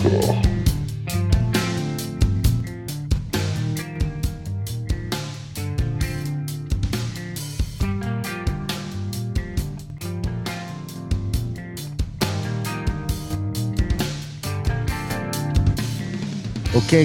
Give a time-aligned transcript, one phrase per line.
[0.00, 0.40] Okay,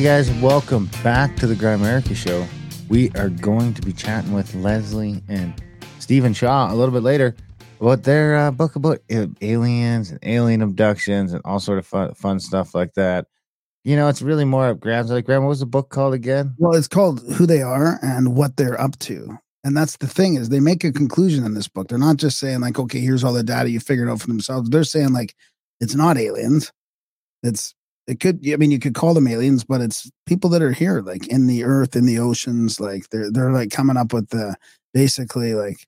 [0.01, 2.47] guys, welcome back to the Grimerica Show.
[2.87, 5.61] We are going to be chatting with Leslie and
[5.99, 7.35] Stephen Shaw a little bit later
[7.85, 8.99] about their uh, book about
[9.41, 13.27] aliens and alien abductions and all sort of fun, fun stuff like that.
[13.83, 16.55] You know, it's really more of Graham's like, Graham, what was the book called again?
[16.57, 19.37] Well, it's called Who They Are and What They're Up to.
[19.63, 21.87] And that's the thing is they make a conclusion in this book.
[21.87, 24.71] They're not just saying like, okay, here's all the data you figured out for themselves.
[24.71, 25.35] They're saying like,
[25.79, 26.71] it's not aliens.
[27.43, 27.75] It's
[28.07, 28.39] it could.
[28.51, 31.45] I mean, you could call them aliens, but it's people that are here, like in
[31.45, 32.79] the earth, in the oceans.
[32.79, 34.55] Like they're they're like coming up with the
[34.93, 35.85] basically like,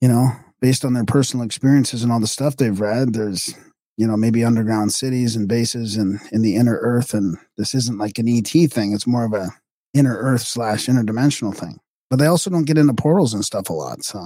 [0.00, 3.14] you know, based on their personal experiences and all the stuff they've read.
[3.14, 3.54] There's
[3.96, 7.98] you know maybe underground cities and bases and in the inner earth, and this isn't
[7.98, 8.92] like an ET thing.
[8.92, 9.48] It's more of a
[9.94, 11.78] inner earth slash interdimensional thing.
[12.10, 14.02] But they also don't get into portals and stuff a lot.
[14.02, 14.24] So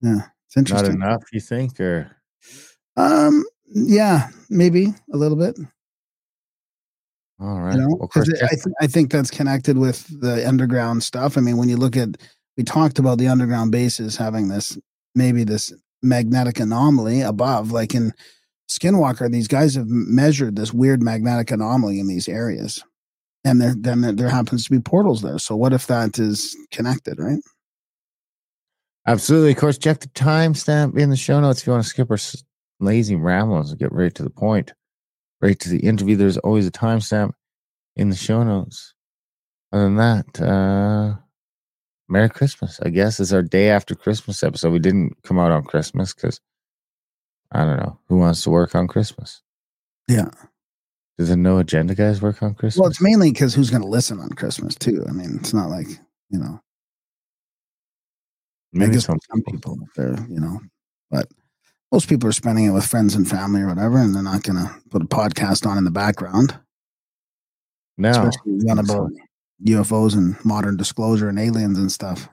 [0.00, 2.10] yeah, it's interesting Not enough, you think, or
[2.96, 5.58] Um, yeah, maybe a little bit.
[7.40, 7.74] all right?
[7.74, 11.02] You know, Well, of course, because I, th- I think that's connected with the underground
[11.02, 11.36] stuff.
[11.36, 12.16] I mean, when you look at,
[12.58, 14.76] we talked about the underground bases having this
[15.14, 18.12] maybe this magnetic anomaly above, like in
[18.68, 22.82] Skinwalker, these guys have measured this weird magnetic anomaly in these areas,
[23.44, 25.38] and there then there- happens to be portals there.
[25.38, 27.40] So what if that is connected, right?
[29.06, 29.52] Absolutely.
[29.52, 32.18] Of course, check the timestamp in the show notes if you want to skip our
[32.80, 34.74] lazy ramblings and get right to the point,
[35.40, 36.16] right to the interview.
[36.16, 37.32] There's always a timestamp
[37.96, 38.92] in the show notes.
[39.72, 41.16] Other than that, uh,
[42.08, 42.80] Merry Christmas.
[42.82, 44.72] I guess is our day after Christmas episode.
[44.72, 46.40] We didn't come out on Christmas because
[47.52, 49.42] I don't know who wants to work on Christmas.
[50.08, 50.30] Yeah.
[51.18, 52.80] Do the no agenda guys work on Christmas?
[52.80, 55.04] Well, it's mainly because who's going to listen on Christmas too?
[55.08, 55.88] I mean, it's not like
[56.30, 56.60] you know.
[58.72, 60.60] Maybe some some people, they're you know,
[61.10, 61.28] but
[61.90, 64.56] most people are spending it with friends and family or whatever, and they're not going
[64.56, 66.58] to put a podcast on in the background,
[67.96, 69.10] No, especially one about
[69.66, 72.28] UFOs and modern disclosure and aliens and stuff.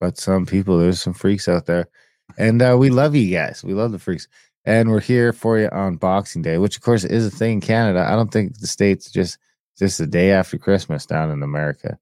[0.00, 1.88] but some people there's some freaks out there
[2.36, 4.28] and uh, we love you guys we love the freaks
[4.64, 7.60] and we're here for you on boxing day which of course is a thing in
[7.60, 9.38] canada i don't think the states just
[9.78, 11.98] just the day after christmas down in america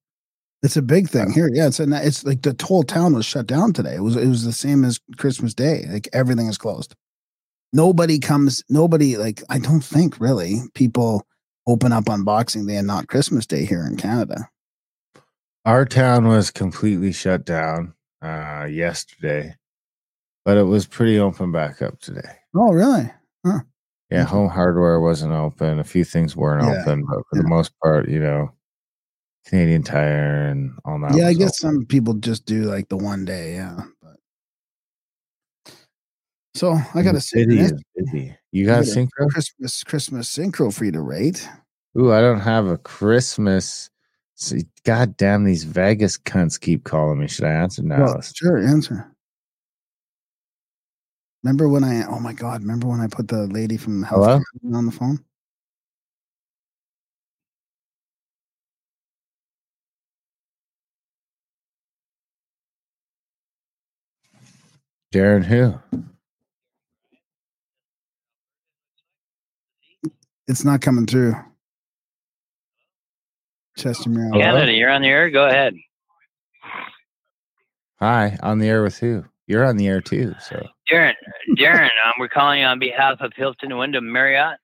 [0.63, 1.49] It's a big thing here.
[1.53, 3.95] Yeah, it's a, it's like the whole town was shut down today.
[3.95, 5.85] It was it was the same as Christmas Day.
[5.89, 6.95] Like everything is closed.
[7.73, 8.65] Nobody comes.
[8.69, 11.27] Nobody like I don't think really people
[11.67, 14.49] open up on Boxing Day and not Christmas Day here in Canada.
[15.65, 19.55] our town was completely shut down uh yesterday
[20.45, 23.11] but it was pretty open back up today Oh, really?
[23.45, 24.27] yeah Mhm.
[24.27, 28.09] home hardware wasn't open a few things weren't Yeah, open but for the most part
[28.09, 28.53] you know
[29.47, 31.77] canadian tire and all that yeah, I guess open.
[31.79, 33.55] some people just do like the one day.
[33.57, 33.79] Yeah,
[36.57, 39.29] so I got The to say, city is busy you got a got a synchro
[39.31, 41.47] Christmas Christmas synchro for you to rate.
[41.99, 43.91] Ooh, I don't have a Christmas.
[44.35, 47.29] See, God damn, these Vegas cunts keep calling me.
[47.29, 48.05] Should I answer now?
[48.05, 49.11] Well, sure, answer.
[51.43, 52.07] Remember when I?
[52.07, 52.63] Oh my God!
[52.63, 54.25] Remember when I put the lady from Health
[54.63, 54.77] Hello?
[54.77, 55.25] On the phone?
[65.13, 65.79] Darren, who?
[70.49, 71.35] It's not coming through.
[73.77, 74.33] Chester Miro.
[74.41, 75.29] Canada, you're on the air.
[75.31, 75.75] Go ahead.
[78.01, 79.25] Hi, on the air with who?
[79.47, 80.35] You're on the air too.
[80.41, 81.15] So Darren,
[81.59, 84.59] Darren, um, we're calling you on behalf of Hilton Wyndham Marriott,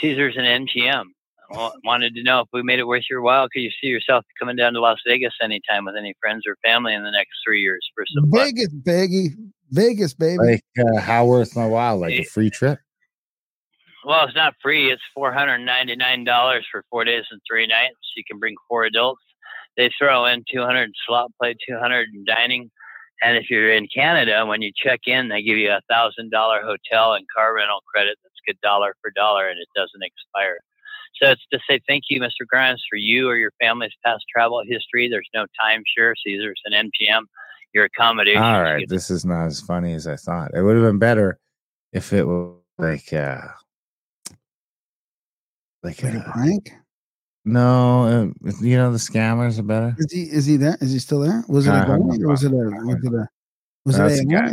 [0.00, 1.04] Caesars, and MGM.
[1.50, 3.48] Wa- Wanted to know if we made it worth your while.
[3.48, 6.94] Could you see yourself coming down to Las Vegas anytime with any friends or family
[6.94, 8.40] in the next three years for some fun?
[8.46, 9.28] Vegas, baby.
[9.70, 10.38] Vegas, baby.
[10.38, 11.98] like, uh, how worth my while?
[11.98, 12.24] Like a Eh.
[12.24, 12.78] free trip?
[14.04, 14.90] Well, it's not free.
[14.90, 17.96] It's four hundred ninety nine dollars for four days and three nights.
[18.16, 19.22] You can bring four adults.
[19.76, 22.70] they throw in 200 slot play, 200 in dining.
[23.22, 26.62] And if you're in Canada, when you check in, they give you a thousand dollar
[26.62, 28.16] hotel and car rental credit.
[28.22, 30.58] That's good dollar for dollar, and it doesn't expire.
[31.20, 32.46] So it's to say thank you, Mr.
[32.48, 35.08] Grimes, for you or your family's past travel history.
[35.08, 37.24] There's no timeshare, Caesars and MGM.
[37.74, 38.42] Your accommodation.
[38.42, 40.52] All right, this is not as funny as I thought.
[40.54, 41.38] It would have been better
[41.92, 43.42] if it was like uh
[45.82, 46.72] like Like a uh, prank?
[47.44, 49.94] no, uh, you know the scammers are better.
[49.98, 50.76] Is he is he there?
[50.80, 51.44] Is he still there?
[51.48, 51.98] Was it a guy or
[52.28, 52.54] was it a.
[52.56, 53.28] Was it a
[53.84, 54.52] was it a guy.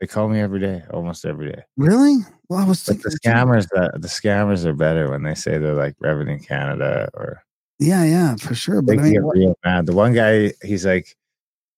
[0.00, 1.62] They call me every day, almost every day.
[1.78, 2.18] Really?
[2.50, 5.56] Well, I was But thinking the scammers, uh, the scammers are better when they say
[5.56, 7.42] they're like Revenue Canada or
[7.78, 8.82] Yeah, yeah, for sure.
[8.82, 9.86] But I mean, get real mad.
[9.86, 11.16] The one guy, he's like,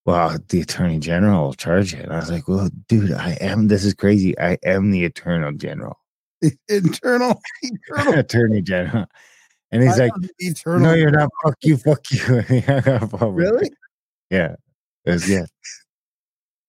[0.05, 3.69] "Well, the Attorney General will charge it." and I was like, "Well, dude, I am.
[3.69, 4.37] This is crazy.
[4.41, 5.97] I am the Attorney General,
[6.69, 8.15] internal, internal.
[8.19, 9.07] Attorney General."
[9.71, 10.81] And he's I like, eternal.
[10.81, 11.31] "No, you're not.
[11.45, 11.77] Fuck you.
[11.77, 13.43] Fuck you." And he hung up on me.
[13.43, 13.71] Really?
[14.31, 14.57] Yeah.
[15.05, 15.47] Was good.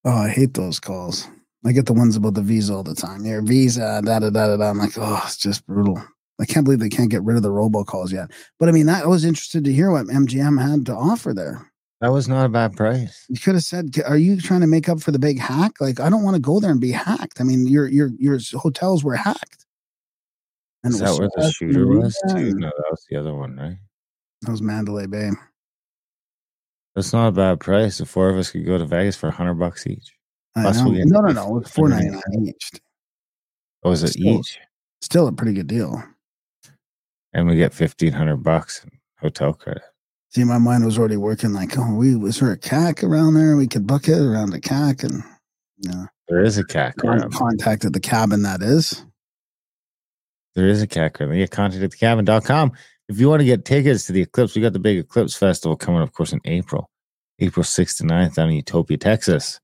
[0.06, 1.27] Oh, I hate those calls.
[1.66, 3.25] I get the ones about the visa all the time.
[3.25, 4.69] Your visa, da da da da da.
[4.69, 6.01] I'm like, oh, it's just brutal.
[6.39, 8.31] I can't believe they can't get rid of the robocalls yet.
[8.60, 11.69] But I mean, I was interested to hear what MGM had to offer there.
[12.01, 13.25] That was not a bad price.
[13.28, 16.00] You could have said, "Are you trying to make up for the big hack?" Like,
[16.00, 17.42] I don't want to go there and be hacked.
[17.42, 19.66] I mean, your your your hotels were hacked.
[20.84, 22.54] And Is that where the shooter was too?
[22.54, 23.78] No, that was the other one, right?
[24.44, 25.31] That was Mandalay Bay.
[26.96, 27.98] That's not a bad price.
[27.98, 30.13] The four of us could go to Vegas for a hundred bucks each.
[30.56, 31.57] Plus No, no, no.
[31.57, 32.72] It was four ninety nine each.
[32.74, 32.80] Oh,
[33.81, 34.57] what was it Still- each?
[35.01, 36.01] Still a pretty good deal.
[37.34, 39.84] And we get fifteen hundred bucks in hotel credit.
[40.29, 43.55] See, my mind was already working like, oh, we was there a CAC around there?
[43.55, 45.23] We could book it around the CAC and
[45.79, 46.05] yeah.
[46.27, 47.33] There is a CAC Con- around.
[47.33, 49.03] contacted the cabin that is.
[50.55, 51.37] There is a CAC around.
[51.37, 52.73] Yeah, contact at thecabin.com.
[53.07, 55.75] If you want to get tickets to the Eclipse, we got the big Eclipse Festival
[55.75, 56.89] coming, of course, in April.
[57.39, 59.59] April 6th to 9th down in Utopia, Texas.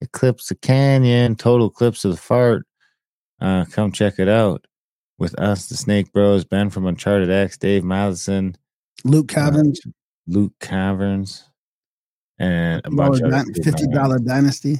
[0.00, 2.66] Eclipse the Canyon, total eclipse of the fart.
[3.40, 4.66] Uh, come check it out
[5.18, 8.56] with us, the Snake Bros, Ben from Uncharted X, Dave Matheson,
[9.04, 9.80] Luke Caverns,
[10.26, 11.48] Luke Caverns,
[12.38, 14.78] and a bunch of other fifty dollar dynasty.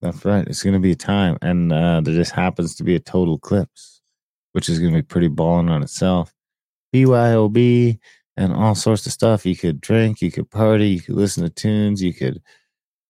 [0.00, 0.46] That's right.
[0.46, 1.38] It's going to be a time.
[1.42, 4.00] And uh, there just happens to be a total eclipse,
[4.52, 6.32] which is going to be pretty balling on itself.
[6.94, 7.98] BYOB
[8.36, 9.44] and all sorts of stuff.
[9.44, 12.40] You could drink, you could party, you could listen to tunes, you could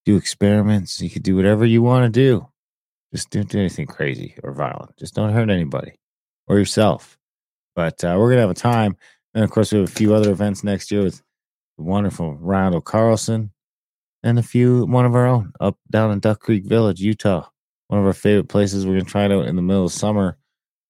[0.07, 2.49] do experiments, you could do whatever you want to do.
[3.13, 4.97] Just don't do anything crazy or violent.
[4.99, 5.93] Just don't hurt anybody
[6.47, 7.19] or yourself.
[7.75, 8.97] But uh, we're going to have a time.
[9.35, 11.23] And of course, we have a few other events next year with
[11.77, 13.53] the wonderful Randall Carlson
[14.23, 17.49] and a few one of our own up down in Duck Creek Village, Utah.
[17.89, 18.87] One of our favorite places.
[18.87, 20.37] We're gonna try it out in the middle of summer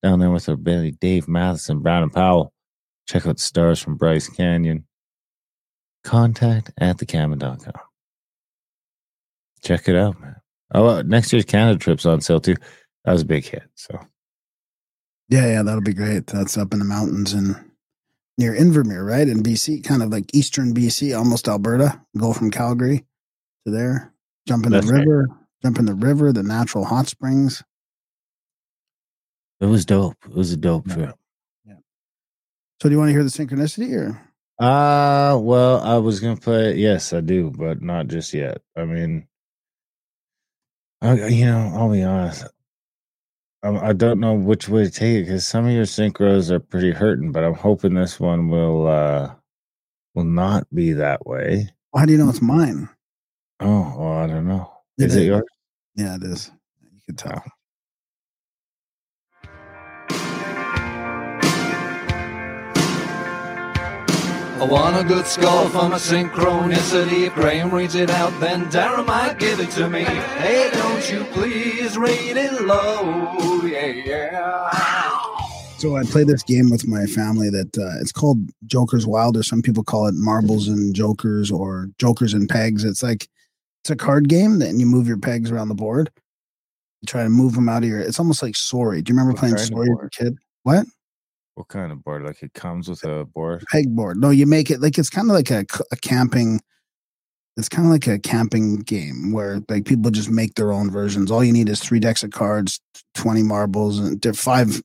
[0.02, 2.52] down there with our buddy Dave Matheson, Brown and Powell.
[3.06, 4.86] Check out the stars from Bryce Canyon.
[6.04, 7.72] Contact at thecabin.com.
[9.62, 10.36] Check it out, man.
[10.74, 12.56] Oh, uh, next year's Canada trip's on sale too.
[13.04, 13.64] That was a big hit.
[13.74, 13.98] So
[15.28, 16.26] Yeah, yeah, that'll be great.
[16.26, 17.67] That's up in the mountains and
[18.38, 19.28] near Invermere, right?
[19.28, 22.00] In BC, kind of like eastern BC, almost Alberta.
[22.16, 23.04] Go from Calgary
[23.66, 24.14] to there.
[24.46, 25.06] Jump in That's the right.
[25.06, 25.28] river.
[25.62, 27.62] Jump in the river, the natural hot springs.
[29.60, 30.16] it was dope.
[30.24, 30.94] It was a dope Yeah.
[30.94, 31.16] trip.
[31.66, 31.74] Yeah.
[32.80, 34.20] So do you want to hear the synchronicity or
[34.64, 36.76] Uh well, I was gonna play.
[36.76, 38.62] Yes, I do, but not just yet.
[38.76, 39.26] I mean,
[41.02, 42.44] I, you know, I'll be honest.
[43.62, 46.60] I, I don't know which way to take it because some of your synchros are
[46.60, 49.34] pretty hurting, but I'm hoping this one will uh
[50.14, 51.68] will not be that way.
[51.96, 52.88] how do you know it's mine?
[53.60, 54.72] Oh, well, I don't know.
[54.98, 55.26] It Is it is.
[55.26, 55.42] yours?
[55.96, 56.50] Yeah, it is.
[56.82, 57.42] You can tell.
[64.60, 67.28] I want a good score for my synchronicity.
[67.28, 70.02] If Graham reads it out, then Darren might give it to me.
[70.02, 73.62] Hey, don't you please read it low.
[73.62, 75.18] Yeah, yeah.
[75.78, 79.44] So I play this game with my family that uh, it's called Joker's Wild, or
[79.44, 82.82] some people call it Marbles and Jokers or Jokers and Pegs.
[82.82, 83.28] It's like
[83.84, 86.10] it's a card game, and you move your pegs around the board.
[87.00, 88.00] You try to move them out of your.
[88.00, 89.02] It's almost like Sorry.
[89.02, 90.36] Do you remember playing Sorry as a kid?
[90.64, 90.84] What
[91.58, 92.22] What kind of board?
[92.22, 93.64] Like it comes with a board?
[93.72, 94.16] peg board?
[94.16, 96.60] No, you make it like it's kind of like a, a camping.
[97.56, 101.32] It's kind of like a camping game where like people just make their own versions.
[101.32, 102.78] All you need is three decks of cards,
[103.16, 104.80] twenty marbles, and five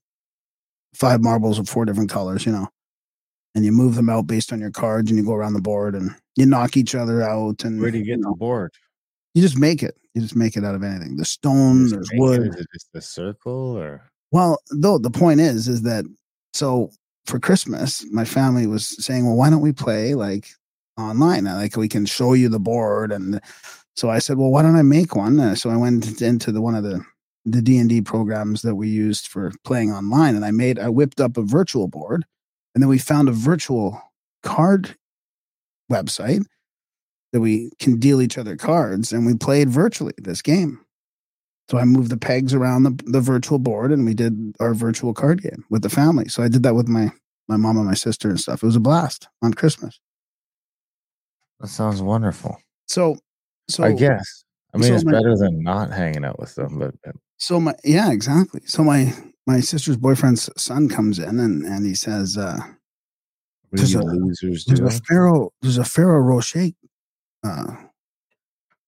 [0.96, 2.44] five marbles of four different colors.
[2.44, 2.68] You know,
[3.54, 5.94] and you move them out based on your cards, and you go around the board
[5.94, 7.64] and you knock each other out.
[7.64, 8.74] And Where do you get know, the board?
[9.36, 9.96] You just make it.
[10.16, 11.18] You just make it out of anything.
[11.18, 12.48] The stone, there's wood.
[12.48, 14.10] Is it just a circle or?
[14.32, 16.06] Well, though the point is, is that
[16.54, 16.92] so
[17.26, 20.50] for Christmas, my family was saying, well, why don't we play like
[20.98, 21.46] online.
[21.46, 23.12] Like we can show you the board.
[23.12, 23.42] And
[23.96, 25.40] so I said, well, why don't I make one?
[25.40, 27.04] Uh, so I went into the one of the
[27.46, 30.88] the D and D programs that we used for playing online, and I made I
[30.88, 32.24] whipped up a virtual board,
[32.74, 34.02] and then we found a virtual
[34.44, 34.96] card
[35.92, 36.46] website
[37.34, 40.80] that we can deal each other cards, and we played virtually this game.
[41.70, 45.14] So I moved the pegs around the, the virtual board, and we did our virtual
[45.14, 46.28] card game with the family.
[46.28, 47.12] So I did that with my
[47.48, 48.64] my mom and my sister and stuff.
[48.64, 50.00] It was a blast on Christmas.
[51.60, 52.58] That sounds wonderful.
[52.88, 53.18] So
[53.70, 54.44] so I guess.
[54.74, 56.96] I mean, so it's my- better than not hanging out with them, but
[57.38, 58.62] so my yeah exactly.
[58.66, 59.14] So my
[59.48, 62.38] my sister's boyfriend's son comes in and and he says.
[62.38, 62.60] uh
[63.72, 65.52] There's a- losers There's a Pharaoh.
[65.62, 66.68] There's a Ferrero Rocher
[67.44, 67.76] uh,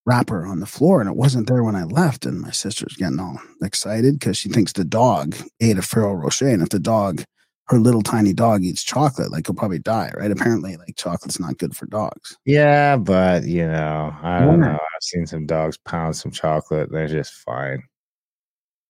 [0.05, 2.25] wrapper on the floor, and it wasn't there when I left.
[2.25, 6.47] And my sister's getting all excited because she thinks the dog ate a Ferrero Rocher,
[6.47, 7.23] and if the dog,
[7.67, 10.11] her little tiny dog, eats chocolate, like he'll probably die.
[10.15, 10.29] Right?
[10.31, 12.37] Apparently, like chocolate's not good for dogs.
[12.45, 14.67] Yeah, but you know, I don't Yeah.
[14.73, 14.73] know.
[14.73, 16.91] I've seen some dogs pound some chocolate.
[16.91, 17.81] They're just fine.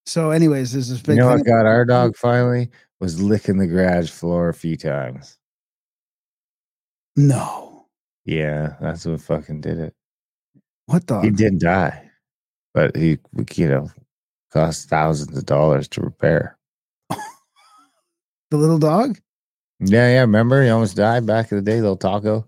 [0.04, 1.16] So, anyways, this You big.
[1.16, 2.70] You know what got our dog finally
[3.00, 5.36] was licking the garage floor a few times.
[7.16, 7.86] No,
[8.26, 9.95] Yeah, that's what fucking did it.
[10.86, 11.24] What dog?
[11.24, 12.10] He didn't die,
[12.74, 13.18] but he,
[13.54, 13.90] you know,
[14.52, 16.56] cost thousands of dollars to repair.
[18.50, 19.18] The little dog?
[19.80, 20.20] Yeah, yeah.
[20.20, 22.46] Remember, he almost died back in the day, little taco.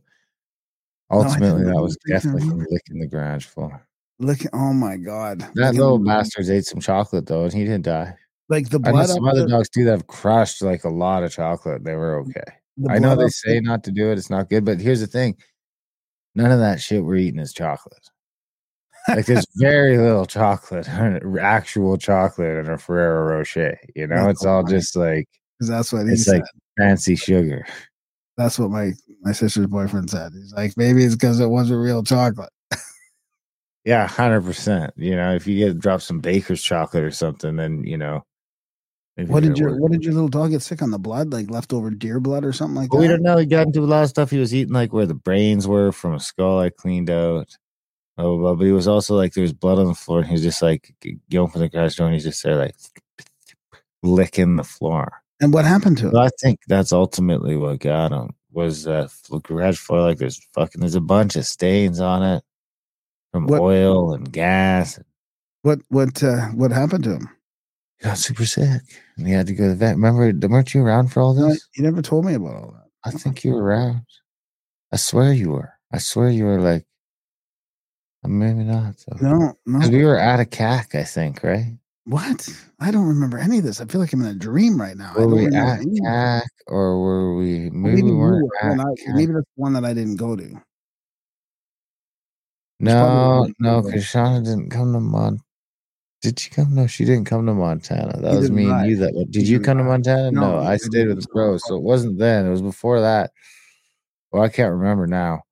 [1.10, 3.84] Ultimately, that was definitely from licking the garage floor.
[4.20, 4.38] Look!
[4.52, 5.40] Oh my god!
[5.40, 6.04] That Look little him.
[6.04, 8.14] bastard ate some chocolate though, and he didn't die.
[8.48, 9.08] Like the I know blood.
[9.08, 11.82] some other the- dogs too that have crushed like a lot of chocolate.
[11.84, 12.56] They were mm, okay.
[12.76, 14.18] the I know they say the- not to do it.
[14.18, 15.36] It's not good, but here's the thing:
[16.34, 18.08] none of that shit we're eating is chocolate.
[19.08, 20.88] Like there's very little chocolate,
[21.40, 23.78] actual chocolate in a Ferrero Rocher.
[23.94, 24.70] You know, That's it's all fine.
[24.70, 25.28] just like
[25.60, 26.40] that's what he it's said.
[26.40, 26.44] like
[26.78, 27.66] fancy sugar.
[28.36, 30.32] That's what my my sister's boyfriend said.
[30.34, 32.50] He's like, maybe it's because it wasn't real chocolate.
[33.84, 34.92] Yeah, hundred percent.
[34.96, 38.24] You know, if you get drop some baker's chocolate or something, then you know.
[39.26, 39.80] What did your.
[39.80, 41.32] What did your little dog get sick on the blood?
[41.32, 43.38] Like leftover deer blood or something like Well, we don't know.
[43.38, 44.30] He got into a lot of stuff.
[44.30, 47.56] He was eating like where the brains were from a skull I cleaned out.
[48.18, 48.54] Oh, blah, blah.
[48.56, 50.60] but he was also like there was blood on the floor, and he was just
[50.60, 50.92] like
[51.30, 52.74] going for the garage door, and he's just there like
[54.02, 55.22] licking the floor.
[55.40, 56.10] And what happened to?
[56.10, 59.10] So I think that's ultimately what got him was that
[59.44, 60.00] garage floor.
[60.02, 62.42] Like there's fucking there's a bunch of stains on it
[63.32, 64.98] from What- oil and gas.
[65.62, 67.28] What what uh, what happened to him?
[67.98, 68.82] He got super sick,
[69.16, 69.96] and he had to go to the vet.
[69.96, 71.68] Remember, weren't you around for all No, this?
[71.76, 72.88] You never told me about all that.
[73.04, 74.02] I think you were around.
[74.92, 75.72] I swear you were.
[75.92, 76.84] I swear you were like,
[78.24, 78.94] Uh, maybe not.
[79.06, 79.28] Though.
[79.28, 79.88] No, no.
[79.88, 81.76] we were at a CAC, I think, right?
[82.04, 82.48] What?
[82.80, 83.80] I don't remember any of this.
[83.80, 85.12] I feel like I'm in a dream right now.
[85.16, 85.80] I Were we at.
[85.80, 87.68] CAC or were we?
[87.70, 90.60] Well, Maybe we weren't at I- maybe that's one that I didn't go to.
[92.80, 95.40] No, no, because Shauna didn't come to Mon.
[96.22, 96.74] Did she come?
[96.74, 98.20] No, she didn't come to Montana.
[98.20, 98.96] That was me and you.
[98.96, 99.84] That did He you come to.
[99.84, 100.30] Montana?
[100.30, 102.46] No, No, I stayed with the bros, so it wasn't then.
[102.46, 103.32] It was before that.
[104.32, 105.42] Well, I can't remember now,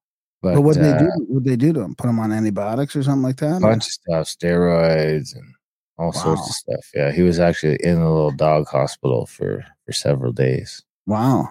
[0.42, 1.10] but, But, what uh, they do?
[1.28, 1.94] What they do to him?
[1.94, 3.56] Put him on antibiotics or something like that?
[3.56, 5.54] a bunch of stuff, steroids and
[5.98, 6.90] all sorts of stuff.
[6.94, 11.48] Yeah, he was actually in a little dog hospital for for several days, Wow.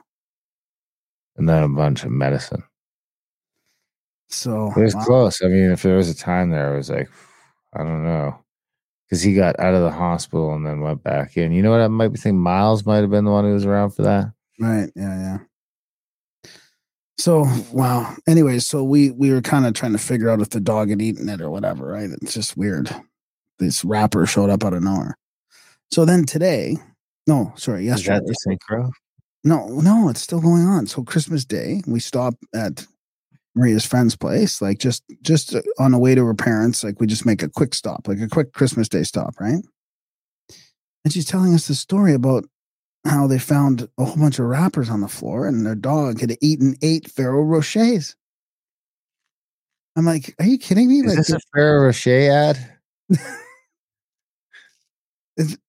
[1.38, 2.64] and then a bunch of medicine.
[4.30, 5.04] So It was wow.
[5.06, 5.42] close.
[5.42, 7.10] I mean, if there was a time there, I was like,
[7.74, 8.38] I don't know,
[9.08, 11.52] because he got out of the hospital and then went back in.
[11.52, 11.82] You know what?
[11.82, 14.32] I might be thinking Miles might have been the one who was around for that.
[14.60, 14.90] Right.
[14.96, 15.18] Yeah.
[15.20, 15.38] Yeah.
[17.18, 18.16] So wow.
[18.28, 21.02] Anyways, so we we were kind of trying to figure out if the dog had
[21.02, 21.88] eaten it or whatever.
[21.88, 22.10] Right.
[22.22, 22.94] It's just weird.
[23.60, 25.18] This rapper showed up out of nowhere.
[25.92, 26.78] So then today,
[27.28, 28.20] no, sorry, Is yesterday.
[28.20, 28.92] that the synchro?
[29.44, 30.88] No, no, it's still going on.
[30.88, 32.86] So Christmas Day, we stop at
[33.56, 36.84] Maria's friend's place, like just just on the way to her parents.
[36.84, 39.64] Like we just make a quick stop, like a quick Christmas Day stop, right?
[41.06, 42.46] And she's telling us the story about
[43.06, 46.38] how they found a whole bunch of wrappers on the floor, and their dog had
[46.42, 48.16] eaten eight Ferrero Rochers.
[49.96, 51.00] I'm like, are you kidding me?
[51.00, 52.58] Is Like, this a Ferrero Rocher ad?
[55.38, 55.60] isn't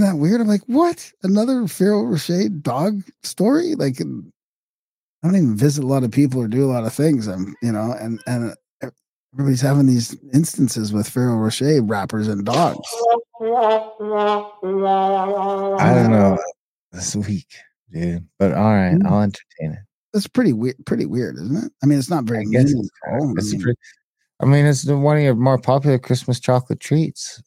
[0.00, 0.40] that weird?
[0.40, 1.12] I'm like, what?
[1.22, 3.74] Another Ferrero Rocher dog story?
[3.74, 7.26] Like, I don't even visit a lot of people or do a lot of things.
[7.26, 8.90] I'm, you know, and and uh,
[9.34, 12.78] everybody's having these instances with Ferrero Rocher wrappers and dogs.
[15.78, 16.38] I don't know.
[16.96, 17.46] This week,
[17.92, 18.26] dude.
[18.38, 19.06] But all right, Mm.
[19.06, 19.78] I'll entertain it.
[20.12, 20.76] That's pretty weird.
[20.86, 21.72] Pretty weird, isn't it?
[21.82, 22.90] I mean, it's not very I guess it's, meaningful.
[23.38, 23.78] I mean, pretty,
[24.40, 27.42] I mean, it's one of your more popular Christmas chocolate treats.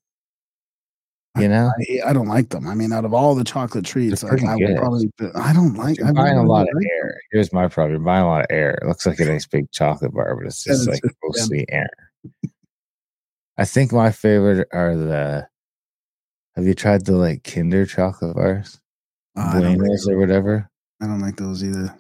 [1.38, 1.72] You know,
[2.04, 2.68] I, I don't like them.
[2.68, 5.98] I mean, out of all the chocolate treats, like I would probably, I don't like.
[6.00, 6.92] you're I've buying a never lot of liked them.
[7.04, 7.22] air.
[7.32, 8.72] Here's my problem: you're buying a lot of air.
[8.82, 11.90] It looks like a nice big chocolate bar, but it's just it's like mostly air.
[13.58, 15.48] I think my favorite are the.
[16.56, 18.80] Have you tried the like Kinder chocolate bars,
[19.40, 20.70] Uh, don't like, or whatever?
[21.02, 21.96] I don't like those either.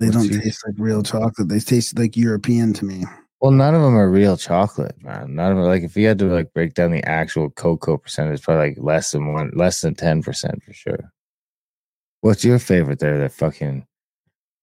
[0.00, 1.48] They What's don't your- taste like real chocolate.
[1.48, 3.04] They taste like European to me.
[3.40, 5.34] Well, none of them are real chocolate, man.
[5.36, 5.66] None of them.
[5.66, 8.78] Like if you had to like break down the actual cocoa percentage, it's probably like
[8.80, 11.12] less than one, less than ten percent for sure.
[12.20, 13.18] What's your favorite there?
[13.18, 13.86] That fucking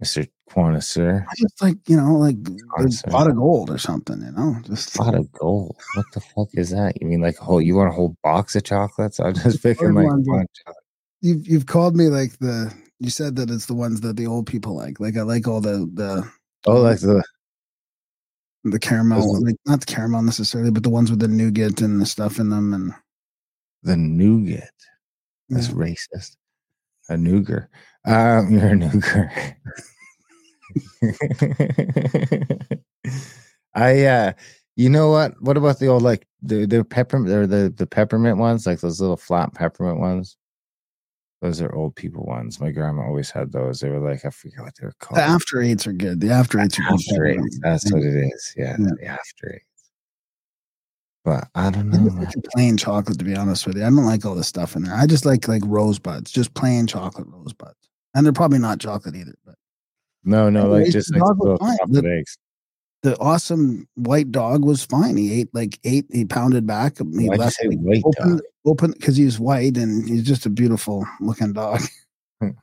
[0.01, 2.35] Mister Connoisseur, I just like you know, like
[2.77, 4.21] a pot of gold or something.
[4.21, 5.77] You know, just a pot of gold.
[5.95, 7.01] What the fuck is that?
[7.01, 7.61] You mean like a whole?
[7.61, 9.21] You want a whole box of chocolates?
[9.21, 10.83] I'm just picking like one, one chocolate.
[11.25, 12.73] You've you've called me like the.
[12.99, 14.99] You said that it's the ones that the old people like.
[15.01, 16.29] Like I like all the the
[16.65, 17.21] Oh, like the
[18.63, 21.99] the caramel, Those- like not the caramel necessarily, but the ones with the nougat and
[22.01, 22.73] the stuff in them.
[22.73, 22.93] And
[23.83, 24.69] the nougat.
[25.49, 25.73] That's Yeah.
[25.75, 26.37] racist.
[27.09, 27.67] A nougat.
[28.05, 29.57] Um, you're a nougat.
[33.75, 34.33] I uh
[34.77, 35.33] you know what?
[35.41, 38.99] What about the old like the the peppermint or the the peppermint ones, like those
[39.01, 40.37] little flat peppermint ones?
[41.45, 42.59] Those are old people ones.
[42.59, 43.79] My grandma always had those.
[43.79, 45.17] They were like I forget what they were called.
[45.19, 46.19] the after eights are good.
[46.19, 46.93] The after eights are good.
[46.93, 47.59] After eights.
[47.61, 48.53] That's what it is.
[48.57, 48.87] Yeah, Yeah.
[48.99, 49.91] the after eights.
[51.23, 52.05] But I don't I know.
[52.23, 53.83] just like plain chocolate, to be honest with you.
[53.83, 54.95] I don't like all the stuff in there.
[54.95, 57.89] I just like like rosebuds, just plain chocolate rosebuds.
[58.15, 59.35] And they're probably not chocolate either.
[59.45, 59.55] But
[60.23, 61.77] No, no, like just like dog was little fine.
[61.77, 62.37] chocolate eggs.
[63.05, 65.15] The awesome white dog was fine.
[65.15, 66.07] He ate like eight.
[66.11, 66.97] He pounded back.
[66.97, 68.41] He Why'd left like, white open, dog?
[68.65, 71.81] open because he's white and he's just a beautiful looking dog.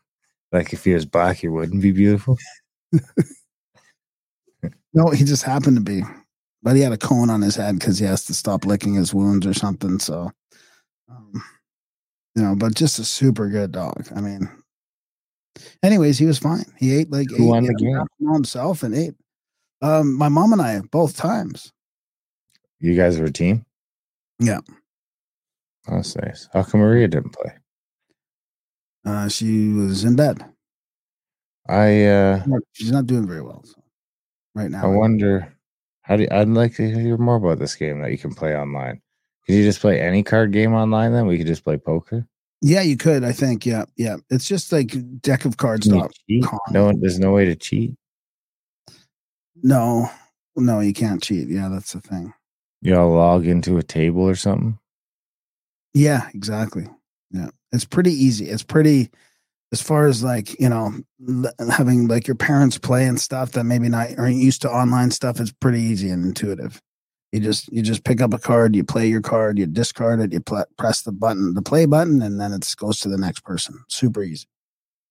[0.50, 2.37] Like if he was black, he wouldn't be beautiful.
[4.94, 6.02] No, he just happened to be,
[6.62, 9.14] but he had a cone on his head because he has to stop licking his
[9.14, 9.99] wounds or something.
[9.99, 10.30] So,
[11.08, 11.42] um,
[12.37, 14.06] you know, but just a super good dog.
[14.14, 14.50] I mean,
[15.82, 16.66] anyways, he was fine.
[16.78, 18.34] He ate like Who eight, the he game?
[18.34, 19.14] himself and ate.
[19.82, 21.72] Um, my mom and I both times.
[22.78, 23.64] You guys were a team?
[24.38, 24.60] Yeah.
[25.88, 26.49] Oh, that's nice.
[26.52, 27.52] How come Maria didn't play?
[29.04, 30.45] Uh, she was in bed.
[31.68, 32.42] I uh
[32.73, 33.82] She's not doing very well so,
[34.54, 34.84] right now.
[34.84, 35.52] I wonder
[36.02, 38.56] how do you, I'd like to hear more about this game that you can play
[38.56, 39.00] online.
[39.47, 41.26] Can you just play any card game online then?
[41.26, 42.26] We could just play poker.
[42.62, 43.23] yeah, you could.
[43.25, 43.64] I think.
[43.66, 44.16] Yeah, yeah.
[44.30, 45.86] It's just like deck of cards.
[45.86, 46.12] Can you Stop.
[46.28, 46.45] cheat?
[46.45, 46.58] con.
[46.71, 47.95] No there's no way to cheat.
[49.62, 50.10] No,
[50.56, 51.48] no, you can't cheat.
[51.48, 52.32] Yeah, that's the thing.
[52.80, 54.78] You all log into a table or something.
[55.94, 56.88] Yeah, exactly.
[57.30, 58.48] Yeah, it's pretty easy.
[58.48, 59.10] It's pretty,
[59.72, 60.92] as far as like you know,
[61.28, 65.10] l- having like your parents play and stuff that maybe not aren't used to online
[65.10, 65.40] stuff.
[65.40, 66.80] It's pretty easy and intuitive.
[67.30, 70.32] You just you just pick up a card, you play your card, you discard it,
[70.32, 73.40] you pl- press the button, the play button, and then it goes to the next
[73.44, 73.84] person.
[73.88, 74.46] Super easy.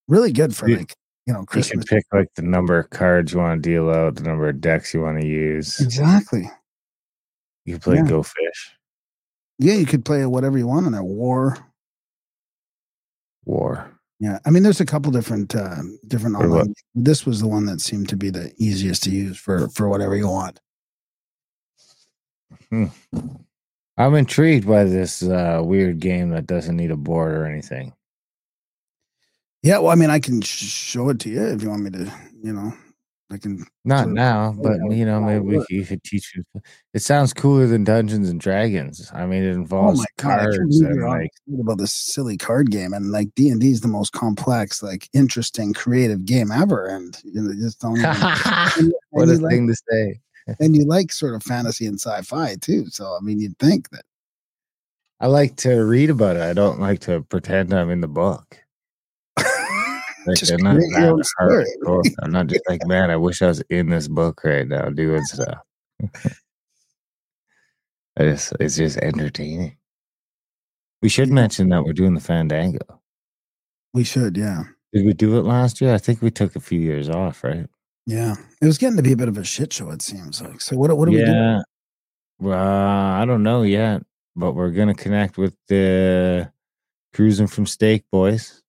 [0.07, 3.33] Really good for You- like you know You can pick like the number of cards
[3.33, 5.79] you want to deal out, the number of decks you want to use.
[5.79, 6.49] Exactly.
[7.65, 8.05] You can play Yeah.
[8.05, 8.71] Go Fish,
[9.59, 11.03] Yeah, you could play whatever you want in there.
[11.03, 11.57] War.
[13.45, 13.91] War.
[14.19, 16.67] Yeah, I mean, there's a couple different uh, different Or what?
[16.93, 20.15] This was the one that seemed to be the easiest to use for for whatever
[20.15, 20.59] you want.
[22.71, 27.93] I'm intrigued by this uh, weird game that doesn't need a board or anything.
[29.63, 32.11] Yeah, well, I mean, I can show it to you if you want me to.
[32.43, 32.73] You know,
[33.31, 33.63] I can.
[33.85, 36.43] Not now, but you know, maybe we could, you could teach you.
[36.93, 39.11] It sounds cooler than Dungeons and Dragons.
[39.13, 42.93] I mean, it oh involves Oh cards believe and like about this silly card game,
[42.93, 47.15] and like D and D is the most complex, like interesting, creative game ever, and
[47.23, 47.97] you, know, just don't.
[47.97, 50.19] even- what a like, thing to say.
[50.59, 52.87] and you like sort of fantasy and sci-fi too.
[52.89, 54.03] So I mean, you'd think that.
[55.19, 56.41] I like to read about it.
[56.41, 58.57] I don't like to pretend I'm in the book.
[60.35, 61.65] Just I'm not create your own that story.
[61.83, 62.03] hardcore.
[62.21, 65.21] I'm not just like, man, I wish I was in this book right now doing
[65.21, 65.57] uh, stuff.
[68.17, 69.77] I just, it's just entertaining.
[71.01, 73.01] We should mention that we're doing the Fandango.
[73.93, 74.63] We should, yeah.
[74.93, 75.93] Did we do it last year?
[75.93, 77.67] I think we took a few years off, right?
[78.05, 79.89] Yeah, it was getting to be a bit of a shit show.
[79.91, 80.61] It seems like.
[80.61, 80.95] So what?
[80.97, 81.31] What do we do?
[81.31, 81.61] yeah.
[82.39, 84.01] Well, I don't know yet,
[84.35, 86.51] but we're gonna connect with the
[87.13, 88.60] cruising from Steak Boys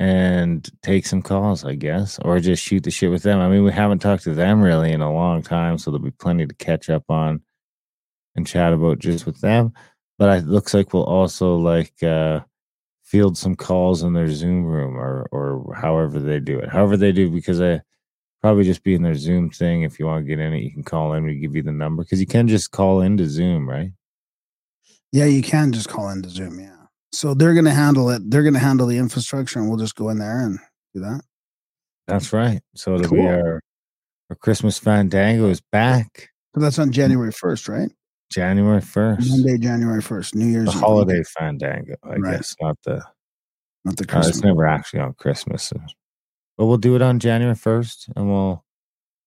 [0.00, 3.38] and take some calls, I guess, or just shoot the shit with them.
[3.38, 6.10] I mean, we haven't talked to them really in a long time, so there'll be
[6.10, 7.42] plenty to catch up on
[8.34, 9.74] and chat about just with them.
[10.18, 12.40] But it looks like we'll also like uh
[13.04, 16.70] field some calls in their Zoom room or or however they do it.
[16.70, 17.82] However they do, because I
[18.40, 19.82] probably just be in their Zoom thing.
[19.82, 21.24] If you want to get in it, you can call in.
[21.24, 23.90] We give you the number because you can just call into Zoom, right?
[25.12, 26.58] Yeah, you can just call into Zoom.
[26.58, 26.79] Yeah.
[27.12, 28.22] So they're going to handle it.
[28.30, 30.58] They're going to handle the infrastructure, and we'll just go in there and
[30.94, 31.22] do that.
[32.06, 32.60] That's right.
[32.74, 33.60] So it'll be our,
[34.30, 37.90] our Christmas Fandango is back So that's on January first, right?
[38.32, 39.28] January 1st.
[39.28, 40.80] Monday, January first, New Year's The Eve.
[40.80, 42.36] holiday Fandango, I Right.
[42.36, 43.02] guess, not the.
[43.84, 45.72] not the Uh, it's never actually on Christmas.
[46.56, 48.64] But we'll do it on January 1st and we'll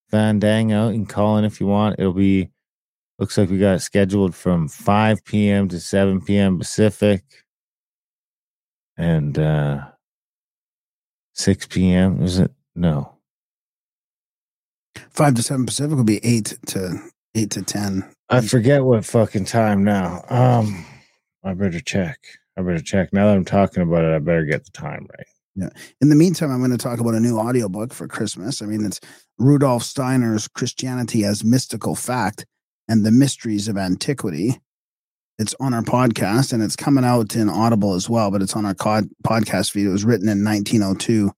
[0.10, 2.00] fandango and call in if you want.
[2.00, 2.50] It'll be,
[3.20, 5.68] looks like we got it scheduled from 5 p.m.
[5.70, 6.60] to 7 p.m.
[6.60, 7.24] Pacific
[8.98, 9.86] and uh
[11.34, 12.22] 6 p.m.
[12.22, 12.52] Is it?
[12.76, 13.14] No.
[15.10, 16.98] Five to seven Pacific will be eight to
[17.36, 18.04] eight to ten.
[18.30, 20.24] I forget what fucking time now.
[20.30, 20.86] Um,
[21.44, 22.20] I better check.
[22.58, 23.12] I better check.
[23.14, 25.28] Now that I'm talking about it, I better get the time right.
[25.56, 25.70] Yeah.
[26.02, 28.62] In the meantime, I'm going to talk about a new audiobook for Christmas.
[28.62, 29.00] I mean, it's
[29.38, 32.46] Rudolf Steiner's Christianity as Mystical Fact
[32.88, 34.60] and the Mysteries of Antiquity.
[35.40, 38.66] It's on our podcast and it's coming out in Audible as well, but it's on
[38.66, 39.88] our cod- podcast feed.
[39.88, 41.32] It was written in 1902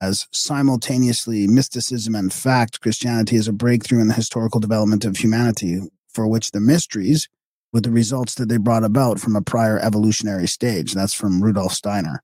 [0.00, 2.80] as simultaneously mysticism and fact.
[2.80, 5.80] Christianity is a breakthrough in the historical development of humanity,
[6.12, 7.28] for which the mysteries
[7.72, 10.92] with the results that they brought about from a prior evolutionary stage.
[10.92, 12.22] That's from Rudolf Steiner.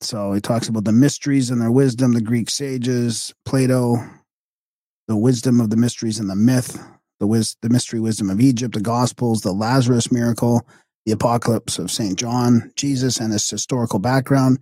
[0.00, 3.96] So he talks about the mysteries and their wisdom, the Greek sages, Plato,
[5.08, 6.78] the wisdom of the mysteries and the myth,
[7.20, 10.66] the wis- the mystery wisdom of Egypt, the Gospels, the Lazarus miracle,
[11.04, 12.18] the apocalypse of St.
[12.18, 14.58] John, Jesus and his historical background,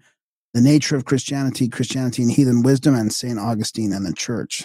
[0.53, 3.39] the nature of Christianity, Christianity and heathen wisdom, and St.
[3.39, 4.65] Augustine and the church.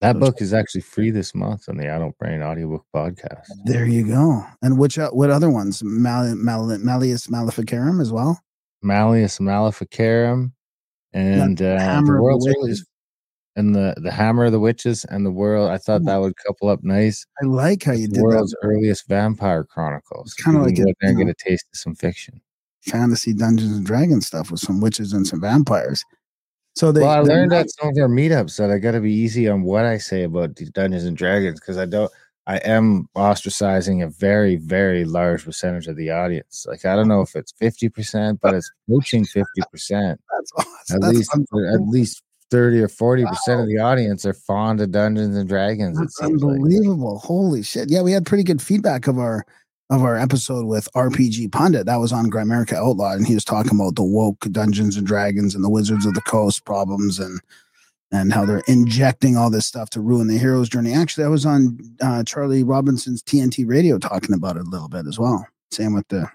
[0.00, 3.46] That So- book is actually free this month on the Adult Brain Audiobook Podcast.
[3.64, 4.44] There you go.
[4.62, 5.82] And which o- what other ones?
[5.82, 8.40] Mal- Mal- Malleus Maleficarum as well.
[8.82, 10.52] Malleus Maleficarum
[11.12, 12.84] and uh, the world's earliest
[13.56, 15.70] and the the Hammer of the Witches and the world.
[15.70, 16.04] I thought Ooh.
[16.04, 17.24] that would couple up nice.
[17.42, 18.66] I like how you did the did world's that.
[18.66, 20.34] earliest vampire chronicles.
[20.34, 22.40] Kinda like can a- go there and get a taste of some fiction.
[22.82, 26.04] fantasy Dungeons and Dragons stuff with some witches and some vampires.
[26.76, 29.12] So they, well, I learned at some of our meetups that I got to be
[29.14, 32.10] easy on what I say about Dungeons and Dragons because I don't.
[32.46, 36.66] I am ostracizing a very, very large percentage of the audience.
[36.68, 40.20] Like I don't know if it's fifty percent, but it's approaching fifty percent.
[40.30, 40.96] That's awesome.
[40.96, 41.32] At That's least,
[41.72, 45.98] at least thirty or forty percent of the audience are fond of Dungeons and Dragons.
[45.98, 46.56] That's seems like.
[46.56, 47.18] unbelievable.
[47.18, 47.90] Holy shit.
[47.90, 49.44] Yeah, we had pretty good feedback of our
[49.90, 51.86] of our episode with RPG Pundit.
[51.86, 55.54] That was on Grimerica Outlaw, and he was talking about the woke Dungeons and Dragons
[55.54, 57.40] and the Wizards of the Coast problems and
[58.12, 60.92] and how they're injecting all this stuff to ruin the hero's journey.
[60.92, 65.06] Actually, I was on uh, Charlie Robinson's TNT radio talking about it a little bit
[65.06, 65.46] as well.
[65.72, 66.30] Same with the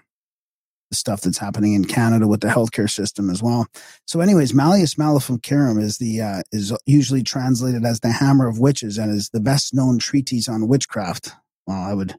[0.90, 3.66] the stuff that's happening in Canada with the healthcare system as well.
[4.06, 8.98] So, anyways, Malleus Maleficarum is the uh, is usually translated as the Hammer of Witches
[8.98, 11.32] and is the best known treatise on witchcraft.
[11.66, 12.16] Well, I would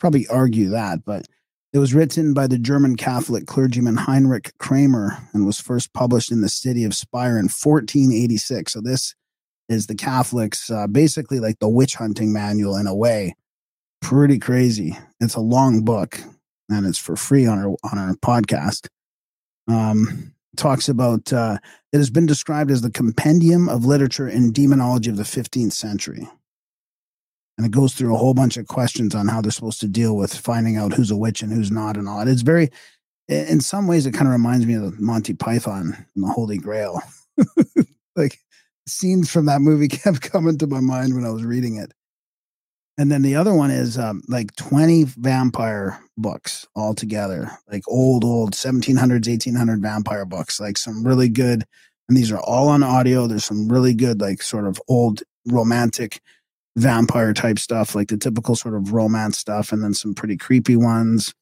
[0.00, 1.26] probably argue that, but
[1.72, 6.40] it was written by the German Catholic clergyman Heinrich Kramer and was first published in
[6.40, 8.72] the city of Speyer in 1486.
[8.72, 9.14] So this
[9.68, 13.34] is the Catholics, uh, basically like the witch hunting manual in a way.
[14.00, 14.96] Pretty crazy.
[15.20, 16.18] It's a long book,
[16.68, 18.88] and it's for free on our on our podcast.
[19.68, 21.58] Um, talks about uh,
[21.92, 26.28] it has been described as the compendium of literature and demonology of the 15th century.
[27.56, 30.16] And it goes through a whole bunch of questions on how they're supposed to deal
[30.16, 32.26] with finding out who's a witch and who's not and all.
[32.26, 32.70] It's very,
[33.28, 37.02] in some ways, it kind of reminds me of Monty Python and the Holy Grail.
[38.16, 38.38] like
[38.86, 41.92] scenes from that movie kept coming to my mind when I was reading it.
[42.98, 48.24] And then the other one is um, like 20 vampire books all together, like old,
[48.24, 51.64] old 1700s, 1800 vampire books, like some really good.
[52.08, 53.28] And these are all on audio.
[53.28, 56.20] There's some really good, like sort of old romantic
[56.76, 60.74] vampire type stuff, like the typical sort of romance stuff, and then some pretty creepy
[60.74, 61.32] ones.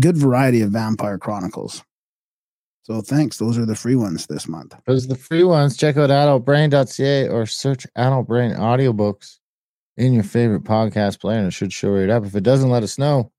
[0.00, 1.84] Good variety of vampire chronicles.
[2.82, 3.36] So thanks.
[3.36, 4.74] Those are the free ones this month.
[4.86, 5.76] Those are the free ones.
[5.76, 9.38] Check out adultbrain.ca or search Adult Brain audiobooks
[9.98, 12.24] in your favorite podcast player and it should show right up.
[12.24, 13.32] If it doesn't, let us know.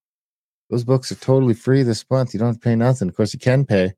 [0.70, 2.34] Those books are totally free this month.
[2.34, 3.08] You don't pay nothing.
[3.08, 3.94] Of course, you can pay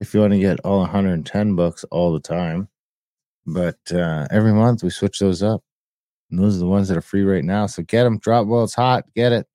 [0.00, 2.68] if you want to get all 110 books all the time.
[3.46, 5.62] But uh, every month we switch those up.
[6.30, 7.66] And those are the ones that are free right now.
[7.66, 8.18] So get them.
[8.18, 9.04] Drop while it's hot.
[9.16, 9.46] Get it.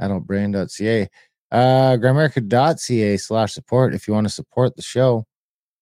[0.00, 1.08] Adultbrain.ca.
[1.52, 5.26] Uh, Grimerica.ca slash support if you want to support the show.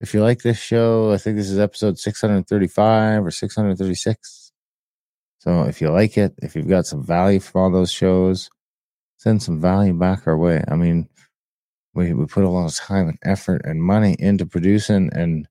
[0.00, 4.47] If you like this show, I think this is episode 635 or 636.
[5.38, 8.50] So if you like it, if you've got some value from all those shows,
[9.18, 10.64] send some value back our way.
[10.68, 11.08] I mean,
[11.94, 15.48] we, we put a lot of time and effort and money into producing and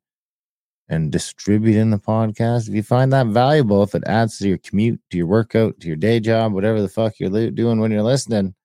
[0.90, 2.70] and distributing the podcast.
[2.70, 5.88] If you find that valuable, if it adds to your commute, to your workout, to
[5.88, 8.56] your day job, whatever the fuck you're doing when you're listening,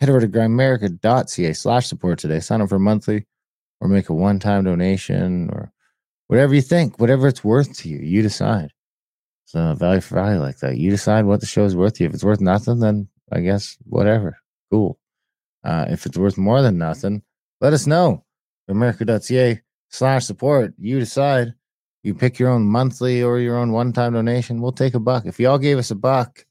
[0.00, 2.40] head over to grimerica.ca slash support today.
[2.40, 3.26] Sign up for monthly
[3.80, 5.70] or make a one time donation or
[6.28, 7.98] whatever you think, whatever it's worth to you.
[7.98, 8.72] You decide.
[9.44, 10.78] So value for value like that.
[10.78, 12.08] You decide what the show is worth to you.
[12.08, 14.38] If it's worth nothing, then I guess whatever.
[14.70, 14.98] Cool.
[15.64, 17.22] Uh, if it's worth more than nothing,
[17.60, 18.24] let us know.
[18.68, 20.74] America.ca slash support.
[20.78, 21.54] You decide.
[22.02, 24.60] You pick your own monthly or your own one time donation.
[24.60, 25.24] We'll take a buck.
[25.24, 26.44] If y'all gave us a buck,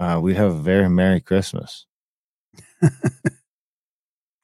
[0.00, 1.86] uh, we'd have a very Merry Christmas.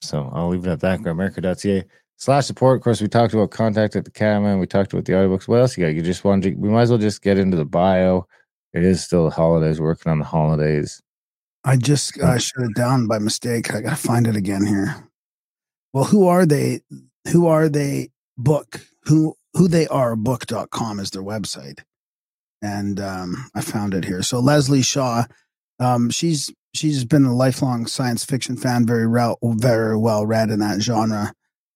[0.00, 1.04] so I'll leave it at that.
[1.04, 1.84] America.ca
[2.18, 2.76] slash support.
[2.76, 4.58] Of course, we talked about contact at the camera.
[4.58, 5.48] We talked about the audiobooks.
[5.48, 5.94] What else you got?
[5.94, 8.26] You just want to, we might as well just get into the bio.
[8.74, 11.00] It is still the holidays, working on the holidays.
[11.64, 13.74] I just uh, shut it down by mistake.
[13.74, 15.08] I gotta find it again here.
[15.92, 16.80] Well, who are they?
[17.32, 18.10] Who are they?
[18.36, 21.80] Book who who they are book.com is their website.
[22.62, 24.22] And um, I found it here.
[24.22, 25.24] So Leslie Shaw,
[25.80, 30.60] um, she's she's been a lifelong science fiction fan, very rel- very well read in
[30.60, 31.32] that genre.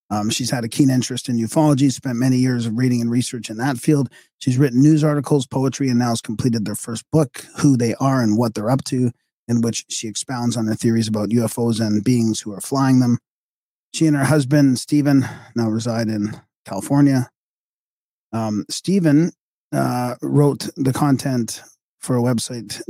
[0.09, 3.49] Um, she's had a keen interest in ufology, spent many years of reading and research
[3.49, 4.09] in that field.
[4.37, 8.21] She's written news articles, poetry, and now has completed their first book, Who They Are
[8.21, 9.11] and What They're Up to,
[9.47, 13.17] in which she expounds on the theories about UFOs and beings who are flying them.
[13.93, 17.29] She and her husband, Stephen, now reside in California.
[18.31, 19.31] Um, Stephen
[19.71, 21.61] uh, wrote the content
[21.99, 22.81] for a website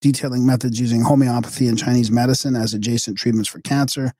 [0.00, 4.12] detailing methods using homeopathy and Chinese medicine as adjacent treatments for cancer.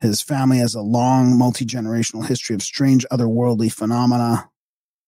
[0.00, 4.48] His family has a long multi generational history of strange otherworldly phenomena,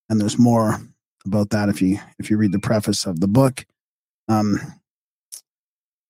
[0.08, 0.80] and there's more
[1.24, 3.64] about that if you if you read the preface of the book.
[4.28, 4.60] Um,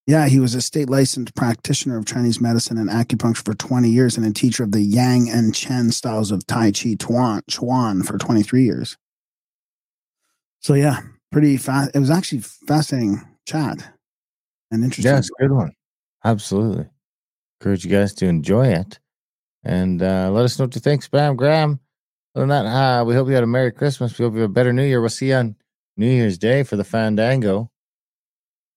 [0.07, 4.17] yeah, he was a state licensed practitioner of Chinese medicine and acupuncture for 20 years
[4.17, 8.19] and a teacher of the Yang and Chen styles of Tai Chi Chuan, Chuan for
[8.19, 8.97] 23 years.
[10.59, 11.93] So, yeah, pretty fast.
[11.95, 13.79] It was actually fascinating chat
[14.73, 15.13] and interesting.
[15.13, 15.73] Yeah, it's a good one.
[16.25, 16.89] Absolutely.
[17.63, 18.99] Encourage you guys to enjoy it.
[19.63, 21.79] And uh, let us know what you think, Spam Graham.
[22.35, 24.19] Other than that, uh, we hope you had a Merry Christmas.
[24.19, 25.01] We hope you have a better New Year.
[25.01, 25.55] We'll see you on
[25.97, 27.71] New Year's Day for the Fandango.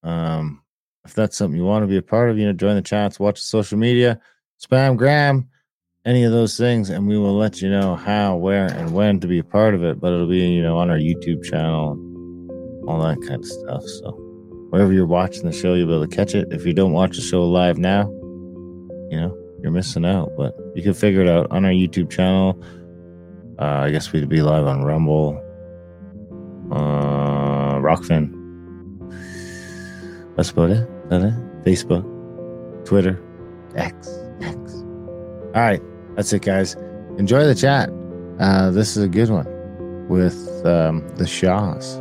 [0.03, 0.61] Um,
[1.03, 3.19] if that's something you want to be a part of, you know, join the chats,
[3.19, 4.19] watch the social media,
[4.63, 5.49] spam Graham,
[6.05, 9.25] any of those things, and we will let you know how, where, and when to
[9.25, 9.99] be a part of it.
[9.99, 11.97] But it'll be, you know, on our YouTube channel,
[12.87, 13.81] all that kind of stuff.
[13.83, 14.11] So
[14.69, 16.49] wherever you're watching the show, you'll be able to catch it.
[16.51, 18.11] If you don't watch the show live now,
[19.09, 20.31] you know, you're missing out.
[20.37, 22.61] But you can figure it out on our YouTube channel.
[23.59, 25.41] Uh, I guess we'd be live on Rumble,
[26.71, 28.33] uh, Rokfin.
[30.35, 31.09] That's about it.
[31.09, 31.63] That it?
[31.63, 32.03] Facebook,
[32.85, 33.21] Twitter,
[33.75, 34.07] X,
[34.41, 34.73] X.
[35.53, 35.81] All right,
[36.15, 36.75] that's it, guys.
[37.17, 37.89] Enjoy the chat.
[38.39, 39.47] Uh, this is a good one
[40.09, 41.97] with um, the Shaws.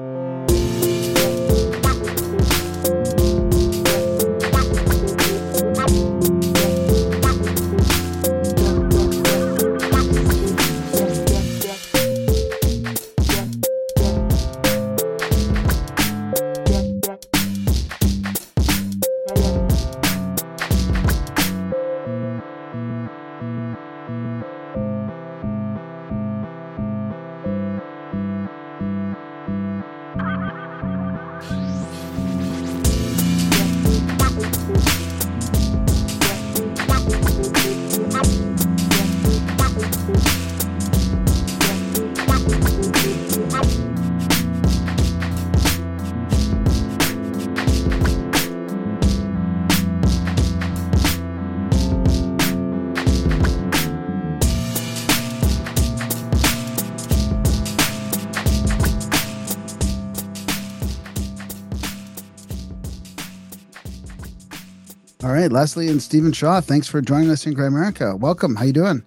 [65.65, 68.19] All right, Leslie and Stephen Shaw, thanks for joining us in Grimerica.
[68.19, 68.55] Welcome.
[68.55, 69.03] How you doing?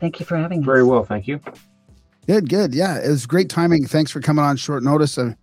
[0.00, 0.64] Thank you for having me.
[0.64, 1.38] Very well, thank you.
[2.26, 2.74] Good, good.
[2.74, 3.84] Yeah, it was great timing.
[3.84, 5.18] Thanks for coming on short notice.
[5.18, 5.34] Uh,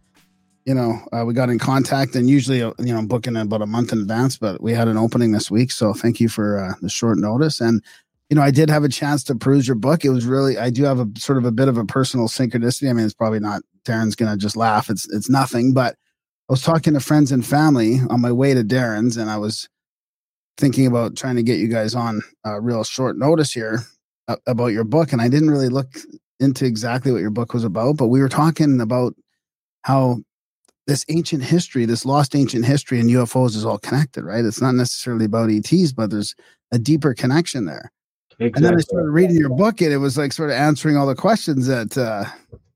[0.65, 3.67] you know, uh, we got in contact, and usually, uh, you know, booking about a
[3.67, 6.73] month in advance, but we had an opening this week, so thank you for uh,
[6.81, 7.61] the short notice.
[7.61, 7.83] And
[8.31, 10.03] you know, I did have a chance to peruse your book.
[10.03, 12.89] It was really, I do have a sort of a bit of a personal synchronicity.
[12.89, 13.61] I mean, it's probably not.
[13.85, 14.89] Darren's gonna just laugh.
[14.89, 15.93] It's it's nothing, but
[16.49, 19.69] I was talking to friends and family on my way to Darren's, and I was
[20.59, 23.79] thinking about trying to get you guys on uh, real short notice here
[24.27, 25.97] uh, about your book, and I didn't really look
[26.39, 29.15] into exactly what your book was about, but we were talking about
[29.83, 30.19] how
[30.87, 34.43] this ancient history, this lost ancient history, and UFOs is all connected, right?
[34.43, 36.35] It's not necessarily about ETs, but there's
[36.71, 37.91] a deeper connection there.
[38.39, 41.07] And then I started reading your book, and it was like sort of answering all
[41.07, 42.25] the questions that uh,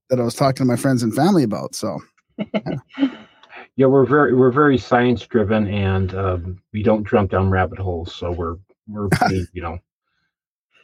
[0.10, 1.74] that I was talking to my friends and family about.
[1.76, 2.00] So
[2.38, 2.76] Yeah,
[3.78, 8.14] we're very we're very science driven, and um, we don't jump down rabbit holes.
[8.14, 8.58] So we're
[8.88, 9.80] we're pretty, you know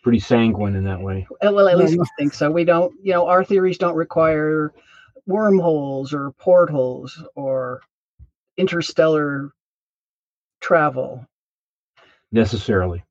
[0.01, 1.27] pretty sanguine in that way.
[1.45, 2.01] Uh, Well, at least no.
[2.01, 2.49] we think so.
[2.51, 4.73] We don't, you know, our theories don't require
[5.27, 7.81] wormholes or portholes or
[8.57, 9.51] interstellar
[10.61, 11.25] travel.
[12.31, 13.03] Necessarily,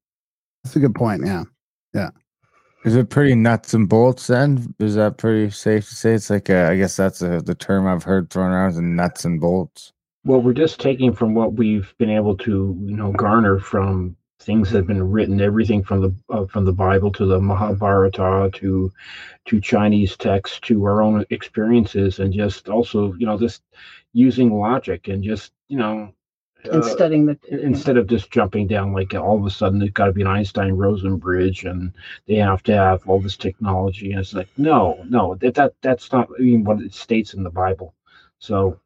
[0.62, 1.22] that's a good point.
[1.24, 1.44] Yeah,
[1.92, 2.10] yeah.
[2.88, 4.74] Is it pretty nuts and bolts then?
[4.78, 6.14] Is that pretty safe to say?
[6.14, 9.26] It's like, uh, I guess that's uh the term I've heard thrown around is nuts
[9.26, 9.92] and bolts.
[10.24, 14.70] well, we're just taking from what we've been able to, you know, garner from things
[14.70, 18.90] that have been written, everything from the uh, from the Bible to the Mahabharata to
[19.46, 23.62] to Chinese texts to our own experiences, and just also, you know, just
[24.14, 26.14] using logic and just, you know.
[26.64, 29.92] And uh, studying the instead of just jumping down like all of a sudden it's
[29.92, 31.92] got to be an Einstein Rosen bridge and
[32.26, 36.12] they have to have all this technology and it's like no no that, that that's
[36.12, 37.94] not even what it states in the Bible.
[38.38, 38.80] So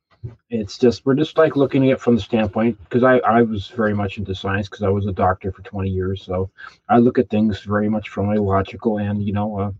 [0.50, 3.68] it's just we're just like looking at it from the standpoint because I I was
[3.68, 6.50] very much into science because I was a doctor for 20 years so
[6.88, 9.72] I look at things very much from a logical and you know uh,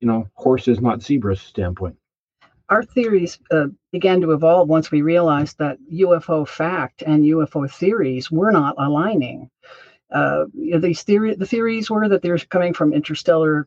[0.00, 1.96] you know horses not zebras standpoint
[2.70, 8.30] our theories uh, began to evolve once we realized that UFO fact and UFO theories
[8.30, 9.50] were not aligning.
[10.12, 13.66] Uh, you know, these theory, the theories were that they're coming from interstellar,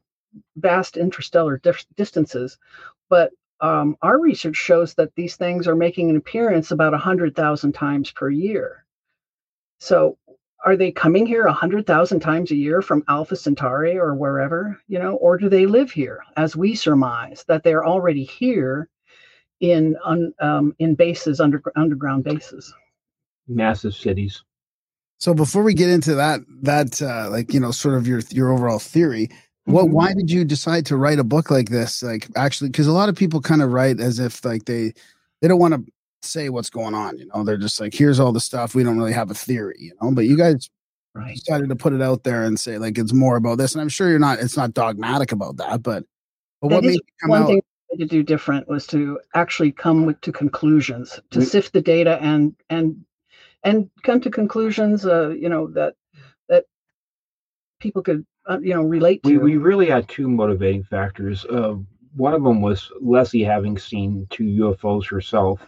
[0.56, 2.58] vast interstellar dif- distances,
[3.10, 8.12] but um, our research shows that these things are making an appearance about 100,000 times
[8.12, 8.86] per year.
[9.80, 10.18] So
[10.66, 15.16] are they coming here 100,000 times a year from Alpha Centauri or wherever, you know,
[15.16, 18.90] or do they live here as we surmise that they're already here
[19.62, 22.74] in un, um, in bases under underground bases?
[23.48, 24.44] massive cities
[25.20, 28.52] So before we get into that, that uh, like you know, sort of your your
[28.52, 29.30] overall theory,
[29.66, 29.92] what Mhm.
[29.92, 32.04] why did you decide to write a book like this?
[32.04, 34.94] Like actually, because a lot of people kind of write as if like they
[35.42, 35.92] they don't want to
[36.24, 37.18] say what's going on.
[37.18, 38.76] You know, they're just like, here's all the stuff.
[38.76, 39.78] We don't really have a theory.
[39.80, 40.70] You know, but you guys
[41.14, 41.36] Right.
[41.36, 43.74] decided to put it out there and say like it's more about this.
[43.74, 44.40] And I'm sure you're not.
[44.40, 46.06] It's not dogmatic about that, but
[46.62, 47.48] but what made you come one out?
[47.48, 47.56] thing
[47.92, 51.74] we had to do different was to actually come with, to conclusions, to We- sift
[51.74, 53.04] the data and and
[53.66, 55.06] and come to conclusions.
[55.06, 55.96] Uh, you know that
[56.48, 56.64] that
[57.82, 59.32] people could uh, you know relate to.
[59.32, 61.44] we, we really had two motivating factors.
[61.44, 61.76] Uh,
[62.16, 65.62] one of them was Leslie having seen two UFOs herself,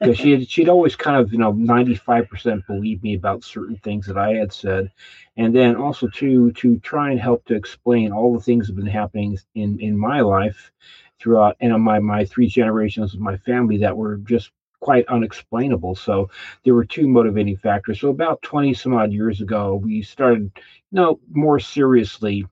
[0.00, 3.44] because she had, she'd always kind of you know ninety five percent believe me about
[3.44, 4.90] certain things that I had said,
[5.36, 8.84] and then also to to try and help to explain all the things that have
[8.84, 10.72] been happening in in my life
[11.20, 14.50] throughout and my my three generations of my family that were just
[14.80, 15.94] quite unexplainable.
[15.94, 16.28] So
[16.64, 18.00] there were two motivating factors.
[18.00, 22.44] So about 20 some odd years ago, we started, you know, more seriously,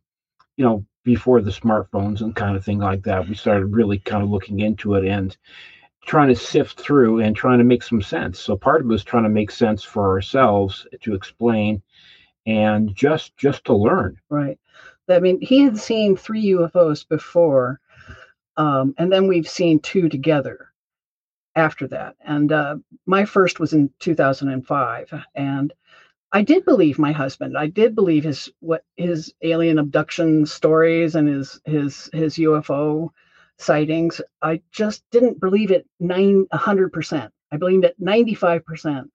[0.56, 4.22] you know, before the smartphones and kind of thing like that, we started really kind
[4.22, 5.36] of looking into it and
[6.06, 8.38] trying to sift through and trying to make some sense.
[8.38, 11.82] So part of it was trying to make sense for ourselves to explain
[12.46, 14.18] and just just to learn.
[14.28, 14.58] Right.
[15.08, 17.80] I mean, he had seen three UFOs before,
[18.56, 20.70] um, and then we've seen two together
[21.56, 22.14] after that.
[22.24, 25.72] And uh, my first was in 2005, and
[26.32, 27.56] I did believe my husband.
[27.58, 33.10] I did believe his what his alien abduction stories and his his his UFO
[33.58, 34.20] sightings.
[34.42, 37.32] I just didn't believe it nine hundred percent.
[37.52, 39.10] I believed it ninety five percent.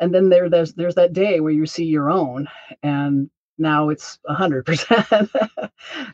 [0.00, 2.48] And then there there's there's that day where you see your own,
[2.82, 5.06] and now it's hundred percent.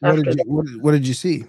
[0.00, 1.44] What did you what, what did you see?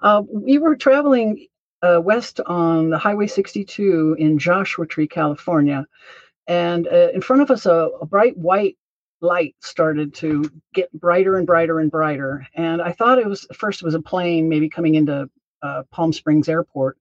[0.00, 1.46] Uh, we were traveling
[1.82, 5.86] uh, west on the Highway 62 in Joshua Tree, California,
[6.46, 8.76] and uh, in front of us, a, a bright white
[9.20, 12.46] light started to get brighter and brighter and brighter.
[12.54, 15.30] And I thought it was first it was a plane, maybe coming into
[15.62, 16.98] uh, Palm Springs Airport.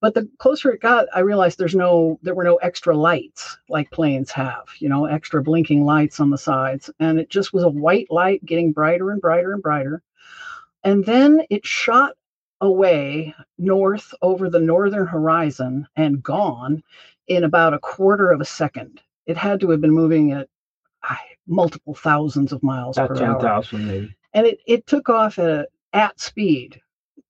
[0.00, 3.90] But the closer it got, I realized there's no there were no extra lights like
[3.90, 7.68] planes have, you know, extra blinking lights on the sides, and it just was a
[7.68, 10.02] white light getting brighter and brighter and brighter.
[10.84, 12.12] And then it shot
[12.60, 16.82] away north over the northern horizon and gone
[17.28, 19.00] in about a quarter of a second.
[19.26, 20.48] It had to have been moving at
[21.02, 23.40] ah, multiple thousands of miles About per hour.
[23.40, 24.16] 10,000 maybe.
[24.34, 26.80] And it, it took off at, at speed.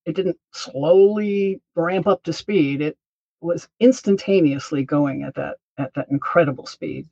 [0.04, 2.80] It didn't slowly ramp up to speed.
[2.80, 2.96] It
[3.40, 7.08] was instantaneously going at that at that incredible speed.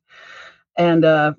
[0.76, 1.34] And uh,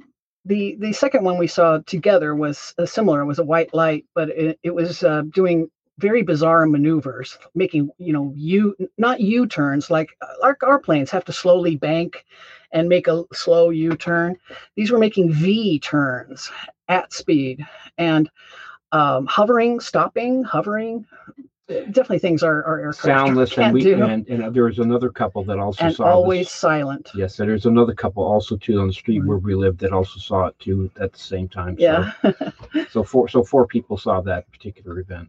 [0.46, 3.22] the the second one we saw together was uh, similar.
[3.22, 5.70] It was a white light, but it, it was uh, doing
[6.00, 10.10] very bizarre maneuvers, making you know U not U turns like
[10.44, 12.26] our, our planes have to slowly bank
[12.72, 14.36] and make a slow U turn.
[14.76, 16.52] These were making V turns
[16.90, 17.66] at speed,
[17.98, 18.30] and
[18.92, 21.06] um, hovering, stopping, hovering.
[21.68, 24.04] Definitely things our, our aircraft Soundless, and we do.
[24.04, 26.54] and, and there was another couple that also and saw always this.
[26.54, 27.10] silent.
[27.16, 29.26] Yes, and there's another couple also too on the street Mhm.
[29.26, 31.76] where we lived that also saw it too at the same time.
[31.80, 32.12] Yeah.
[32.22, 32.34] So,
[32.92, 35.28] so four so four people saw that particular event.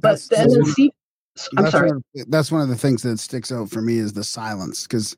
[0.00, 0.90] But That's- then that's- Steve,
[1.56, 1.88] I'm that's sorry.
[1.88, 4.84] One of, that's one of the things that sticks out for me is the silence
[4.84, 5.16] because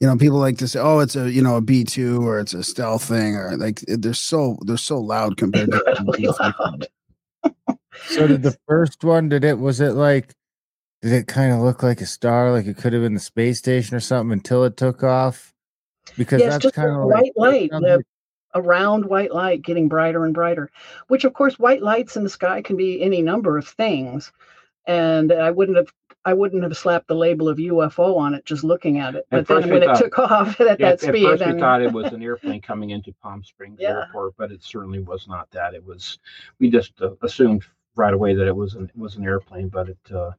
[0.00, 2.38] you know people like to say oh it's a you know a B two or
[2.38, 5.82] it's a stealth thing or like they're so they're so loud compared to
[6.40, 6.86] loud.
[8.08, 9.28] So did the first one?
[9.28, 9.58] Did it?
[9.58, 10.34] Was it like?
[11.02, 13.58] Did it kind of look like a star, like it could have been the space
[13.58, 15.52] station or something until it took off?
[16.16, 18.02] Because Yes, that's just kind a of white light, sounds the-
[18.56, 20.70] like- a round white light getting brighter and brighter.
[21.08, 24.32] Which, of course, white lights in the sky can be any number of things,
[24.86, 25.92] and I wouldn't have.
[26.24, 29.28] I wouldn't have slapped the label of UFO on it just looking at it.
[29.30, 31.60] But At then when it took off at Yeah, that at speed, first then we
[31.60, 33.90] thought it was an airplane coming into Palm Springs Yeah.
[34.06, 35.74] Airport, but it certainly was not that.
[35.74, 36.18] It was
[36.58, 37.62] we just uh, assumed
[37.94, 39.98] right away that it was an it was an airplane, but it.
[40.12, 40.32] Uh,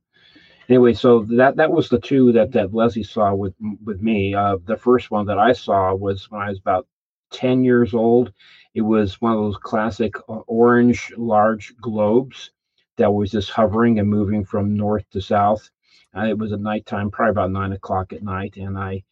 [0.67, 3.53] anyway, so that that was the two that that Leslie saw with
[3.85, 4.33] with me.
[4.33, 6.85] Uh, the first one that I saw was when I was about
[7.31, 8.33] ten years old.
[8.73, 12.51] It was one of those classic uh, orange large globes
[12.97, 15.69] that was just hovering and moving from north to south.
[16.15, 19.03] Uh, it was at nighttime, probably about nine o'clock at night, and I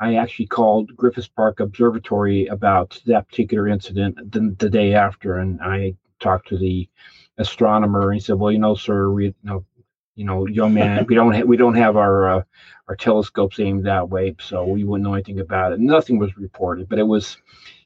[0.00, 5.60] I actually called Griffiths Park Observatory about that particular incident the, the day after, and
[5.62, 6.88] I talked to the
[7.38, 9.64] astronomer, and he said, "Well, you know, sir, we you know,
[10.14, 12.42] you know, young man, we don't ha- we don't have our uh,
[12.88, 15.80] our telescopes aimed that way, so we wouldn't know anything about it.
[15.80, 17.38] Nothing was reported, but it was."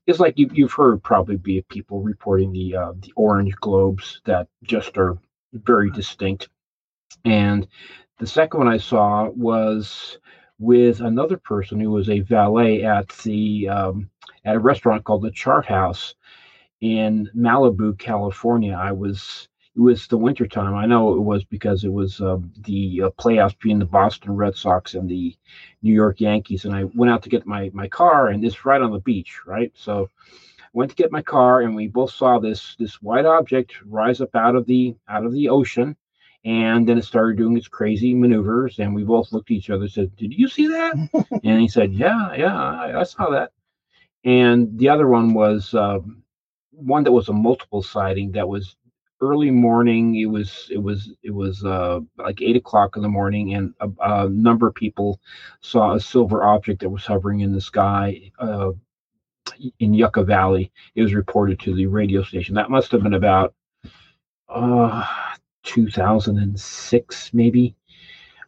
[0.06, 4.46] It's like you, you've heard probably be people reporting the uh, the orange globes that
[4.62, 5.18] just are
[5.52, 6.48] very distinct.
[7.24, 7.66] And
[8.18, 10.18] the second one I saw was
[10.58, 14.10] with another person who was a valet at the um,
[14.44, 16.14] at a restaurant called the Chart House
[16.80, 18.74] in Malibu, California.
[18.74, 20.74] I was it was the wintertime.
[20.74, 24.56] I know it was because it was uh, the uh, playoffs between the Boston Red
[24.56, 25.36] Sox and the
[25.82, 28.80] New York Yankees, and I went out to get my my car, and it's right
[28.80, 29.70] on the beach, right?
[29.74, 30.08] So
[30.62, 34.22] I went to get my car, and we both saw this this white object rise
[34.22, 35.94] up out of the out of the ocean,
[36.42, 39.82] and then it started doing its crazy maneuvers, and we both looked at each other,
[39.82, 40.94] and said, "Did you see that?"
[41.44, 43.52] and he said, "Yeah, yeah, I, I saw that."
[44.24, 46.22] And the other one was um,
[46.70, 48.74] one that was a multiple sighting that was
[49.20, 50.16] early morning.
[50.16, 53.90] It was it was it was uh, like eight o'clock in the morning, and a,
[54.00, 55.20] a number of people
[55.60, 58.30] saw a silver object that was hovering in the sky.
[58.38, 58.72] Uh,
[59.78, 62.54] in Yucca Valley, it was reported to the radio station.
[62.54, 63.54] That must have been about
[64.48, 65.06] uh,
[65.62, 67.76] 2006, maybe.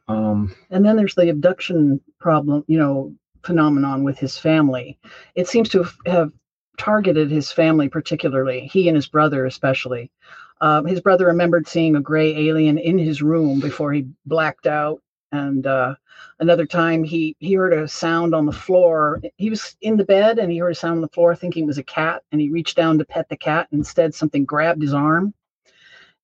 [0.08, 3.14] Um, And then there's the abduction problem, you know,
[3.44, 4.98] phenomenon with his family.
[5.34, 6.32] It seems to have- have
[6.78, 10.10] targeted his family particularly, he and his brother especially.
[10.60, 15.00] Um, his brother remembered seeing a gray alien in his room before he blacked out.
[15.30, 15.94] And uh,
[16.40, 19.20] another time he, he heard a sound on the floor.
[19.36, 21.66] He was in the bed and he heard a sound on the floor thinking it
[21.66, 22.22] was a cat.
[22.32, 23.68] And he reached down to pet the cat.
[23.70, 25.34] And instead, something grabbed his arm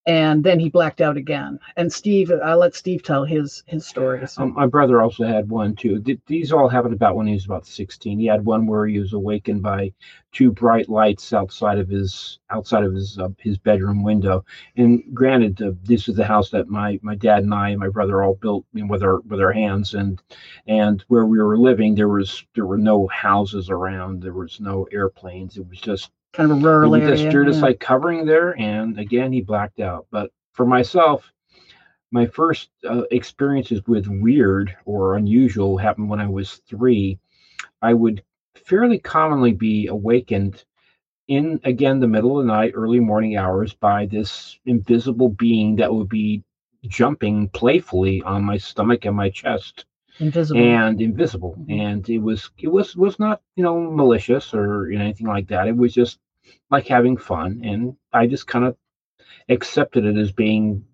[0.06, 1.58] and then he blacked out again.
[1.76, 4.36] And Steve, I'll let Steve tell his his stories.
[4.38, 6.00] Um, my brother also had one too.
[6.00, 8.18] Th- These all happened about when he was about 16.
[8.18, 9.92] He had one where he was awakened by
[10.32, 14.44] two bright lights outside of his outside of his uh, his bedroom window.
[14.76, 17.88] And granted, uh, this is the house that my my dad and I and my
[17.88, 19.94] brother all built you know, with our with our hands.
[19.94, 20.20] And
[20.66, 24.22] and where we were living, there was there were no houses around.
[24.22, 25.56] There was no airplanes.
[25.56, 27.16] It was just kind of a rural area.
[27.16, 27.66] just you're just yeah.
[27.66, 31.32] like covering there and again he blacked out but for myself
[32.12, 37.18] my first uh, experiences with weird or unusual happened when i was three
[37.82, 38.22] i would
[38.56, 40.64] fairly commonly be awakened
[41.28, 45.92] in again the middle of the night early morning hours by this invisible being that
[45.92, 46.42] would be
[46.86, 49.86] jumping playfully on my stomach and my chest
[50.20, 50.60] invisible.
[50.60, 51.80] and invisible Mhm.
[51.80, 55.76] and it was it was was not you know malicious or anything like that it
[55.76, 56.18] was just
[56.70, 58.76] like having fun and i just kind of
[59.48, 60.84] accepted it as being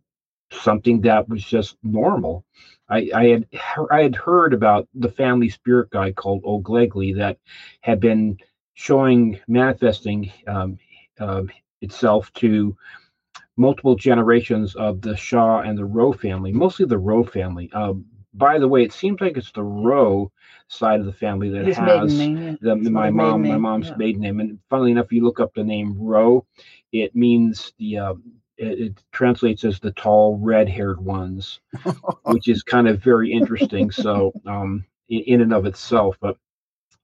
[0.52, 2.44] something that was just normal
[2.88, 3.46] i i had
[3.90, 7.38] i had heard about the family spirit guy called oglegly that
[7.80, 8.36] had been
[8.74, 10.78] showing manifesting um,
[11.18, 11.50] um,
[11.82, 12.76] itself to
[13.56, 17.70] multiple generations of the Shaw and the Rowe family, mostly the Rowe family.
[17.72, 20.30] Um, by the way, it seems like it's the Rowe
[20.68, 22.58] side of the family that his has maiden name.
[22.60, 23.96] the, It's my maiden mom, my name, mom's yeah.
[23.96, 24.40] maiden name.
[24.40, 26.46] And funnily enough, you look up the name Rowe,
[26.92, 28.14] it means the uh,
[28.56, 31.60] it, it translates as the tall red-haired ones,
[32.24, 33.90] which is kind of very interesting.
[33.90, 36.36] so um, in, in and of itself, but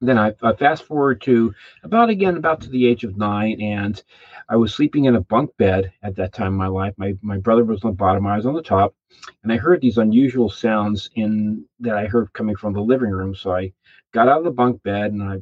[0.01, 4.03] then I, I fast forward to about again about to the age of nine, and
[4.49, 6.95] I was sleeping in a bunk bed at that time in my life.
[6.97, 8.95] My my brother was on the bottom, I was on the top,
[9.43, 13.35] and I heard these unusual sounds in that I heard coming from the living room.
[13.35, 13.73] So I
[14.13, 15.39] got out of the bunk bed and I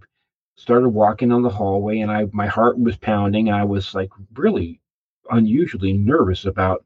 [0.57, 3.51] started walking on the hallway, and I my heart was pounding.
[3.51, 4.81] I was like really
[5.31, 6.85] unusually nervous about.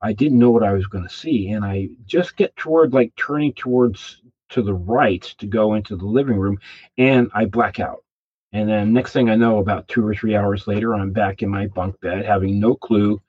[0.00, 3.16] I didn't know what I was going to see, and I just get toward like
[3.16, 6.58] turning towards to the right to go into the living room
[6.96, 8.04] and I black out.
[8.52, 11.50] And then next thing I know, about two or three hours later, I'm back in
[11.50, 13.20] my bunk bed, having no clue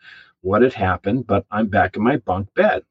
[0.41, 2.83] what had happened, but I'm back in my bunk bed.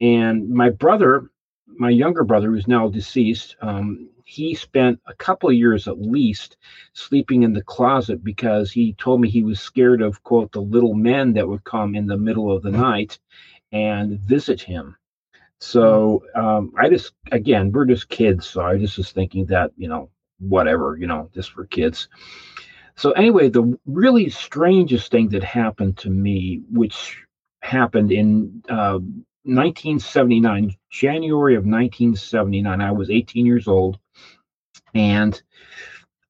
[0.00, 1.30] And my brother,
[1.66, 6.56] my younger brother, who's now deceased, um, he spent a couple of years at least
[6.92, 10.94] sleeping in the closet because he told me he was scared of, quote, the little
[10.94, 13.18] men that would come in the middle of the night
[13.72, 14.96] and visit him.
[15.60, 18.46] So um, I just, again, we're just kids.
[18.46, 22.08] So I just was thinking that, you know, whatever, you know, just for kids.
[22.96, 27.18] So anyway, the really strangest thing that happened to me, which
[27.62, 28.98] happened in uh,
[29.44, 33.98] 1979, January of 1979, I was 18 years old,
[34.94, 35.40] and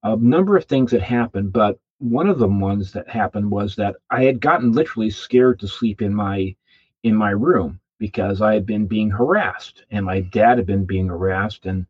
[0.02, 3.96] a number of things that happened, but one of the ones that happened was that
[4.10, 6.54] I had gotten literally scared to sleep in my
[7.02, 11.08] in my room because I had been being harassed and my dad had been being
[11.08, 11.86] harassed and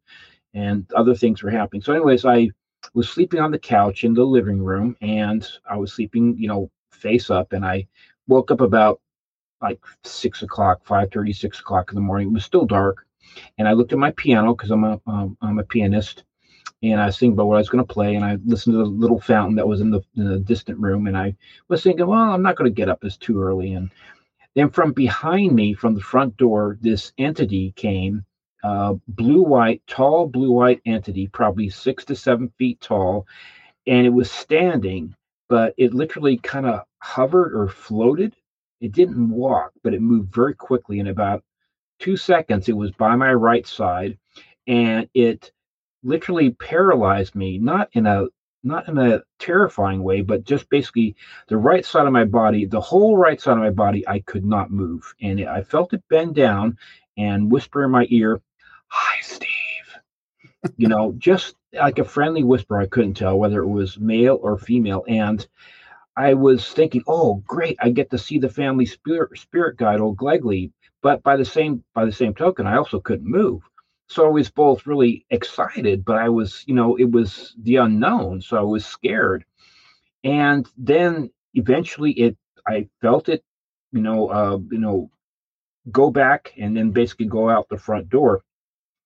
[0.55, 1.83] and other things were happening.
[1.83, 2.51] So, anyways, I
[2.95, 6.71] was sleeping on the couch in the living room and I was sleeping, you know,
[6.93, 7.87] face up and I
[8.29, 9.01] woke up about
[9.63, 12.29] like six o'clock, five thirty, six o'clock in the morning.
[12.29, 13.07] It was still dark.
[13.59, 16.25] And I looked at my piano because I'm a um, I'm a pianist
[16.83, 18.79] and I was thinking about what I was going to play, and I listened to
[18.79, 21.35] the little fountain that was in the, in the distant room, and I
[21.69, 23.05] was thinking, well, I'm not going to get up.
[23.05, 23.91] It's too early, and
[24.57, 28.25] then from behind me, from the front door, this entity came,
[28.65, 33.27] uh, blue white, tall blue white entity, probably six to seven feet tall,
[33.87, 35.15] and it was standing,
[35.49, 38.35] but it literally kind of hovered or floated.
[38.81, 41.01] It didn't walk, but it moved very quickly.
[41.01, 41.45] In about
[42.01, 44.19] two seconds, it was by my right side,
[44.67, 45.53] and it
[46.03, 48.27] literally paralyzed me, not in a
[48.67, 51.17] not in a terrifying way, but just basically
[51.49, 54.45] the right side of my body, the whole right side of my body, I could
[54.45, 55.15] not move.
[55.23, 56.79] And I felt it bend down
[57.17, 58.43] and whisper in my ear,
[58.89, 59.49] Hi, Steve.
[60.77, 62.79] you know, just like a friendly whisper.
[62.79, 65.05] I couldn't tell whether it was male or female.
[65.09, 65.47] And
[66.17, 70.17] I was thinking, oh, great, I get to see the family spirit spirit guide, old
[70.19, 70.73] Glegley.
[71.03, 73.63] But by the same by the same token, I also couldn't move
[74.09, 78.41] so I was both really excited, but I was, you know, it was the unknown,
[78.41, 79.45] so I was scared.
[80.25, 82.37] And then eventually, it,
[82.67, 83.43] I felt it,
[83.93, 85.11] you know, uh, you know,
[85.91, 88.43] go back and then basically go out the front door.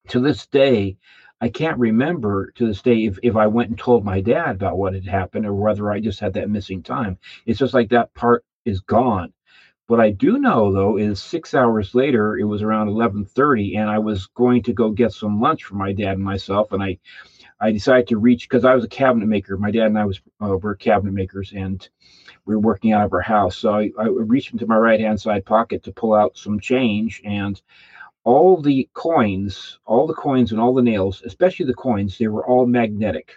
[0.09, 0.97] To this day,
[1.41, 4.79] I can't remember to this day if, if I went and told my dad about
[4.79, 7.19] what had happened or whether I just had that missing time.
[7.47, 9.33] It's just like that part is gone.
[9.91, 13.91] What I do know though is six hours later, it was around eleven thirty, and
[13.91, 17.01] I was going to go get some lunch for my dad and myself, and I,
[17.59, 19.57] I decided to reach because I was a cabinet maker.
[19.57, 21.89] My dad and I was uh, were cabinet makers, and
[22.47, 23.59] we were working out of our house.
[23.59, 27.21] So I, I reached into my right hand side pocket to pull out some change,
[27.25, 27.61] and
[28.23, 32.47] all the coins, all the coins, and all the nails, especially the coins, they were
[32.47, 33.33] all magnetic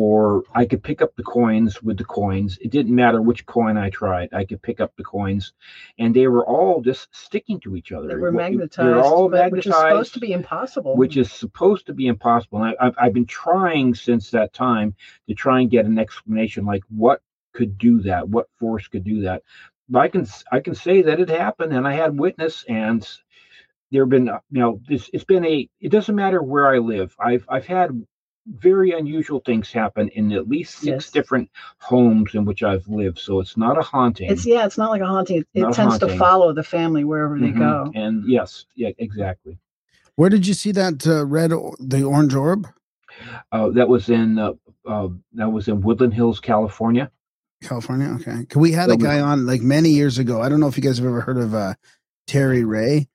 [0.00, 2.56] or I could pick up the coins with the coins.
[2.62, 4.30] It didn't matter which coin I tried.
[4.32, 5.52] I could pick up the coins,
[5.98, 8.08] and they were all just sticking to each other.
[8.08, 8.88] They were magnetized.
[8.88, 10.96] They're all magnetized, which is supposed to be impossible.
[10.96, 12.62] Which is supposed to be impossible.
[12.62, 14.94] And I, I've, I've been trying since that time
[15.28, 17.20] to try and get an explanation, like what
[17.52, 19.42] could do that, what force could do that.
[19.90, 23.06] But I can I can say that it happened, and I had witness, and
[23.90, 25.10] there have been uh, you know this.
[25.12, 25.68] It's been a.
[25.78, 27.14] It doesn't matter where I live.
[27.20, 27.90] I've I've had
[28.58, 31.10] very unusual things happen in at least six yes.
[31.10, 33.18] different homes in which I've lived.
[33.18, 34.30] So it's not a haunting.
[34.30, 35.38] It's yeah, it's not like a haunting.
[35.38, 36.08] It, it tends haunting.
[36.08, 37.52] to follow the family wherever mm-hmm.
[37.52, 37.92] they go.
[37.94, 39.58] And yes, yeah, exactly.
[40.16, 42.66] Where did you see that uh, red, the orange orb?
[43.52, 44.52] Uh, that was in uh,
[44.86, 47.10] uh, that was in Woodland Hills, California.
[47.62, 48.46] California, okay.
[48.54, 50.40] We had a guy on like many years ago.
[50.40, 51.74] I don't know if you guys have ever heard of uh,
[52.26, 53.08] Terry Ray.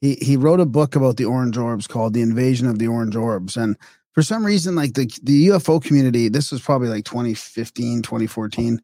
[0.00, 3.14] He he wrote a book about the orange orbs called "The Invasion of the Orange
[3.14, 3.76] Orbs," and
[4.12, 8.80] for some reason, like the the UFO community, this was probably like 2015, 2014.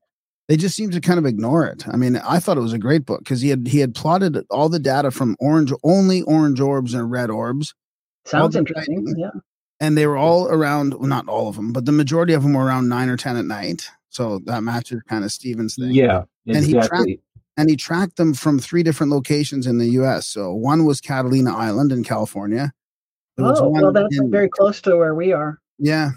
[0.48, 1.86] They just seem to kind of ignore it.
[1.86, 4.38] I mean, I thought it was a great book because he had he had plotted
[4.50, 7.74] all the data from orange only orange orbs and red orbs.
[8.24, 9.14] Sounds interesting.
[9.16, 9.30] yeah.
[9.80, 12.54] And they were all around, well, not all of them, but the majority of them
[12.54, 13.88] were around nine or ten at night.
[14.08, 15.92] So that matches kind of Stevens thing.
[15.92, 16.54] Yeah, exactly.
[16.56, 17.22] and he tracked
[17.58, 20.26] and he tracked them from three different locations in the U.S.
[20.26, 22.72] So one was Catalina Island in California.
[23.38, 25.60] Oh, well, that's in, very close to where we are.
[25.78, 26.10] Yeah.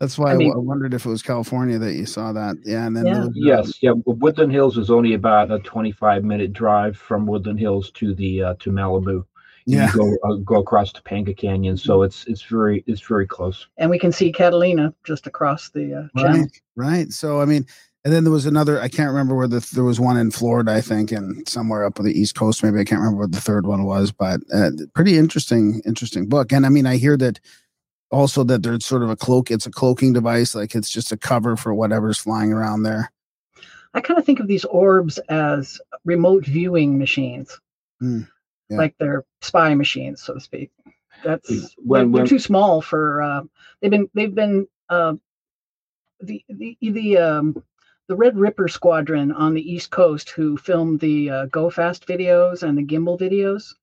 [0.00, 2.32] That's why I, I mean- w- I wondered if it was California that you saw
[2.32, 2.56] that.
[2.64, 3.12] Yeah, and then Yeah.
[3.14, 3.90] there was, uh, Yes, yeah.
[3.92, 8.42] Wo- Woodland Hills is only about a 25 minute drive from Woodland Hills to the
[8.42, 9.24] uh, to Malibu.
[9.66, 13.68] yeah, You go uh, go across Topanga Canyon, so it's it's very it's very close.
[13.78, 16.40] And we can see Catalina just across the uh, channel.
[16.40, 17.12] right, right.
[17.12, 17.64] So I mean,
[18.04, 18.80] and then there was another.
[18.80, 21.98] I can't remember where the there was one in Florida, I think, and somewhere up
[21.98, 22.62] on the East Coast.
[22.62, 26.52] Maybe I can't remember what the third one was, but uh, pretty interesting, interesting book.
[26.52, 27.38] And I mean, I hear that
[28.10, 29.50] also that there's sort of a cloak.
[29.50, 33.10] It's a cloaking device, like it's just a cover for whatever's flying around there.
[33.94, 37.60] I kind of think of these orbs as remote viewing machines,
[38.00, 38.22] Hmm,
[38.70, 38.78] yeah.
[38.78, 40.70] like they're spy machines, so to speak.
[41.22, 43.22] That's When- they're, they're when- too small for.
[43.22, 43.42] Uh,
[43.80, 45.14] they've been they've been uh,
[46.20, 47.62] the the the um,
[48.08, 52.62] the Red Ripper Squadron on the East Coast who filmed the uh, Go Fast videos
[52.62, 53.74] and the gimbal videos.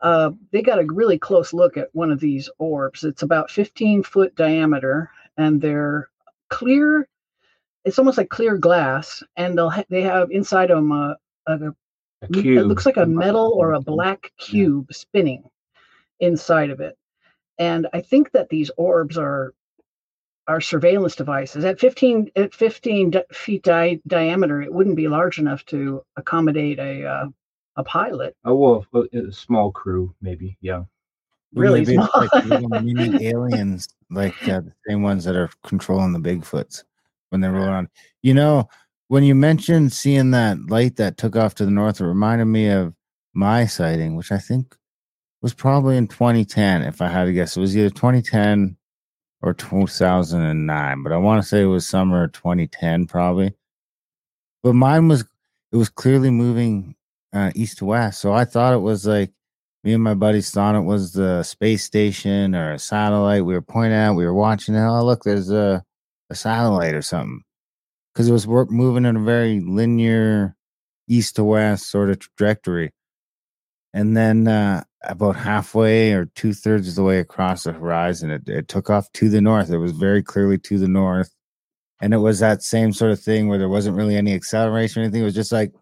[0.00, 3.02] Uh, they got a really close look at one of these orbs.
[3.04, 6.10] It's about 15 foot diameter, and they're
[6.50, 7.08] clear.
[7.84, 11.74] It's almost like clear glass, and they'll ha- they have inside them a, a,
[12.22, 15.44] A it looks like a metal or a black cube spinning
[16.20, 16.96] inside of it.
[17.58, 19.54] And I think that these orbs are
[20.48, 21.64] are surveillance devices.
[21.64, 27.04] At 15 at 15 feet di- diameter, it wouldn't be large enough to accommodate a
[27.06, 27.26] uh,
[27.76, 28.36] a pilot.
[28.44, 30.56] Oh well, a a small crew maybe.
[30.60, 30.84] Yeah.
[31.54, 32.10] Really Maybe small.
[32.14, 36.84] like little mini aliens, like uh, the same ones that are controlling the Bigfoots
[37.30, 37.88] when they roll around.
[38.22, 38.68] You know,
[39.08, 42.68] when you mentioned seeing that light that took off to the north, it reminded me
[42.68, 42.92] of
[43.32, 44.76] my sighting, which I think
[45.40, 46.82] was probably in 2010.
[46.82, 48.76] If I had to guess, it was either 2010
[49.42, 53.54] or 2009, but I want to say it was summer 2010, probably.
[54.62, 55.24] But mine was
[55.72, 56.96] it was clearly moving
[57.32, 59.32] uh, east to west, so I thought it was like
[59.86, 63.44] me and my buddies thought it was the space station or a satellite.
[63.44, 64.84] We were pointing out, we were watching it.
[64.84, 65.84] Oh, look, there's a,
[66.28, 67.42] a satellite or something.
[68.12, 70.56] Because it was moving in a very linear
[71.06, 72.92] east to west sort of trajectory.
[73.96, 78.46] And then uh, about halfway or two thirds of the way across the horizon, it,
[78.46, 79.70] it took off to the north.
[79.70, 81.34] It was very clearly to the north.
[82.02, 85.04] And it was that same sort of thing where there wasn't really any acceleration or
[85.04, 85.22] anything.
[85.22, 85.72] It was just like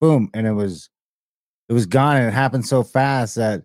[0.00, 0.30] boom.
[0.34, 0.88] And it was
[1.68, 3.62] it was gone and it happened so fast that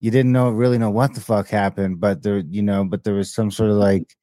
[0.00, 3.14] you didn't know really know what the fuck happened but there you know but there
[3.14, 4.16] was some sort of like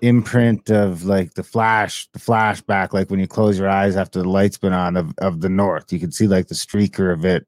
[0.00, 4.28] imprint of like the flash the flashback like when you close your eyes after the
[4.28, 7.46] light's been on of, of the north you could see like the streaker of it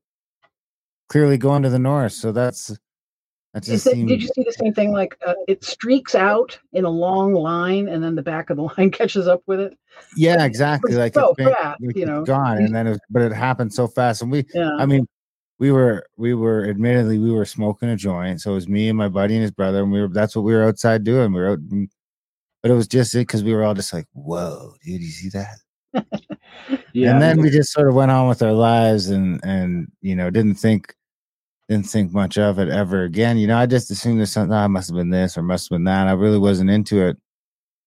[1.13, 2.69] clearly going to the north so that's
[3.55, 4.93] that Is just it, seemed did you see the same thing?
[4.93, 8.63] Like uh, it streaks out in a long line, and then the back of the
[8.79, 9.77] line catches up with it.
[10.17, 12.25] yeah exactly like so it's been- fast, you know.
[12.25, 14.71] gone and then it was, but it happened so fast and we Yeah.
[14.79, 15.07] I mean,
[15.59, 18.41] we were we were admittedly we were smoking a joint.
[18.41, 20.47] So it was me and my buddy and his brother, and we were that's what
[20.47, 21.35] we were outside doing.
[21.35, 21.59] We were out,
[22.63, 25.29] but it was just it because we were all just like, "Whoa, dude, you see
[25.29, 25.57] that?"
[26.95, 27.13] Yeah.
[27.13, 30.31] and then we just sort of went on with our lives, and and you know
[30.31, 30.95] didn't think
[31.69, 33.39] didn't think much of it ever again.
[33.39, 34.53] You know, I just assumed there's something.
[34.53, 36.09] Oh, I must have been this or must have been that.
[36.09, 37.17] I really wasn't into it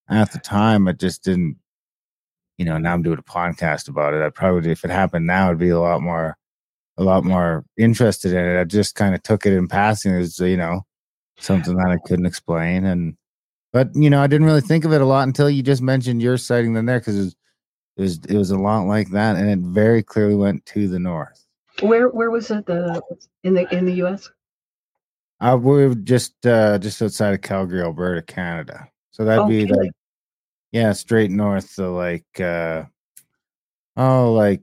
[0.08, 0.88] at the time.
[0.88, 1.56] I just didn't.
[2.58, 4.22] You know, now I'm doing a podcast about it.
[4.22, 6.38] I probably, if it happened now, it'd be a lot more
[6.98, 8.60] a lot more interested in it.
[8.60, 10.82] I just kind of took it in passing as you know
[11.38, 13.16] something that I couldn't explain, and
[13.72, 16.22] but you know I didn't really think of it a lot until you just mentioned
[16.22, 17.36] your sighting them there because it was,
[17.96, 20.98] it was it was a lot like that, and it very clearly went to the
[20.98, 21.45] north.
[21.80, 22.66] Where where was it?
[22.66, 23.02] The
[23.44, 24.30] in the in the U.S.
[25.40, 28.88] Uh, we're just uh, just outside of Calgary, Alberta, Canada.
[29.10, 29.90] So that'd be like
[30.72, 32.84] yeah, straight north to like uh
[33.96, 34.62] oh like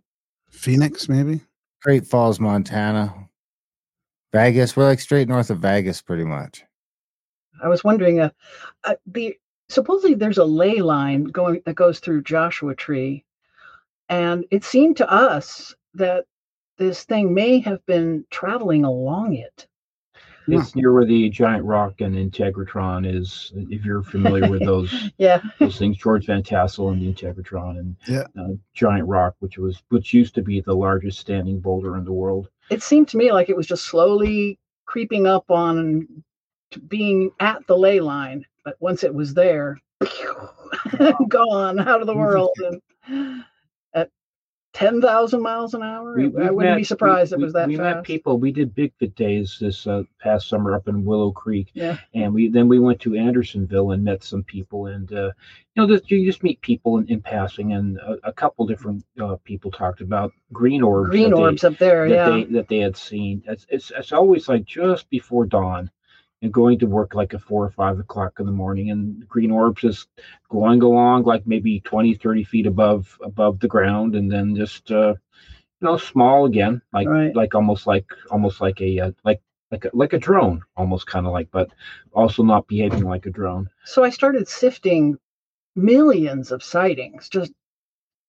[0.50, 1.42] Phoenix, maybe.
[1.82, 3.14] Great Falls, Montana.
[4.32, 4.76] Vegas.
[4.76, 6.64] We're like straight north of Vegas, pretty much.
[7.64, 8.30] I was wondering, uh,
[8.84, 9.36] uh, the
[9.70, 13.24] supposedly there's a ley line going that goes through Joshua Tree,
[14.10, 16.26] and it seemed to us that
[16.78, 19.68] this thing may have been traveling along it.
[20.48, 23.52] it's near where the giant rock and Integratron is.
[23.70, 27.96] If you're familiar with those Yeah, those things, George Van Tassel and the Integratron and
[28.08, 28.26] Yeah.
[28.40, 32.12] uh, Giant Rock, which was which used to be the largest standing boulder in the
[32.14, 32.50] world.
[32.70, 36.08] it seemed to me like it was just slowly creeping up on
[36.72, 39.78] to being at the ley line, but once it was there,
[41.30, 42.82] gone out of the world and
[43.40, 43.46] at
[44.74, 46.16] ten thousand miles an hour.
[46.16, 47.96] We- I wouldn't met- be surprised we, if it was that we fast.
[47.98, 48.38] met people.
[48.40, 51.98] We did Bigfoot days this uh, past summer up in Willow Creek, Yeah.
[52.14, 55.32] and we then we went to Andersonville and met some people, and uh,
[55.76, 59.06] you know, just, you just meet people in, in passing, and a, a couple different
[59.22, 61.10] uh, people talked about green orbs.
[61.10, 62.30] Green that they- orbs up there, that yeah.
[62.30, 63.44] they that they had seen.
[63.48, 65.92] It's, it's it's always like just before dawn,
[66.44, 69.52] and going to work like at four or five o'clock in the morning and green
[69.52, 70.10] orbs just
[70.50, 75.16] going along like maybe 20 30 feet above above the ground and then just uh
[75.82, 77.36] you know small again like Right.
[77.36, 79.42] like almost like almost like a uh, like
[79.72, 81.70] like a, like a drone almost kind of like but
[82.14, 85.18] also not behaving like a drone So I started sifting
[85.76, 87.54] millions of sightings, just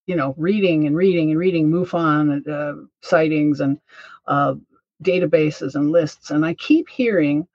[0.06, 3.78] you know, reading and reading and reading MUFON uh, sightings and
[4.26, 4.54] uh,
[5.02, 7.46] databases and lists, and I keep hearing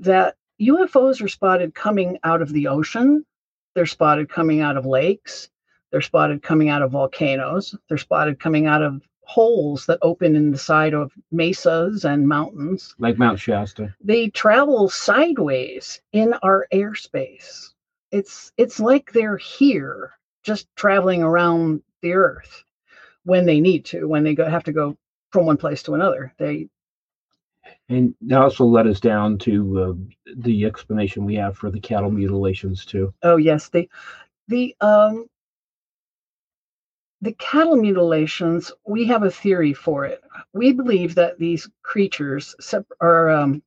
[0.00, 3.24] that UFOs are spotted coming out of the ocean.
[3.74, 5.48] They're spotted coming out of lakes.
[5.90, 7.74] They're spotted coming out of volcanoes.
[7.88, 12.96] They're spotted coming out of holes that open in the side of mesas and mountains
[12.98, 17.68] like mount shasta they travel sideways in our airspace.
[18.10, 22.64] It's it's like they're here, just traveling around the earth
[23.22, 24.96] when they need to, when they go have to go
[25.30, 26.34] from one place to another.
[26.38, 26.68] They
[27.90, 32.12] and that also led us down to uh, the explanation we have for the cattle
[32.12, 33.88] mutilations too oh yes, the
[34.48, 35.26] the um
[37.22, 40.22] the cattle mutilations, we have a theory for it.
[40.54, 42.56] We believe that these creatures
[43.00, 43.62] are um,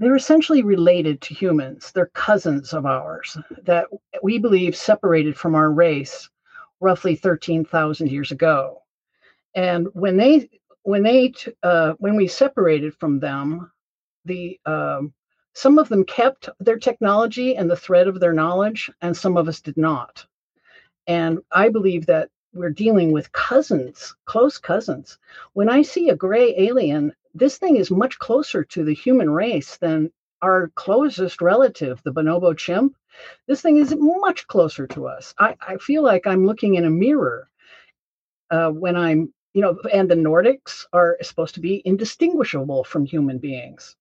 [0.00, 1.92] they're essentially related to humans.
[1.92, 3.86] They're cousins of ours that
[4.22, 6.30] we believe separated from our race
[6.80, 8.82] roughly 13,000 years ago.
[9.54, 10.48] And when they
[10.88, 13.70] when they uh, when we separated from them,
[14.24, 15.12] the um,
[15.52, 19.48] some of them kept their technology and the thread of their knowledge, and some of
[19.48, 20.24] us did not.
[21.06, 25.18] And I believe that we're dealing with cousins, close cousins.
[25.52, 29.76] When I see a gray alien, this thing is much closer to the human race
[29.76, 30.10] than
[30.40, 32.96] our closest relative, the bonobo chimp.
[33.46, 35.34] This thing is much closer to us.
[35.38, 37.50] I, I feel like I'm looking in a mirror
[38.50, 43.38] uh, when I'm, you know, and the Nordics are supposed to be indistinguishable from human
[43.38, 43.96] beings.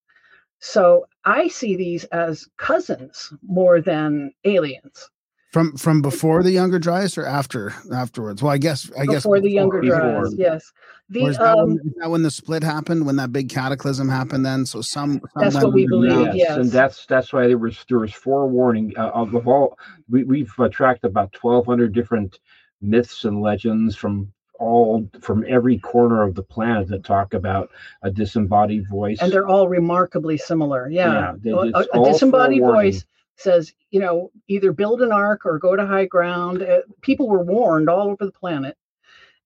[0.60, 5.10] So I see these as cousins more than aliens.
[5.52, 8.44] From from before the Younger Dryas or after afterwards?
[8.44, 10.72] Well, I guess I guess before the younger dryas, yes.
[11.10, 13.08] The Or is that, um, when, is that when the split happened?
[13.08, 14.46] When that big cataclysm happened?
[14.46, 15.14] Then so some.
[15.14, 16.58] some That's what we believe, yes.
[16.58, 20.54] and that's that's why there was there was forewarning uh, of, of all we, we've
[20.60, 22.40] uh, tracked about 1200 different
[22.80, 27.70] myths and legends from all from every corner of the planet that talk about
[28.02, 30.90] a disembodied voice and they're all remarkably similar.
[30.90, 33.06] Yeah, Yeah, A- a, disembodied voice
[33.36, 36.64] says, you know, either build an ark or go to high ground.
[36.64, 38.76] Uh, people were warned all over the planet,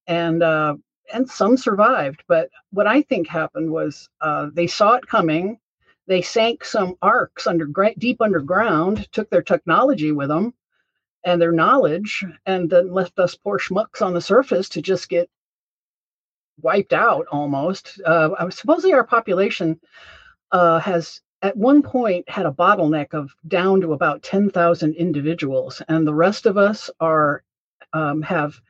[0.08, 0.76] and uh,
[1.14, 2.24] and some survived.
[2.28, 5.60] But what I think happened was uh, they saw it coming.
[6.08, 10.54] They sank some arks under deep underground, took their technology with them
[11.24, 15.30] and their knowledge, and then left us poor schmucks on the surface to just get
[16.62, 18.02] wiped out almost.
[18.06, 19.80] Uh, supposedly, our population
[20.52, 26.06] uh, has at one point had a bottleneck of down to about 10,000 individuals, and
[26.06, 27.44] the rest of us are
[27.94, 28.62] um, have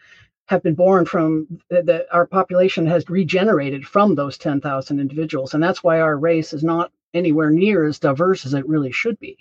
[0.48, 5.84] have been born from the, our population has regenerated from those 10,000 individuals, and that's
[5.84, 9.38] why our race is not anywhere near as diverse as it really should be.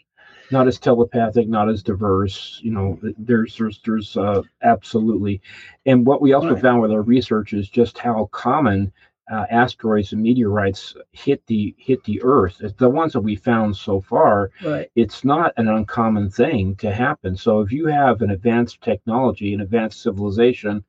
[0.50, 2.60] Not as telepathic, not as diverse.
[2.62, 5.40] You know, there's there's there's uh, absolutely,
[5.86, 6.62] and what we also Right.
[6.62, 8.92] found with our research is just how common
[9.30, 12.60] uh, asteroids and meteorites hit the hit the Earth.
[12.78, 14.90] The ones that we found so far, Right.
[14.96, 17.36] it's not an uncommon thing to happen.
[17.36, 20.84] So if you have an advanced technology, an advanced civilization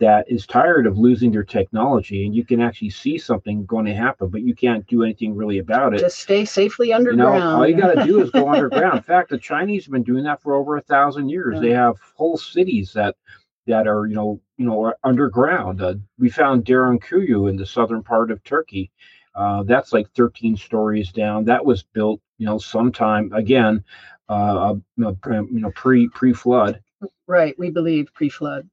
[0.00, 3.94] that is tired of losing their technology, and you can actually see something going to
[3.94, 6.00] happen, but you can't do anything really about it.
[6.00, 7.42] Just stay safely You know, underground.
[7.44, 8.96] all you got to do is go underground.
[8.96, 11.54] In fact, the Chinese have been doing that for over a thousand years.
[11.54, 11.60] Yeah.
[11.60, 13.14] They have whole cities that
[13.66, 15.82] that are you know you know underground.
[15.82, 18.90] Uh, we found Derinkuyu in the southern part of Turkey.
[19.34, 21.44] Uh, that's like 13 stories down.
[21.44, 23.84] That was built you know sometime again,
[24.28, 26.80] uh, you know, pre- you know pre pre flood.
[27.26, 28.68] Right, we believe pre-flood.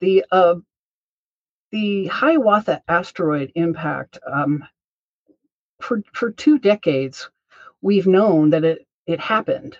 [0.00, 0.56] The uh,
[1.72, 4.18] the Hiawatha asteroid impact.
[4.30, 4.64] Um,
[5.80, 7.30] for for two decades,
[7.82, 9.78] we've known that it it happened,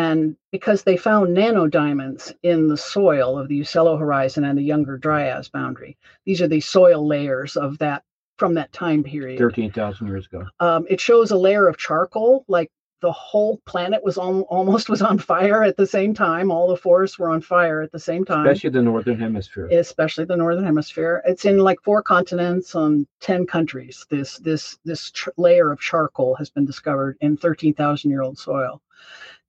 [0.00, 4.96] and because they found nanodiamonds in the soil of the Usselo Horizon and the Younger
[4.96, 5.96] Dryas boundary.
[6.24, 8.02] These are the soil layers of that
[8.38, 9.38] from that time period.
[9.38, 10.44] 13,000 years ago.
[10.60, 12.70] Um, it shows a layer of charcoal, like
[13.02, 16.50] the whole planet was on, almost was on fire at the same time.
[16.50, 19.68] All the forests were on fire at the same time, Especially the northern hemisphere.
[19.70, 21.22] especially the northern hemisphere.
[21.26, 24.06] It's in like four continents on ten countries.
[24.10, 28.82] This this this layer of charcoal has been discovered in thirteen thousand year old soil,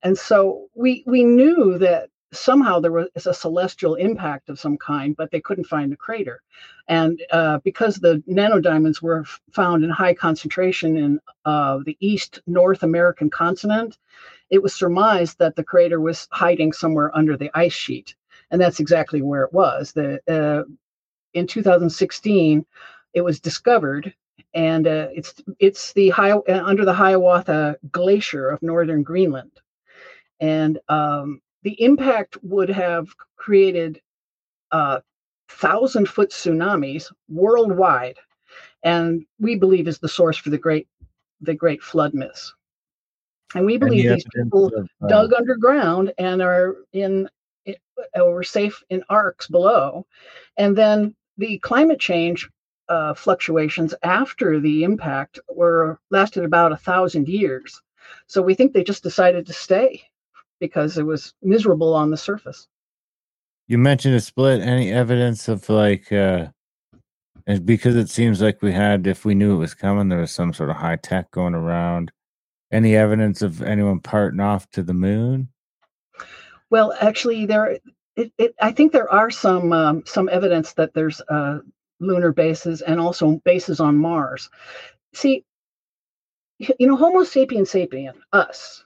[0.02, 5.14] and so we we knew that somehow there was a celestial impact of some kind,
[5.16, 6.42] but they couldn't find the crater.
[6.88, 12.82] And uh, because the nanodiamonds were found in high concentration in uh, the East North
[12.82, 13.98] American continent,
[14.50, 18.14] it was surmised that the crater was hiding somewhere under the ice sheet.
[18.50, 19.92] And that's exactly where it was.
[19.92, 20.64] The, uh,
[21.34, 22.64] in 2016,
[23.14, 24.14] it was discovered
[24.54, 29.61] and uh, it's it's the high uh, under the Hiawatha Glacier of northern Greenland,
[30.42, 34.02] and um, the impact would have created
[34.72, 35.00] uh,
[35.48, 38.18] thousand foot tsunamis worldwide,
[38.82, 40.88] and we believe is the source for the great
[41.40, 42.54] the great flood myths.
[43.54, 47.28] And we believe Any these people of, uh, dug underground and are in
[48.16, 50.04] were safe in arks below,
[50.56, 52.50] and then the climate change
[52.88, 57.80] uh, fluctuations after the impact were lasted about a thousand years.
[58.26, 60.02] So we think they just decided to stay
[60.62, 62.68] because it was miserable on the surface.
[63.66, 64.60] You mentioned a split.
[64.60, 66.46] Any evidence of like, uh,
[67.48, 70.30] and because it seems like we had, if we knew it was coming, there was
[70.30, 72.12] some sort of high tech going around.
[72.70, 75.48] Any evidence of anyone parting off to the moon?
[76.70, 77.78] Well, actually, there.
[78.14, 81.58] It, it, I think there are some um, some evidence that there's uh,
[81.98, 84.48] lunar bases and also bases on Mars.
[85.12, 85.44] See,
[86.58, 88.81] you know, Homo sapien sapien, us,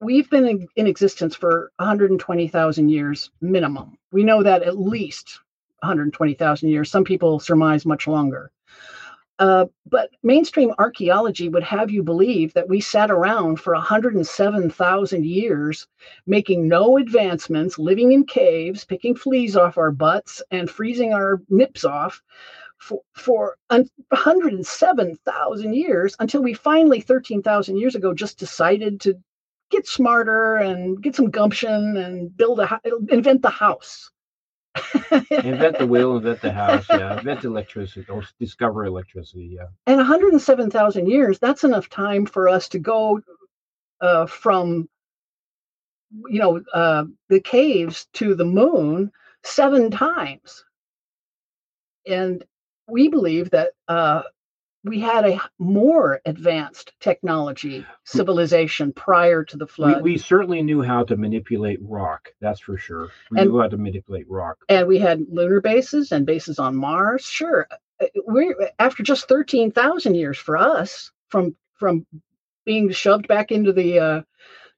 [0.00, 3.98] we've been in, in existence for 120,000 years minimum.
[4.12, 5.40] We know that at least
[5.80, 6.90] 120,000 years.
[6.90, 8.50] Some people surmise much longer.
[9.38, 15.86] Uh, but mainstream archaeology would have you believe that we sat around for 107,000 years
[16.26, 21.86] making no advancements, living in caves, picking fleas off our butts, and freezing our nips
[21.86, 22.20] off
[22.76, 29.18] for, for 107,000 years until we finally, 13,000 years ago, just decided to
[29.70, 34.10] get smarter and get some gumption and build a invent the house.
[35.30, 39.66] invent the wheel, invent the house, yeah, invent electricity, or discover electricity, yeah.
[39.86, 43.20] and 107,000 years, that's enough time for us to go
[44.00, 44.88] uh, from,
[46.28, 49.10] you know, uh, the caves to the moon
[49.42, 50.64] seven times.
[52.06, 52.44] And
[52.86, 54.22] we believe that uh,
[54.84, 60.02] we had a more advanced technology civilization prior to the flood.
[60.02, 63.08] we certainly knew how to manipulate rock, that's for sure.
[63.30, 64.58] We And- knew how to manipulate rock.
[64.68, 67.22] and we had lunar bases and bases on Mars.
[67.24, 67.66] Sure,
[68.00, 72.06] uh, we're after just thirteen thousand years for us from from
[72.64, 74.22] being shoved back into the uh,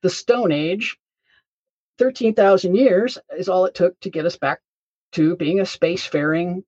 [0.02, 0.96] the Stone Age.
[1.98, 4.60] Thirteen thousand years is all it took to get us back
[5.12, 6.64] to being a spacefaring,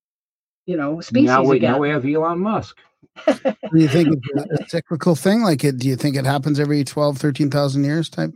[0.67, 1.73] you know, species now we again.
[1.73, 2.79] now we have Elon Musk.
[3.27, 5.43] Do you think it's a, cyclical thing?
[5.43, 8.33] Like, it, do you think it happens every 12, 13,000 years type,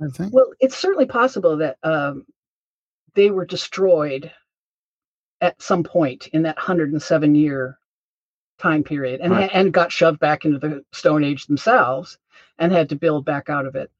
[0.00, 0.30] type thing?
[0.32, 2.26] Well, it's certainly possible that um,
[3.14, 4.30] they were destroyed
[5.40, 7.78] at some point in that 107 year
[8.58, 9.50] time period and, Right.
[9.52, 12.18] and got shoved back into the Stone Age themselves
[12.58, 13.90] and had to build back out of it.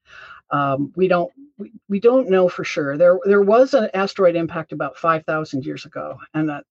[0.50, 2.96] Um, we don't we, we don't know for sure.
[2.98, 6.64] There there was an asteroid impact about 5,000 years ago, and that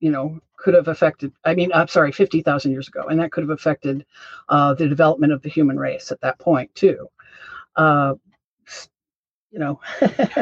[0.00, 1.32] you know could have affected.
[1.44, 4.04] I mean, I'm sorry, 50,000 years ago, and that could have affected
[4.48, 7.08] uh, the development of the human race at that point too.
[7.76, 8.14] Uh,
[9.50, 9.80] you know,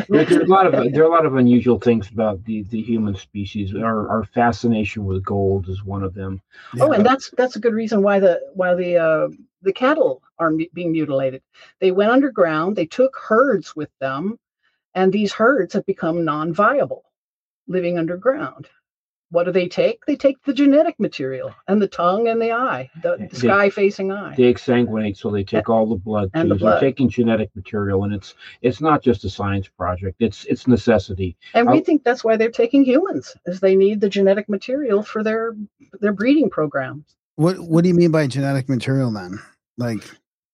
[0.09, 2.83] There, are a lot of there are a lot of unusual things about the, the
[2.83, 3.75] human species.
[3.75, 6.41] Our our fascination with gold is one of them.
[6.81, 9.29] Oh, and that's that's a good reason why the why the uh,
[9.63, 11.43] the cattle are mu- being mutilated.
[11.81, 12.77] They went underground.
[12.77, 14.39] They took herds with them,
[14.95, 17.05] and these herds have become non-viable,
[17.69, 18.69] living underground.
[19.35, 20.05] What do they take?
[20.07, 24.35] They take the genetic material and the tongue and the eye, the, the sky-facing eye.
[24.37, 26.49] They exsanguinate, so they take all the blood And too.
[26.51, 26.81] the They're blood.
[26.81, 30.19] taking genetic material, and it's it's not just a science project.
[30.21, 31.37] It's it's necessity.
[31.53, 35.03] And we I'll- think that's why they're taking humans, is they need the genetic material
[35.03, 35.57] for their
[36.01, 37.17] their breeding programs.
[37.35, 39.41] What What do you mean by genetic material then?
[39.77, 39.99] Like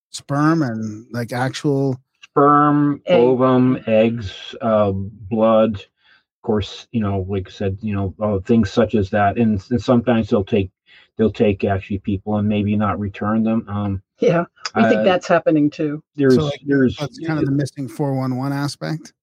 [0.09, 1.99] sperm and like actual.
[2.23, 3.19] Sperm, Egg.
[3.19, 5.85] ovum, eggs, uh, blood.
[6.41, 9.63] Of course, you know, like I said, you know, uh, things such as that, and,
[9.69, 10.71] and sometimes they'll take
[11.15, 13.69] they'll take actually people and maybe not return them.
[13.69, 16.03] Um, Yeah, we think uh, that's happening too.
[16.15, 19.13] there's So, like, there's That's kind of the missing four one one aspect.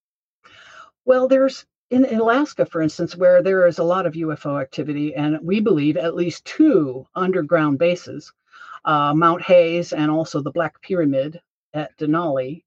[1.07, 5.15] Well, there's in, in Alaska, for instance, where there is a lot of UFO activity,
[5.17, 8.33] and we believe at least two underground bases,
[8.85, 11.41] uh, Mount Hayes and also the Black Pyramid
[11.75, 12.63] at Denali.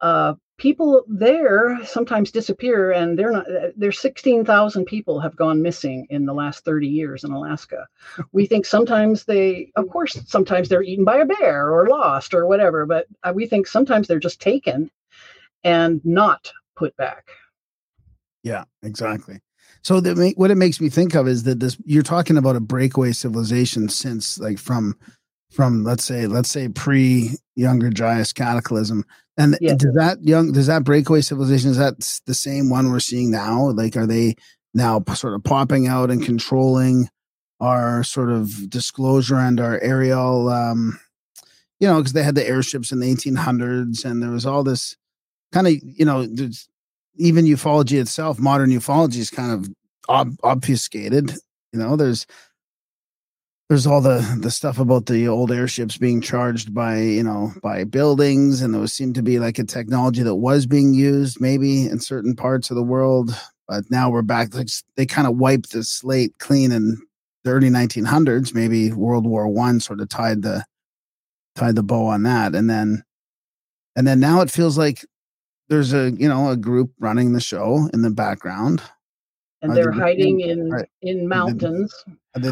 [0.00, 3.46] Uh, people there sometimes disappear, and they're not.
[3.76, 7.86] There's 16,000 people have gone missing in the last 30 years in Alaska.
[8.32, 12.46] We think sometimes they, of course, sometimes they're eaten by a bear or lost or
[12.46, 14.90] whatever, but uh, we think sometimes they're just taken
[15.64, 17.28] and not put back.
[18.42, 19.40] Yeah, exactly.
[19.82, 22.60] So that what it makes me think of is that this you're talking about a
[22.60, 24.96] breakaway civilization since like from
[25.50, 29.04] from let's say let's say pre younger Dryas cataclysm.
[29.38, 29.74] And Yeah.
[29.74, 33.70] does that young does that breakaway civilization is that the same one we're seeing now?
[33.70, 34.34] Like are they
[34.74, 37.08] now sort of popping out and controlling
[37.60, 40.98] our sort of disclosure and our aerial um
[41.80, 44.94] you know because they had the airships in the 1800s and there was all this
[45.52, 46.68] kind of you know there's
[47.16, 49.70] even ufology itself modern ufology is kind of
[50.10, 51.30] ob- obfuscated
[51.72, 52.26] you know there's
[53.68, 57.84] there's all the the stuff about the old airships being charged by you know by
[57.84, 61.98] buildings and those seemed to be like a technology that was being used maybe in
[61.98, 63.36] certain parts of the world
[63.68, 66.96] but now we're back like they kind of wiped the slate clean in
[67.44, 70.64] the early 1900s maybe world war one sort of tied the
[71.56, 73.02] tied the bow on that and then
[73.96, 75.04] and then now it feels like
[75.68, 78.82] there's a you know a group running the show in the background
[79.62, 80.70] And they're they hiding in
[81.02, 81.92] in mountains,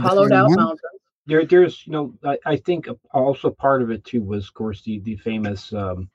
[0.01, 0.81] hollowed out mountains.
[1.27, 4.83] There there's you know I, I think also part of it too was of course
[4.83, 6.11] the the famous um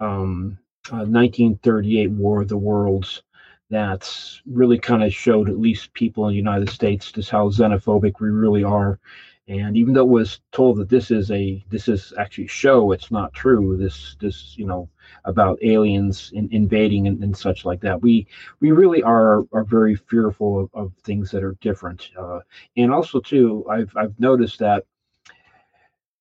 [0.00, 0.58] um
[0.92, 3.22] uh, 1938 war of the worlds
[3.70, 8.20] that's really kind of showed at least people in the united states just how xenophobic
[8.20, 9.00] we really are
[9.48, 13.10] and even though it was told that this is a this is actually show it's
[13.10, 13.76] not true.
[13.76, 14.88] This this you know
[15.24, 18.02] about aliens in, invading and, and such like that.
[18.02, 18.26] We
[18.60, 22.10] we really are are very fearful of, of things that are different.
[22.18, 22.40] Uh,
[22.76, 24.84] and also too i've i've noticed that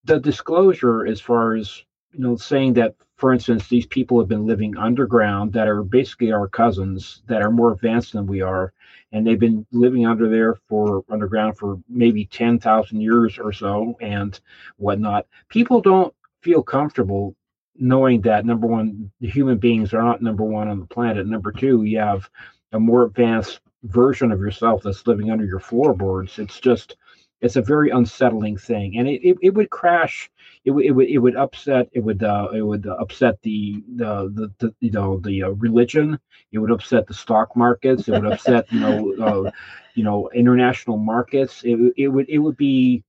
[0.04, 4.46] the disclosure as far as you know saying that for instance these people have been
[4.46, 8.74] living underground that are basically our cousins that are more advanced than we are
[9.16, 14.42] and they've been living under there for underground for maybe 10,000 years or so and
[14.76, 15.26] whatnot.
[15.48, 17.34] People don't feel comfortable
[17.78, 21.28] knowing that number one the human beings are not number one on the planet.
[21.28, 22.30] Number two you have
[22.74, 26.38] a more advanced version of yourself that's living under your floorboards.
[26.38, 26.98] It's just
[27.46, 28.98] it's a very unsettling thing.
[28.98, 30.30] And it, it, it would crash.
[30.66, 34.30] It, would- it would it would upset it would uh, it would upset the the,
[34.34, 36.20] the, the you know the uh, religion.
[36.52, 38.08] It would upset the stock markets.
[38.08, 39.52] It would upset you know uh,
[39.94, 41.64] you know international markets.
[41.64, 43.04] It, would- it would it would be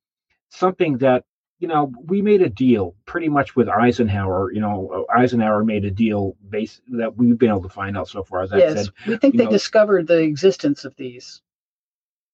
[0.51, 1.25] something that
[1.59, 4.53] you know we made a deal pretty much with Eisenhower.
[4.53, 8.23] You know Eisenhower made a deal base that we've been able to find out so
[8.23, 11.41] far as I yes, said we think they know- discovered the existence of these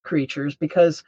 [0.03, 1.05] creatures because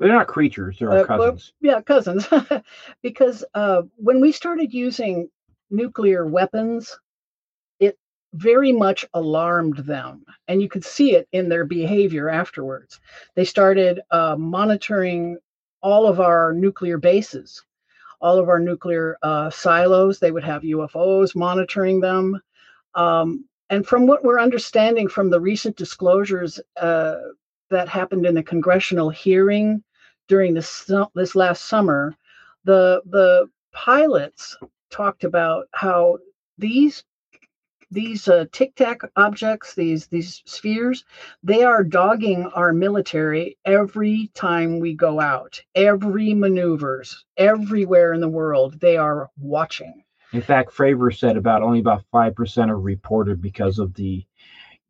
[0.00, 1.52] they're not creatures they're our Uh, well, cousins.
[1.60, 2.28] yeah cousins.
[3.02, 5.30] Because uh, when we started using
[5.70, 6.98] nuclear weapons
[7.80, 7.98] it
[8.34, 13.00] very much alarmed them and you could see it in their behavior afterwards.
[13.36, 15.38] They started uh, monitoring
[15.82, 17.62] all of our nuclear bases
[18.22, 20.18] all of our nuclear uh, silos.
[20.20, 22.40] They would have ufos monitoring them.
[22.96, 27.16] Um, and from what we're understanding from the recent disclosures uh,
[27.70, 29.82] that happened in the congressional hearing
[30.30, 32.14] during this this last summer,
[32.64, 34.56] the the pilots
[34.88, 36.18] talked about how
[36.56, 37.04] these
[37.90, 41.04] these uh, tic tac objects, these these spheres,
[41.42, 45.60] they are dogging our military every time we go out.
[45.74, 50.04] Every maneuvers, everywhere in the world, they are watching.
[50.32, 54.24] In fact, Fravor said about only about five percent are reported because of the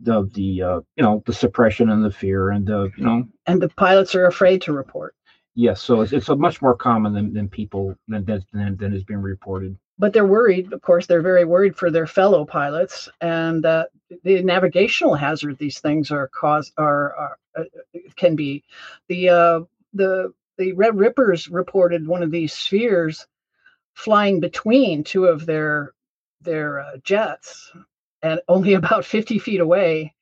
[0.01, 3.63] the the uh, you know the suppression and the fear and the you know And
[3.63, 5.15] the pilots are afraid to report.
[5.55, 5.83] Yes.
[5.83, 9.77] So it's, it's much more common than, than people than, than than has been reported.
[9.99, 10.73] but they're worried.
[10.73, 13.85] Of course, they're very worried for their fellow pilots and uh,
[14.25, 17.65] the navigational hazard these things are cause are, are uh,
[18.17, 18.65] can be.
[19.09, 19.61] The uh,
[19.93, 23.27] the the Red Rippers reported one of these spheres
[23.95, 25.93] flying between two of their
[26.41, 27.71] their uh, jets,
[28.23, 30.15] and only about fifty feet away.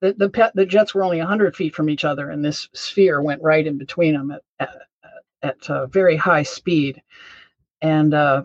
[0.00, 3.42] The the the jets were only hundred feet from each other, and this sphere went
[3.42, 4.70] right in between them at at,
[5.42, 7.02] at uh, very high speed,
[7.82, 8.14] and.
[8.14, 8.42] Uh,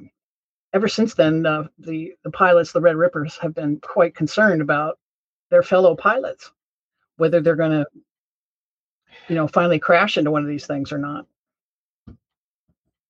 [0.74, 5.00] ever since then, uh, the the pilots, the Red Rippers, have been quite concerned about
[5.50, 6.52] their fellow pilots,
[7.18, 7.86] whether they're going to,
[9.28, 11.26] you know, finally crash into one of these things or not.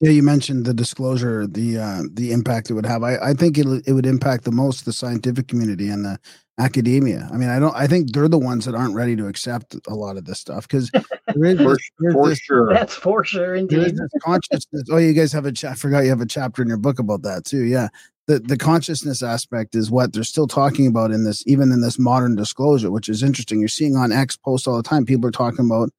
[0.02, 3.04] Yeah, you mentioned the disclosure, the uh, the impact it would have.
[3.04, 6.18] I, I think it it would impact the most the scientific community and the
[6.58, 7.30] academia.
[7.32, 7.76] I mean, I don't.
[7.76, 10.68] I think they're the ones that aren't ready to accept a lot of this stuff
[10.68, 10.90] because
[11.36, 12.74] there is For, this, for this- sure.
[12.74, 13.96] That's for sure, indeed.
[13.96, 14.84] this consciousness.
[14.92, 15.52] Oh, you guys have a.
[15.52, 17.64] Cha- I forgot you have a chapter in your book about that too.
[17.66, 17.90] Yeah,
[18.26, 22.00] the the consciousness aspect is what they're still talking about in this, even in this
[22.00, 23.60] modern disclosure, which is interesting.
[23.60, 25.06] You're seeing on X posts all the time.
[25.06, 25.90] People are talking about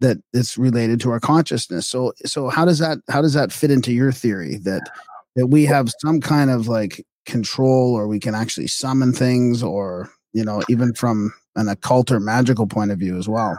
[0.00, 1.86] that it's related to our consciousness.
[1.86, 4.88] So, so how does that how does that fit into your theory that
[5.36, 10.10] that we have some kind of like control or we can actually summon things or
[10.32, 13.58] you know even from an occult or magical point of view as well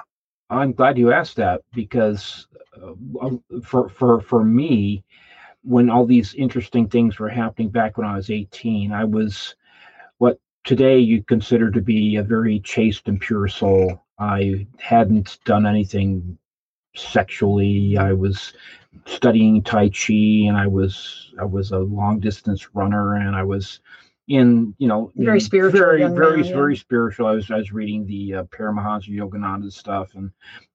[0.50, 2.48] I'm glad you asked that because
[2.82, 5.04] uh, um, for for for me,
[5.64, 9.56] when all these interesting things were happening back when I was 18, I was
[10.18, 14.04] what today you consider to be a very chaste and pure soul.
[14.20, 16.38] I hadn't done anything
[16.96, 17.98] sexually.
[17.98, 18.54] I was
[19.06, 23.80] studying Tai Chi, and I was I was a long distance runner, and I was
[24.28, 26.56] in you know Very in spiritual very very man, yeah.
[26.56, 27.28] very spiritual.
[27.28, 30.32] I was I was reading the uh, Paramahansa Yogananda stuff, and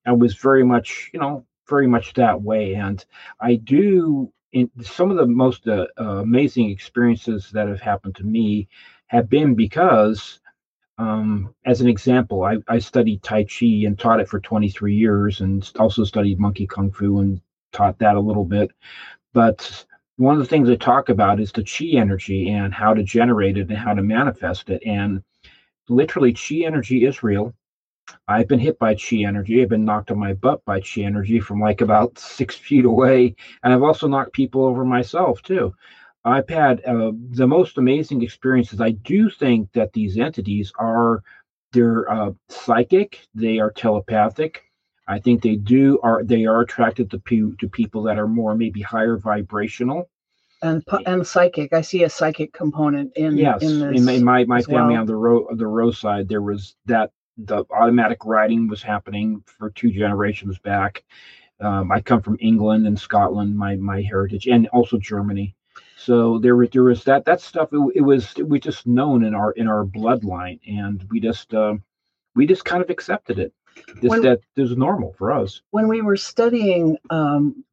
[0.06, 2.74] I was very much you know very much that way.
[2.74, 3.04] And
[3.40, 8.24] I do in some of the most uh, uh, amazing experiences that have happened to
[8.24, 8.68] me
[9.06, 10.40] have been because
[10.98, 15.40] um, as an example, I, I studied Tai Chi and taught it for 23 years
[15.40, 17.40] and also studied Monkey Kung Fu and
[17.72, 18.70] taught that a little bit.
[19.32, 19.84] But
[20.16, 23.56] one of the things I talk about is the Chi energy and how to generate
[23.56, 24.82] it and how to manifest it.
[24.86, 25.22] And
[25.88, 27.54] literally, Chi energy is real.
[28.28, 29.62] I've been hit by Chi energy.
[29.62, 33.34] I've been knocked on my butt by Chi energy from like about six feet away.
[33.62, 35.74] And I've also knocked people over myself too.
[36.24, 38.80] I've had uh, the most amazing experiences.
[38.80, 41.22] I do think that these entities are
[41.72, 44.62] they're uh, psychic, they are telepathic.
[45.06, 48.54] I think they do are they are attracted to pe- to people that are more
[48.54, 50.08] maybe higher vibrational.
[50.62, 51.74] and and psychic.
[51.74, 53.98] I see a psychic component in yes, in this.
[53.98, 55.00] in, my- my my family well.
[55.00, 59.70] on the row the row side, there was that the automatic writing was happening for
[59.70, 61.04] two generations back.
[61.60, 65.54] Um, I come from England and Scotland, my my heritage, and also Germany.
[65.96, 67.68] So there was there was that that stuff.
[67.72, 71.54] It, it was it was just known in our in our bloodline, and we just
[71.54, 71.74] uh,
[72.34, 73.52] we just kind of accepted it.
[74.00, 75.60] Just When- that this is normal for us.
[75.70, 77.64] when we were studying um,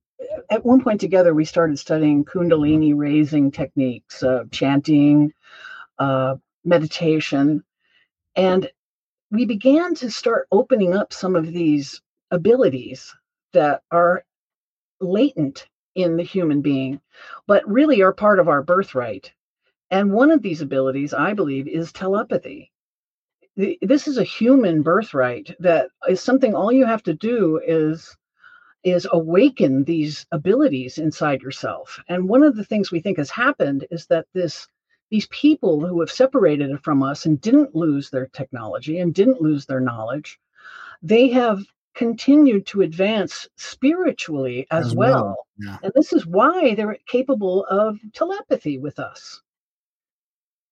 [0.49, 5.31] at one point together we started studying kundalini raising techniques uh, chanting
[5.99, 7.63] uh, meditation
[8.35, 8.69] and
[9.31, 12.01] we began to start opening up some of these
[12.31, 13.15] abilities
[13.53, 14.23] that are
[14.99, 16.99] latent in the human being
[17.47, 19.33] but really are part of our birthright.
[19.89, 22.71] And one of these abilities i believe is telepathy.
[23.57, 28.15] This is a human birthright that is something all you have to do is
[28.83, 31.99] is awaken these abilities inside yourself.
[32.09, 34.67] And one of the things we think has happened is that this
[35.09, 39.65] these people who have separated from us and didn't lose their technology and didn't lose
[39.65, 40.39] their knowledge
[41.01, 41.63] they have
[41.95, 45.77] continued to advance spiritually as, As well, well, yeah.
[45.83, 49.41] and this is why they're capable of telepathy with us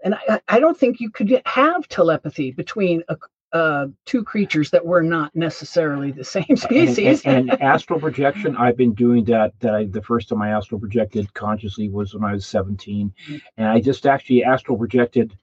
[0.04, 3.18] and I, I don't think you could have telepathy between a,
[3.52, 7.26] uh, two creatures that were not necessarily the same And, species.
[7.26, 9.54] and, and astral projection, I've been doing that.
[9.60, 13.12] That I the first time I astral projected consciously was when I was 17,
[13.58, 15.36] and I just actually astral projected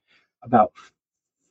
[0.43, 0.73] about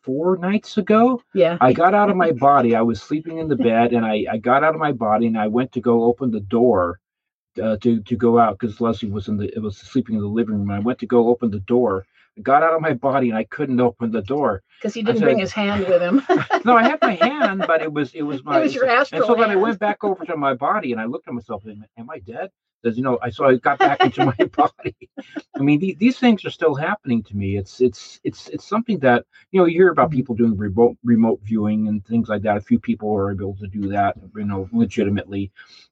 [0.05, 1.21] four nights ago.
[1.33, 2.75] yeah, I got out of my body.
[2.75, 5.37] I was sleeping in the bed, and I, I got out of my body, and
[5.37, 6.99] I went to go open the door
[7.61, 10.27] uh, to to go out because Leslie was in the it was sleeping in the
[10.27, 10.69] living room.
[10.69, 12.05] And I went to go open the door.
[12.37, 14.61] I got out of my body, and I couldn't open the door.
[14.79, 16.21] because he didn't said- bring his hand with him.
[16.65, 18.57] No, I had my hand, but it was it was my.
[18.59, 21.01] it was your and astral so then I went back over to my body, and
[21.01, 21.63] I looked at myself.
[21.65, 22.49] and Am I dead?
[22.82, 24.95] Because you know, I so I got back into my body.
[25.55, 27.57] I mean, these, these things are still happening to me.
[27.57, 30.17] It's it's it's it's something that you know you hear about mm-hmm.
[30.17, 32.57] people doing remote remote viewing and things like that.
[32.57, 35.51] A few people are able to do that, you know, legitimately,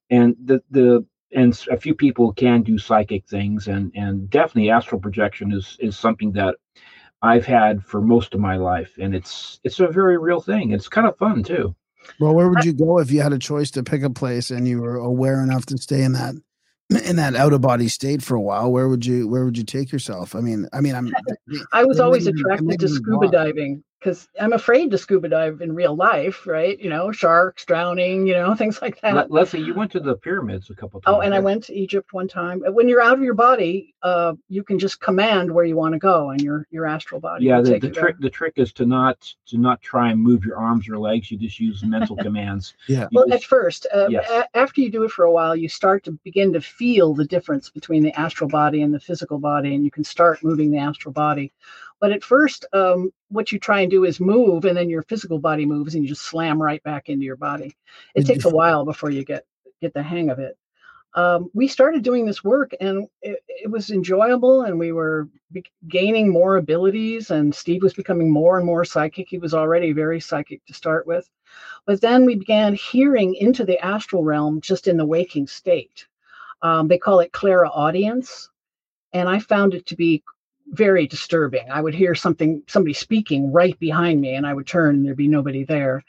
[0.09, 5.01] and the the and a few people can do psychic things, and and definitely astral
[5.01, 6.55] projection is is something that
[7.21, 10.71] I've had for most of my life, and it's it's a very real thing.
[10.71, 11.75] It's kind of fun too.
[12.19, 14.67] Well, where would you go if you had a choice to pick a place and
[14.67, 16.35] you were aware enough to stay in that
[17.05, 18.71] in that out of body state for a while?
[18.71, 20.35] Where would you where would you take yourself?
[20.35, 21.13] I mean, I mean, I'm
[21.71, 24.97] I was always might be- it might attracted to scuba diving because I'm afraid to
[24.97, 26.77] scuba dive in real life, right?
[26.77, 29.13] You know, sharks, drowning, you know, things like that.
[29.15, 31.15] Le- Leslie, you went to the pyramids a couple times.
[31.15, 32.61] Oh, and I went to Egypt one time.
[32.67, 35.99] When you're out of your body, uh, you can just command where you want to
[35.99, 37.45] go, and your your astral body.
[37.45, 40.57] Yeah, the, the trick the trick is to not to not try and move your
[40.57, 41.31] arms or legs.
[41.31, 42.73] You just use mental commands.
[42.87, 43.07] Yeah.
[43.11, 44.29] You Well, just- at first, uh, Yes.
[44.29, 47.25] a- after you do it for a while, you start to begin to feel the
[47.25, 50.77] difference between the astral body and the physical body, and you can start moving the
[50.77, 51.53] astral body.
[52.03, 55.39] But at first, um, what you try and do is move, and then your physical
[55.39, 57.77] body moves, and you just slam right back into your body.
[58.13, 59.45] It takes a while before you get
[59.79, 60.57] get the hang of it.
[61.13, 65.63] Um, we started doing this work, and it, it was enjoyable, and we were be-
[65.87, 67.31] gaining more abilities.
[67.31, 69.29] And Steve was becoming more and more psychic.
[69.29, 71.29] He was already very psychic to start with.
[71.85, 76.05] But then we began hearing into the astral realm just in the waking state.
[76.63, 78.49] Um, they call it clairaudience.
[79.13, 80.21] And I found it to be
[80.67, 81.69] very disturbing.
[81.69, 85.17] I would hear something, somebody speaking right behind me, and I would turn, and there'd
[85.17, 86.03] be nobody there.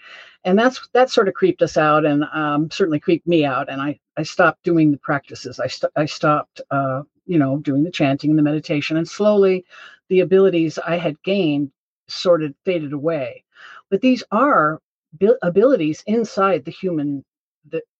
[0.44, 3.68] And that's that sort of creeped us out, and um, certainly creeped me out.
[3.68, 5.58] And I I stopped doing the practices.
[5.60, 9.64] I st- I stopped, uh, you know, doing the chanting and the meditation, and slowly,
[10.08, 11.70] the abilities I had gained
[12.08, 13.44] sort of faded away.
[13.90, 14.80] But these are
[15.18, 17.24] bi- abilities inside the human.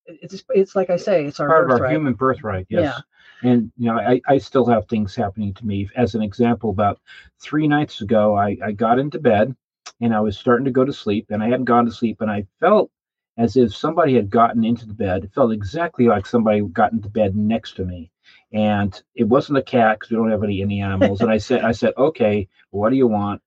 [0.06, 2.66] It's it's like I say, it's our part of our human birthright.
[2.68, 3.00] Yes.
[3.42, 5.88] And you know, I, I still have things happening to me.
[5.96, 7.00] As an example, about
[7.40, 9.54] three nights ago, I, I got into bed
[10.00, 12.30] and I was starting to go to sleep, and I hadn't gone to sleep, and
[12.30, 12.90] I felt
[13.36, 15.24] as if somebody had gotten into the bed.
[15.24, 18.10] It felt exactly like somebody got into bed next to me.
[18.52, 21.20] And it wasn't a cat because we don't have any any animals.
[21.20, 23.42] and I said, I said, okay, what do you want?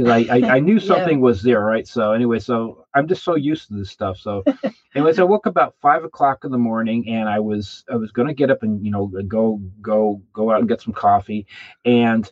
[0.00, 0.86] Because I, I, I knew Yeah.
[0.86, 1.86] something was there, right?
[1.86, 4.18] So anyway, so I'm just so used to this stuff.
[4.18, 4.44] So
[4.96, 8.34] anyways, I woke about five o'clock in the morning, and I was I was gonna
[8.34, 11.46] get up and you know go go go out and get some coffee,
[11.84, 12.30] and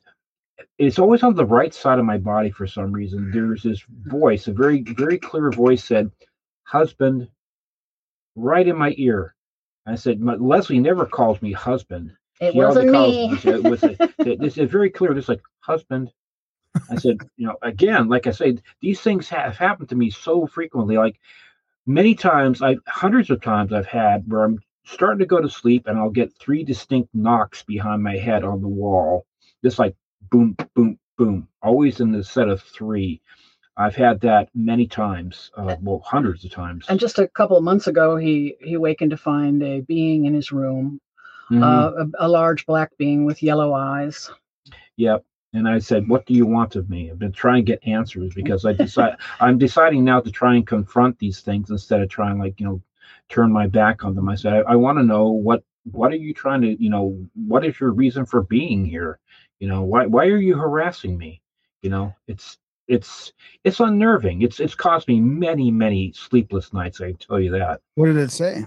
[0.78, 3.30] it's always on the right side of my body for some reason.
[3.32, 6.10] There's this voice, a very very clear voice said,
[6.64, 7.28] "Husband,"
[8.36, 9.34] right in my ear.
[9.86, 12.12] I said, Leslie never calls me husband.
[12.40, 13.38] It She wasn't calls me.
[13.52, 16.10] It was a, this is very clear, just like husband.
[16.90, 20.46] I said, you know, again, like I said, these things have happened to me so
[20.46, 20.96] frequently.
[20.96, 21.18] Like
[21.86, 25.86] many times, I hundreds of times I've had where I'm starting to go to sleep
[25.86, 29.26] and I'll get three distinct knocks behind my head on the wall,
[29.62, 29.94] just like
[30.30, 33.20] boom, boom, boom, always in the set of three.
[33.76, 36.86] I've had that many times, uh, well, hundreds of times.
[36.88, 40.34] And just a couple of months ago, he he wakened to find a being in
[40.34, 41.00] his room,
[41.50, 41.62] Mhm.
[41.62, 44.30] uh, a, a large black being with yellow eyes.
[44.96, 45.24] Yep.
[45.54, 48.34] And I said, "What do you want of me?" I've been trying to get answers
[48.40, 52.38] because I decide I'm deciding now to try and confront these things instead of trying
[52.38, 52.82] like you know
[53.28, 54.28] turn my back on them.
[54.28, 57.16] I said, "I, I want to know what what are you trying to you know
[57.34, 59.18] what is your reason for being here?
[59.60, 61.40] You know why why are you harassing me?
[61.82, 62.58] You know it's
[62.88, 63.32] it's
[63.64, 64.42] it's unnerving.
[64.42, 67.00] It's it's caused me many many sleepless nights.
[67.00, 67.80] I can tell you that.
[67.94, 68.66] What did it say?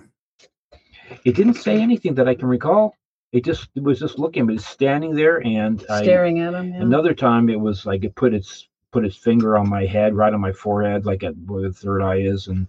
[1.25, 2.95] It didn't say anything that I can recall.
[3.31, 6.73] It just it was just looking, but it's standing there and I, Staring at him.
[6.73, 6.81] yeah.
[6.81, 10.33] Another time it was like it put its put its finger on my head, right
[10.33, 12.67] on my forehead, like at where the third eye is, and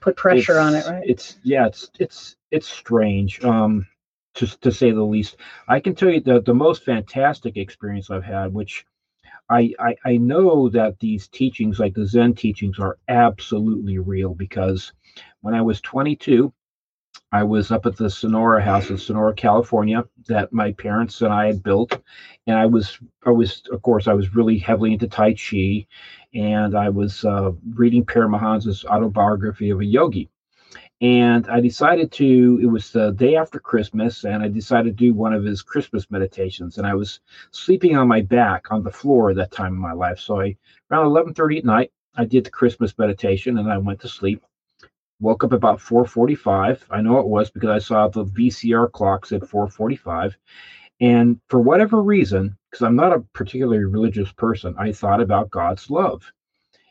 [0.00, 1.04] Put pressure on it, right?
[1.06, 3.86] It's yeah, it's it's it's strange, um,
[4.34, 5.36] to to say the least.
[5.68, 8.84] I can tell you the the most fantastic experience I've had, which
[9.48, 14.92] I, I I know that these teachings, like the Zen teachings, are absolutely real because
[15.42, 16.52] when I was 22,
[17.32, 21.46] I was up at the Sonora house in Sonora, California, that my parents and I
[21.46, 21.98] had built,
[22.46, 25.86] and I was I was of course I was really heavily into Tai Chi,
[26.34, 30.28] and I was uh, reading Paramahansa's autobiography of a yogi,
[31.00, 32.60] and I decided to.
[32.62, 36.10] It was the day after Christmas, and I decided to do one of his Christmas
[36.10, 39.80] meditations, and I was sleeping on my back on the floor at that time in
[39.80, 40.18] my life.
[40.18, 40.54] So I
[40.90, 44.42] around eleven thirty at night, I did the Christmas meditation, and I went to sleep
[45.22, 46.84] woke up about 4:45.
[46.90, 50.36] I know it was because I saw the VCR clock said 4:45.
[51.00, 55.90] And for whatever reason, because I'm not a particularly religious person, I thought about God's
[55.90, 56.30] love.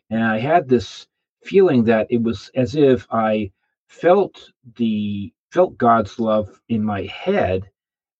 [0.09, 1.07] And I had this
[1.43, 3.51] feeling that it was as if I
[3.87, 7.69] felt the felt God's love in my head,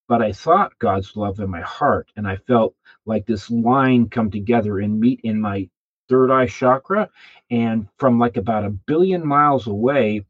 [0.10, 2.12] but I thought God's love in my heart.
[2.18, 2.76] And I felt
[3.06, 5.70] like this line come together and meet in my
[6.12, 7.10] third eye chakra
[7.52, 10.22] and from like about a billion miles away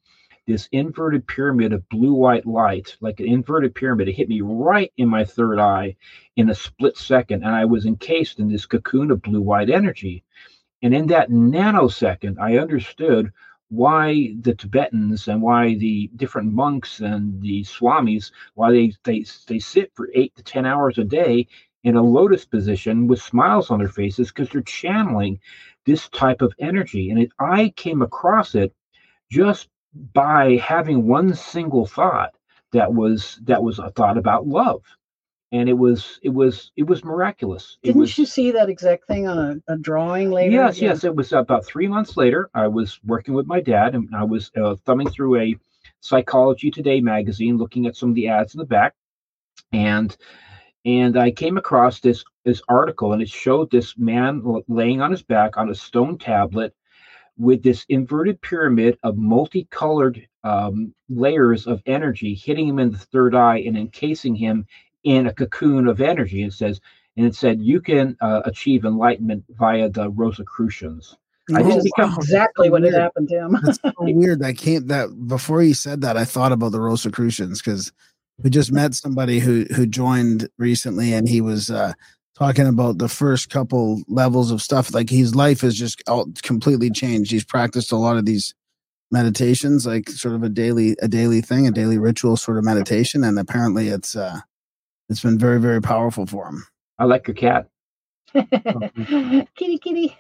[0.46, 4.94] this inverted pyramid of blue white light like an inverted pyramid it hit me right
[4.98, 5.96] in my third eye
[6.36, 10.24] in a split second and i was encased in this cocoon of blue white energy.
[10.84, 13.32] And in that nanosecond i understood
[13.70, 19.60] why the tibetans and why the different monks and the swamis why they they, they
[19.60, 21.48] sit for eight to ten hours a day
[21.84, 25.40] in a lotus position with smiles on their faces because they're channeling
[25.86, 27.10] this type of energy.
[27.10, 28.74] And it, I came across it
[29.32, 29.68] just
[30.14, 32.36] by having one single thought
[32.72, 34.84] that was that was a thought about love.
[35.52, 37.78] And it was it was it was miraculous.
[37.84, 40.52] Didn't was, you see that exact thing on a, a drawing later?
[40.52, 40.90] Yes, Yeah.
[40.90, 41.04] yes.
[41.04, 42.50] It was about three months later.
[42.54, 45.56] I was working with my dad, and I was uh, thumbing through a
[46.00, 48.94] Psychology Today magazine, looking at some of the ads in the back,
[49.74, 50.16] and
[50.86, 55.24] and I came across this this article, and it showed this man laying on his
[55.24, 56.74] back on a stone tablet
[57.38, 63.36] with this inverted pyramid of multicolored um, layers of energy hitting him in the third
[63.36, 64.66] eye and encasing him
[65.04, 66.44] in a cocoon of energy.
[66.44, 66.80] It says,
[67.18, 71.18] and it said, you can uh, achieve enlightenment via the Rosicrucians.
[71.54, 72.16] I Oh, didn't become wow.
[72.16, 72.96] exactly what had Weird.
[72.96, 73.58] happened to him.
[73.62, 74.44] That's so weird.
[74.44, 77.94] I can't that before you said that, I thought about the Rosicrucians because
[78.44, 81.94] we just met somebody who who joined recently and he was uh
[82.38, 84.94] talking about the first couple levels of stuff.
[84.94, 87.32] Like his life has just all completely changed.
[87.32, 88.56] He's practiced a lot of these
[89.12, 93.24] meditations, like sort of a daily a daily thing, a daily ritual sort of meditation,
[93.24, 94.40] and apparently it's uh
[95.10, 96.66] it's been very very powerful for him.
[96.98, 97.68] I like your cat.
[98.34, 100.18] kitty kitty.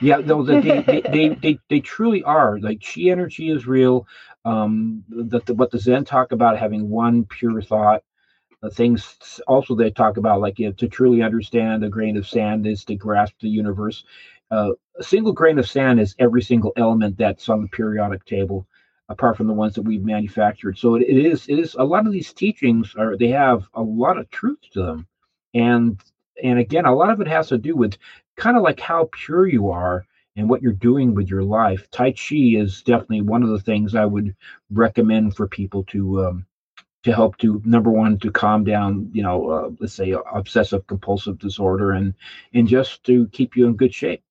[0.00, 2.58] yeah, no, they, they, they, they, they truly are.
[2.58, 4.06] Like chi energy is real.
[4.46, 8.02] Um, the, the, what the Zen talk about having one pure thought.
[8.72, 12.66] Things also they talk about like you know, to truly understand a grain of sand
[12.66, 14.04] is to grasp the universe.
[14.50, 18.66] Uh, a single grain of sand is every single element that's on the periodic table,
[19.08, 20.78] apart from the ones that we've manufactured.
[20.78, 23.82] So it, it is it is a lot of these teachings are they have a
[23.82, 25.06] lot of truth to them,
[25.54, 26.00] and
[26.42, 27.98] and again, a lot of it has to do with
[28.36, 30.06] kind of like how pure you are
[30.36, 31.90] and what you're doing with your life.
[31.90, 34.36] Tai Chi is definitely one of the things I would
[34.70, 36.46] recommend for people to um,
[37.02, 41.38] to help to number one to calm down, you know, uh, let's say obsessive compulsive
[41.38, 42.14] disorder and
[42.52, 44.22] and just to keep you in good shape.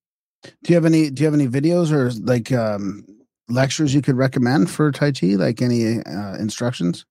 [0.43, 3.05] Do you have any Do you have any videos or like um,
[3.49, 5.27] lectures you could recommend for Tai Chi?
[5.35, 7.05] Like any uh, instructions?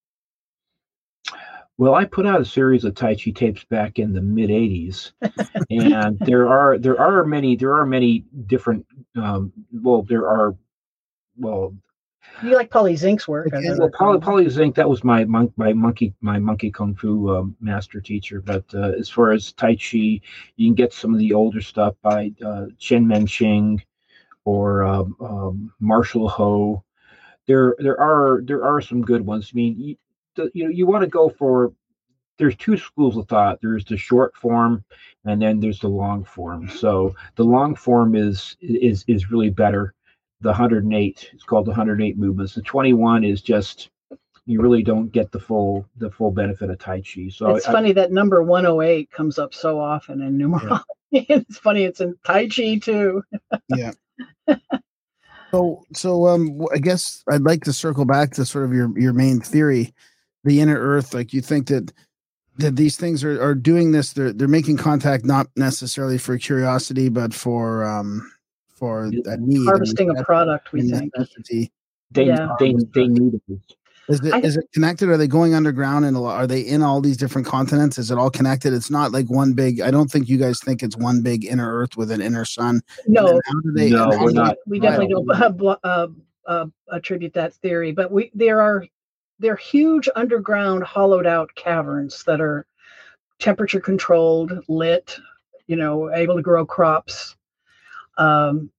[1.76, 5.10] Well, I put out a series of Tai Chi tapes back in the mid '80s,
[5.70, 8.86] and there are there are many there are many different.
[9.16, 10.55] Um, well, there are
[11.36, 11.74] well.
[12.42, 13.48] You like Polly Zink's work?
[13.52, 17.56] well, Polly, Polly Zink that was my monk my monkey my monkey kung fu um,
[17.60, 18.40] master teacher.
[18.40, 20.20] But uh, as far as Tai Chi,
[20.56, 23.82] you can get some of the older stuff by uh, Cheng Man-ch'ing
[24.44, 26.84] or um, um, Marshall Ho.
[27.46, 29.51] There there are there are some good ones.
[29.52, 29.96] I mean,
[30.52, 31.73] you know you want to go for
[32.39, 34.85] there's two schools of thought there's the short form
[35.24, 36.69] and then there's the long form.
[36.69, 39.94] So the long form is is is really better.
[40.40, 42.55] The 108 it's called the 108 movements.
[42.55, 43.90] The 21 is just
[44.47, 47.28] you really don't get the full the full benefit of tai chi.
[47.31, 51.23] So it's I, funny that number 108 comes up so often in numerology yeah.
[51.28, 53.23] it's funny it's in tai chi too.
[53.69, 53.93] Yeah.
[55.51, 59.12] So so um i guess i'd like to circle back to sort of your your
[59.12, 59.94] main theory
[60.45, 61.93] the inner earth like you think that
[62.57, 67.09] that these things are, are doing this they're they're making contact not necessarily for curiosity
[67.09, 68.31] but for um
[68.69, 71.73] for a need harvesting a product we think necessity.
[72.11, 72.49] they yeah.
[72.59, 73.77] they they need it
[74.09, 75.09] is it is it connected?
[75.09, 77.97] Are they going underground and are they in all these different continents?
[77.99, 78.75] Is it all connected?
[78.75, 79.81] It's not like one big.
[79.81, 82.83] I don't think you guys think it's one big inner Earth with an inner sun.
[83.07, 83.41] No,
[83.75, 84.57] they, no, we're not.
[84.66, 86.09] We definitely don't uh, uh,
[86.47, 88.85] uh, attribute that theory, but we there are
[89.39, 92.66] they're huge underground hollowed out caverns that are
[93.39, 95.19] temperature controlled lit
[95.66, 97.36] you know able to grow crops
[98.16, 98.70] um,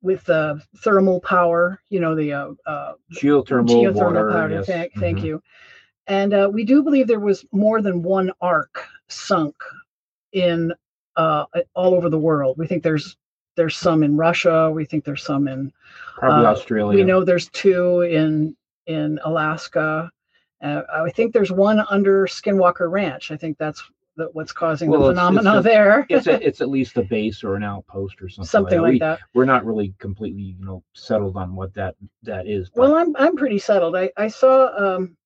[0.00, 4.66] with uh, thermal power you know the uh, uh, geothermal, geothermal water, power yes.
[4.66, 5.26] thank, thank mm-hmm.
[5.26, 5.42] you.
[6.08, 9.54] And uh, we do believe there was more than one ark sunk
[10.32, 10.72] in
[11.14, 11.44] uh,
[11.74, 12.58] all over the world.
[12.58, 13.16] We think there's
[13.54, 14.70] there's some in russia.
[14.70, 15.72] We think there's some in
[16.16, 18.56] probably australia we know there's two in
[18.86, 20.10] in Alaska.
[20.62, 23.30] Uh, I think there's one under Skinwalker Ranch.
[23.30, 23.82] I think that's
[24.16, 26.06] the, what's causing well, the phenomena there.
[26.08, 28.48] it's, a, it's at least a base or an outpost or something.
[28.48, 29.20] Something like, like that.
[29.34, 32.70] We, are not really completely, you know, settled on what that that is.
[32.70, 32.82] But.
[32.82, 33.96] Well, I'm I'm pretty settled.
[33.96, 35.16] I I saw um,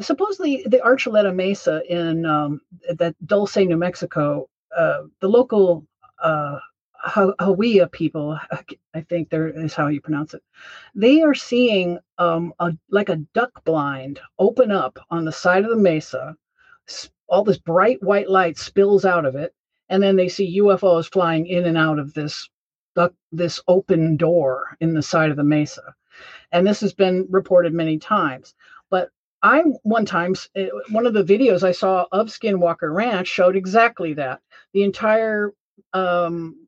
[0.00, 2.60] supposedly the Archuleta Mesa in um,
[2.96, 4.48] that Dulce, New Mexico.
[4.76, 5.86] Uh, the local
[6.22, 6.58] uh,
[7.04, 8.38] Hawiya people,
[8.94, 10.42] I think there is how you pronounce it.
[10.94, 15.70] They are seeing um, a like a duck blind open up on the side of
[15.70, 16.36] the mesa.
[17.28, 19.54] All this bright white light spills out of it,
[19.88, 22.48] and then they see UFOs flying in and out of this
[22.94, 25.94] duck, this open door in the side of the mesa.
[26.52, 28.54] And this has been reported many times.
[28.90, 29.10] But
[29.42, 30.34] I one time
[30.90, 34.40] one of the videos I saw of Skinwalker Ranch showed exactly that.
[34.72, 35.52] The entire
[35.92, 36.61] um,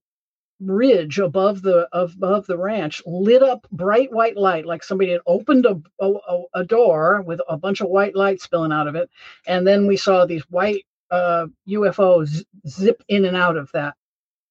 [0.67, 5.67] ridge above the above the ranch lit up bright white light like somebody had opened
[5.67, 9.11] a, a, a door with a bunch of white light spilling out of it.
[9.47, 13.95] And then we saw these white uh, ufos zip in and out of that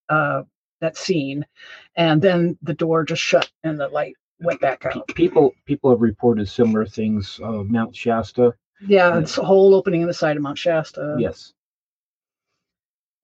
[0.09, 0.43] uh,
[0.81, 1.45] that scene.
[1.95, 5.07] And then the door just shut and the light went back out.
[5.09, 8.53] People people have reported similar things of mount shasta.
[8.85, 9.17] Yeah.
[9.17, 11.15] it's a whole opening in the side of mount shasta.
[11.19, 11.53] Yes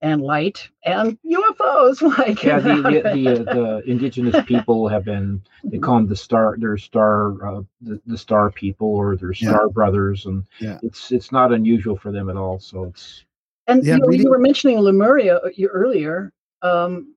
[0.01, 2.01] and light and UFOs.
[2.17, 6.15] Like yeah, the the, the, uh, the, indigenous people have been they call them the
[6.15, 9.73] star, their star, uh, the, the star people or their star yeah.
[9.73, 10.79] brothers, and yeah.
[10.83, 12.59] it's it's not unusual for them at all.
[12.59, 13.25] So it's
[13.67, 17.13] and yeah, you, know, you were mentioning Lemuria uh, earlier, um,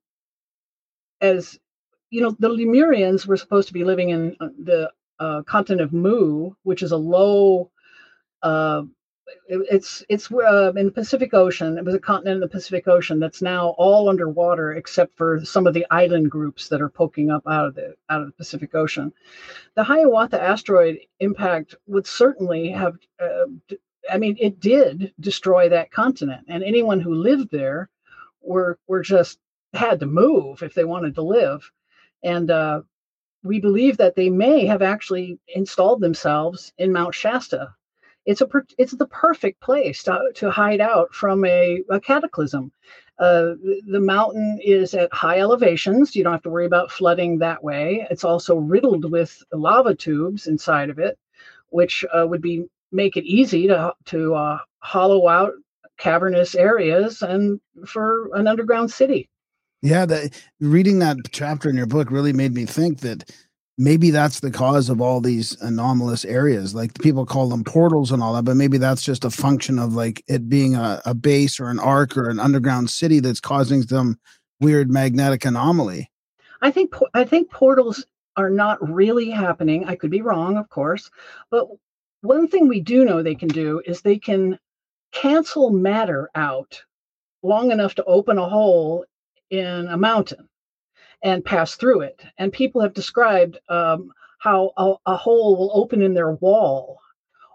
[1.21, 1.59] as
[2.11, 5.93] you know, the Lemurians were supposed to be living in uh, the uh, continent of
[5.93, 7.71] Mu, which is a low.
[9.49, 11.79] It- it's it's uh, in the Pacific Ocean.
[11.79, 15.67] It was a continent in the Pacific Ocean that's now all underwater, except for some
[15.67, 18.75] of the island groups that are poking up out of the out of the Pacific
[18.75, 19.13] Ocean.
[19.75, 22.97] The Hiawatha asteroid impact would certainly have.
[23.21, 23.47] Uh,
[24.11, 27.89] I mean, it did destroy that continent, and anyone who lived there
[28.43, 29.39] were were just
[29.75, 31.71] had to move if they wanted to live,
[32.23, 32.51] and.
[32.51, 32.83] Uh,
[33.45, 37.75] we believe that they may have actually installed themselves in Mount Shasta,
[38.27, 42.73] it's a it's the perfect place to, to hide out from a, a cataclysm.
[43.19, 46.17] Uh, the- the mountain is at high elevations.
[46.17, 48.07] You don't have to worry about flooding that way.
[48.11, 51.19] It's also riddled with lava tubes inside of it,
[51.71, 55.53] which uh, would be make it easy to to uh, hollow out
[55.99, 59.29] cavernous areas and for an underground city.
[59.83, 63.31] Yeah, that reading that chapter in your book really made me think that
[63.83, 66.75] maybe that's the cause of all these anomalous areas.
[66.75, 69.95] Like people call them portals and all that, but maybe that's just a function of
[69.95, 73.83] like it being a, a base or an ark or an underground city that's causing
[73.83, 74.19] some
[74.61, 76.11] weird magnetic anomaly.
[76.61, 78.05] I think I think portals
[78.37, 79.85] are not really happening.
[79.87, 81.11] I could be wrong, of course,
[81.51, 81.67] but
[82.21, 84.59] one thing we do know they can do is they can
[85.11, 86.81] cancel matter out
[87.43, 89.05] long enough to open a hole
[89.51, 90.49] in a mountain
[91.23, 92.21] and pass through it.
[92.39, 97.01] And people have described um, how a, a hole will open in their wall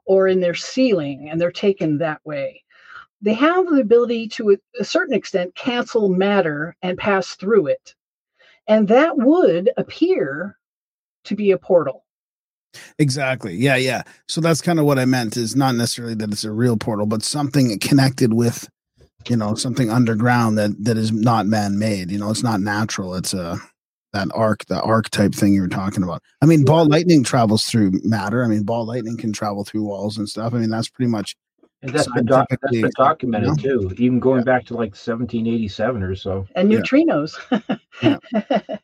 [0.05, 2.63] or in their ceiling, and they're taken that way.
[3.21, 7.93] They have the ability to, a- a certain extent, cancel matter and pass through it.
[8.67, 10.57] And that would appear
[11.25, 12.05] to be a portal.
[12.99, 13.55] Exactly.
[13.55, 14.03] Yeah, yeah.
[14.27, 17.05] So that's kind of what I meant is not necessarily that it's a real portal,
[17.05, 18.69] but something connected with,
[19.27, 22.11] you know, something underground that that is not man-made.
[22.11, 23.15] You know, it's not natural.
[23.15, 23.57] It's a
[24.13, 26.23] that ark, the ark type thing you were talking about.
[26.41, 28.43] I mean, ball lightning travels through matter.
[28.43, 30.53] I mean, ball lightning can travel through walls and stuff.
[30.53, 31.35] I mean, that's pretty much
[31.81, 34.95] And that's been, doc- that's Scientifically, been documented you too, even going back to like
[34.95, 36.47] 1787 or so.
[36.55, 36.79] And Yeah.
[36.79, 37.35] neutrinos.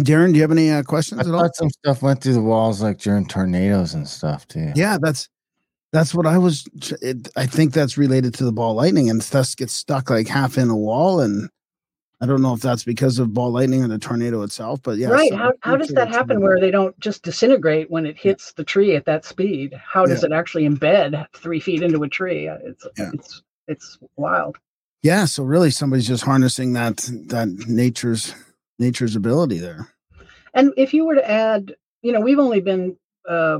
[0.00, 1.50] Darren, do you have any uh, questions I at all?
[1.54, 4.72] some stuff went through the walls like during tornadoes and stuff too.
[4.74, 5.28] Yeah, that's
[5.92, 6.66] that's what I was.
[7.02, 10.56] It, I think that's related to the ball lightning, and thus gets stuck like half
[10.56, 11.20] in a wall.
[11.20, 11.50] And
[12.20, 15.08] I don't know if that's because of ball lightning or the tornado itself, but yeah.
[15.08, 15.28] right.
[15.30, 18.64] so How, how does that happen where they don't just disintegrate when it hits the
[18.64, 19.74] tree at that speed?
[19.74, 22.48] How does it actually embed three feet into a tree?
[22.48, 23.10] Uh, It's Yeah.
[23.12, 24.56] it's it's wild.
[25.02, 28.34] Yeah, so really, somebody's just harnessing that that nature's
[28.78, 29.88] nature's ability there.
[30.54, 32.96] And if you were to add, you know, we've only been
[33.28, 33.58] uh,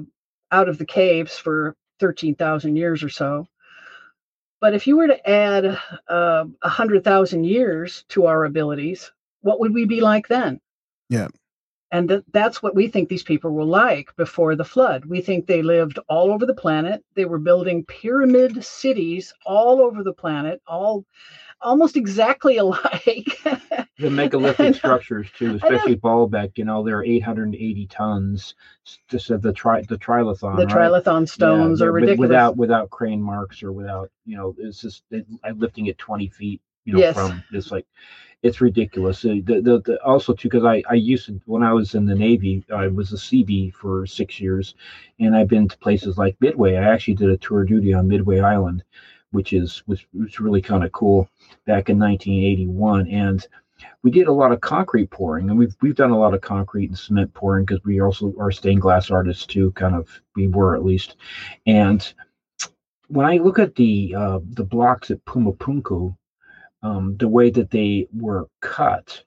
[0.50, 3.46] out of the caves for 13,000 years or so.
[4.60, 9.10] But if you were to add uh, 100,000 years to our abilities,
[9.40, 10.60] what would we be like then?
[11.08, 11.28] Yeah.
[11.92, 15.04] And th- that's what we think these people were like before the flood.
[15.04, 17.04] We think they lived all over the planet.
[17.14, 21.04] They were building pyramid cities all over the planet, all
[21.62, 23.38] almost exactly alike.
[23.98, 28.54] The megalithic structures too, especially Baalbek, you know, they're 880 tons.
[29.08, 30.56] Just the tri the trilithon.
[30.56, 30.66] the right?
[30.66, 32.18] trilithon stones Yeah, are ridiculous.
[32.20, 36.28] without without crane marks or without you know it's just it, I'm lifting it 20
[36.28, 37.14] feet you know Yes.
[37.14, 37.86] from it's like
[38.42, 41.94] it's ridiculous the, the, the also too because I, I used to when i was
[41.94, 44.74] in the navy i was a Seabee for six years
[45.20, 48.08] and i've been to places like midway i actually did a tour of duty on
[48.08, 48.82] midway island
[49.32, 51.28] which is was, was really kind of cool
[51.66, 53.46] back in 1981 and
[54.02, 56.88] we did a lot of concrete pouring and we've we've done a lot of concrete
[56.88, 60.74] and cement pouring because we also are stained glass artists too kind of we were
[60.76, 61.16] at least.
[61.66, 62.12] And
[63.08, 66.16] when i look at the uh, the blocks at pumapunku
[66.82, 69.24] um, the way that they were cut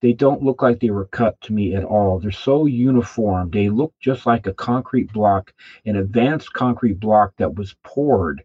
[0.00, 2.18] they don't look like they were cut to me at all.
[2.18, 3.50] They're so uniform.
[3.50, 5.52] They look just like a concrete block
[5.84, 8.42] an advanced concrete block that was poured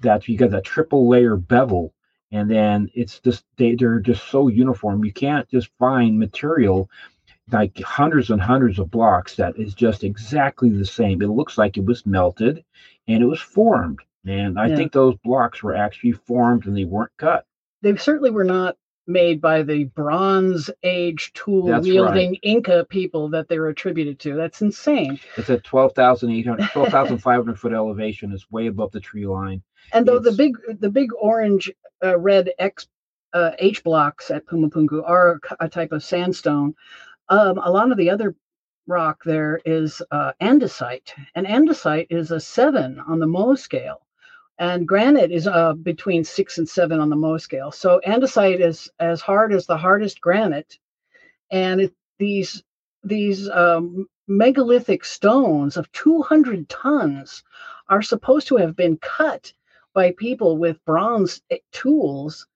[0.00, 1.92] that you got that triple layer bevel
[2.30, 6.88] and then it's just they, they're just so uniform you can't just find material
[7.52, 11.76] like hundreds and hundreds of blocks that is just exactly the same it looks like
[11.76, 12.62] it was melted
[13.08, 14.76] and it was formed and i Yeah.
[14.76, 17.46] think those blocks were actually formed and they weren't cut
[17.82, 18.76] they certainly were not
[19.06, 24.34] made by the Bronze Age tool wielding Inca people that they're attributed to.
[24.34, 25.18] That's insane.
[25.38, 29.62] it's at 12,800 12,500 foot elevation it's way above the tree line
[29.92, 31.70] And though the big the big orange
[32.04, 32.86] uh, red X
[33.32, 36.74] uh, H blocks at Pumapunku are a type of sandstone,
[37.28, 38.34] um, a lot of the other
[38.86, 44.06] rock there is uh, andesite, and andesite is a seven on the Mohs scale,
[44.58, 47.70] and granite is uh, between six and seven on the Mohs scale.
[47.70, 50.78] So andesite is as hard as the hardest granite,
[51.50, 52.62] and it, these
[53.04, 57.42] these um, megalithic stones of 200 tons
[57.88, 59.52] are supposed to have been cut
[59.98, 62.46] by people with bronze eh, tools.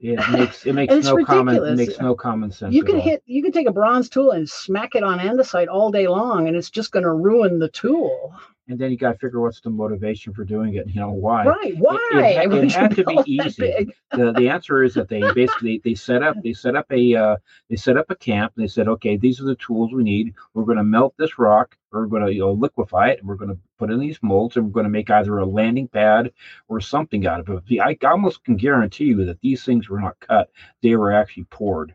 [0.00, 2.74] It makes it makes no common it makes no common sense.
[2.74, 5.90] You can hit, you can take a bronze tool and smack it on andesite all
[5.90, 8.34] day long, and it's just going to ruin the tool.
[8.68, 10.88] And then you got to figure out what's the motivation for doing it.
[10.88, 11.44] You know why?
[11.44, 11.76] Right?
[11.78, 11.98] Why?
[12.42, 13.88] it When had to be easy.
[14.12, 17.36] the the answer is that they basically they set up they set up a uh,
[17.70, 20.34] they set up a camp and they said okay these are the tools we need
[20.54, 23.36] we're going to melt this rock we're going to you know liquefy it and we're
[23.36, 26.32] going to put in these molds and we're going to make either a landing pad
[26.68, 30.00] or something out of it The- I almost can guarantee you that these things were
[30.00, 30.50] not cut
[30.82, 31.94] they were actually poured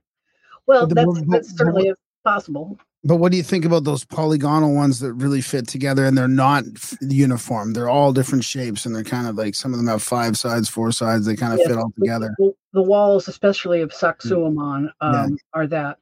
[0.65, 1.93] Well, that's, that's certainly
[2.23, 2.79] possible.
[3.03, 6.27] But what do you think about those polygonal ones that really fit together and they're
[6.27, 6.65] not
[7.01, 7.73] uniform?
[7.73, 10.69] They're all different shapes and they're kind of like some of them have five sides,
[10.69, 11.25] four sides.
[11.25, 12.35] They kind of Yes, fit all together.
[12.37, 15.27] The, the walls, especially of Sacsayhuaman, um, Yeah.
[15.53, 15.97] are that.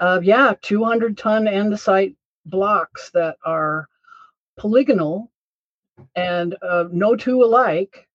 [0.00, 2.16] Uh, yeah, 200 ton andesite
[2.46, 3.88] blocks that are
[4.58, 5.30] polygonal
[6.16, 8.08] and uh, no two alike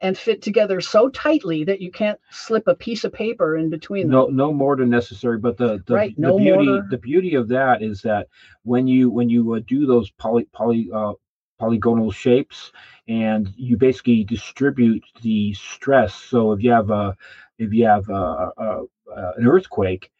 [0.00, 4.02] and fit together so tightly that you can't slip a piece of paper in between
[4.02, 4.10] them.
[4.10, 6.86] no no more than necessary but the the, Right, the no beauty mortar.
[6.90, 8.28] the beauty of that is that
[8.64, 11.12] when you when you uh, do those poly poly uh,
[11.58, 12.72] polygonal shapes
[13.08, 17.16] and you basically distribute the stress so if you have a
[17.58, 18.12] if you have a,
[18.58, 18.82] a,
[19.16, 20.10] a, an earthquake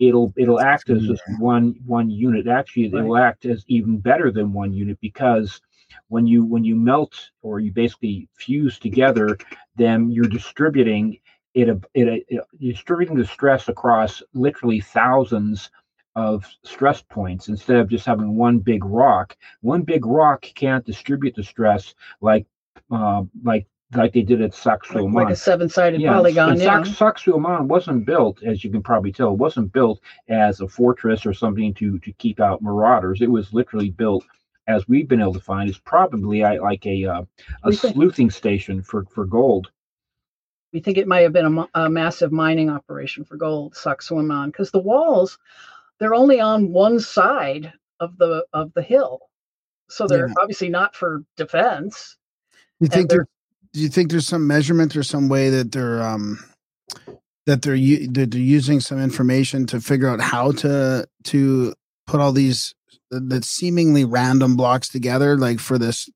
[0.00, 4.30] it'll it'll act as just one one unit actually it will act as even better
[4.32, 5.60] than one unit because
[6.08, 9.36] when you when you melt or you basically fuse together
[9.76, 11.18] then you're distributing
[11.54, 15.70] it, it, it you're distributing the stress across literally thousands
[16.16, 21.34] of stress points instead of just having one big rock one big rock can't distribute
[21.34, 22.46] the stress like
[22.90, 26.50] uh, like like they did at Saxo like, like a seven-sided polygon.
[26.50, 26.82] and Yeah.
[26.82, 31.26] Sax- Sacsayhuaman wasn't built, as you can probably tell, it wasn't built as a fortress
[31.26, 33.20] or something to to keep out marauders.
[33.20, 34.24] It was literally built,
[34.66, 37.22] as we've been able to find, is probably uh, like a uh,
[37.64, 39.70] a sluicing station for for gold.
[40.72, 44.70] we think it might have been a, a massive mining operation for gold, Sacsayhuaman, because
[44.70, 45.38] the walls,
[45.98, 49.20] they're only on one side of the of the hill,
[49.88, 50.34] so they're Yeah.
[50.40, 52.16] obviously not for defense.
[52.78, 53.28] You think they're- there,
[53.72, 56.38] do you think there's some measurement or some way that they're um
[57.46, 61.74] that they're that they're using some information to figure out how to to
[62.06, 62.74] put all these
[63.10, 66.08] the, the seemingly random blocks together like for this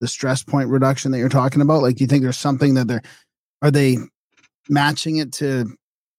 [0.00, 2.86] the stress point reduction that you're talking about like do you think there's something that
[2.88, 3.02] they're
[3.62, 3.96] are they
[4.68, 5.66] matching it to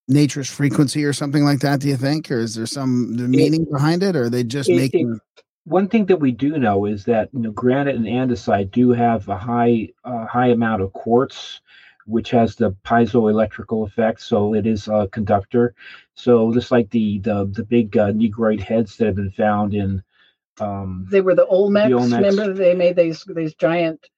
[0.08, 2.32] nature's frequency or something like that do you think?
[2.32, 5.20] Or is there some the meaning behind it or are they just it- it- making
[5.66, 9.28] One thing that we do know is that you know granite and andesite do have
[9.28, 11.60] a high uh, high amount of quartz,
[12.08, 14.22] which has the piezoelectrical effect.
[14.22, 15.76] So it is a conductor.
[16.16, 20.02] So just like the the the big uh, negroid heads that have been found in
[20.60, 21.92] um, They were the Olmecs.
[21.92, 22.18] Olmecs.
[22.18, 24.10] Remember, they made these these giant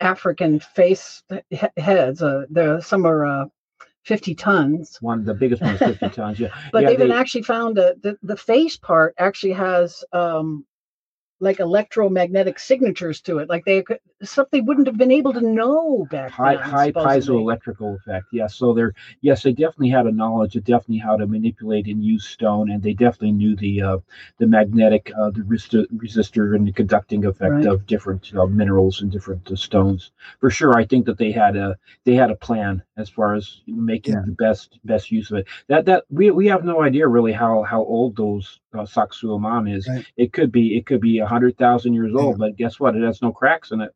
[0.00, 2.22] African face he- heads.
[2.22, 3.44] Uh, there, some are uh,
[4.04, 4.98] fifty tons.
[5.00, 6.38] one of the biggest one is 50 tons.
[6.40, 10.04] Yeah, But yeah, they've been they- actually found that the, the face part actually has
[10.12, 10.64] um,
[11.40, 13.48] like electromagnetic signatures to it.
[13.48, 16.62] Like they could something wouldn't have been able to know back high then.
[16.62, 18.26] high piezoelectrical effect.
[18.30, 22.04] Yes, so they're yes, they definitely had a knowledge of definitely how to manipulate and
[22.04, 23.98] use stone, and they definitely knew the uh,
[24.38, 27.66] the magnetic, uh, the resistor, resistor and the conducting effect Right.
[27.66, 30.10] of different uh, minerals and different uh, stones.
[30.40, 33.60] For sure, I think that they had a they had a plan as far as
[33.66, 34.24] making Yeah.
[34.24, 35.46] the best best use of it.
[35.68, 39.90] That that we we have no idea really how how old those uh, Sacsayhuaman is.
[39.90, 40.06] Right.
[40.16, 42.20] It could be it could be a hundred thousand years Yeah.
[42.20, 42.94] old, but guess what?
[42.96, 43.92] It has no cracks in it.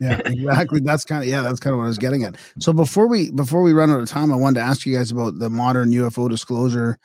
[0.00, 0.80] yeah exactly.
[0.80, 2.36] That's kind of yeah that's kind of what i was getting at.
[2.58, 5.10] So before we before we run out of time i wanted to ask you guys
[5.10, 6.98] about the modern ufo disclosure.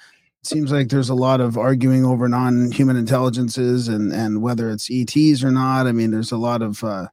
[0.43, 4.89] It seems like there's a lot of arguing over non-human intelligences and and whether it's
[4.91, 5.88] ets or not.
[5.88, 7.07] I mean there's a lot of uh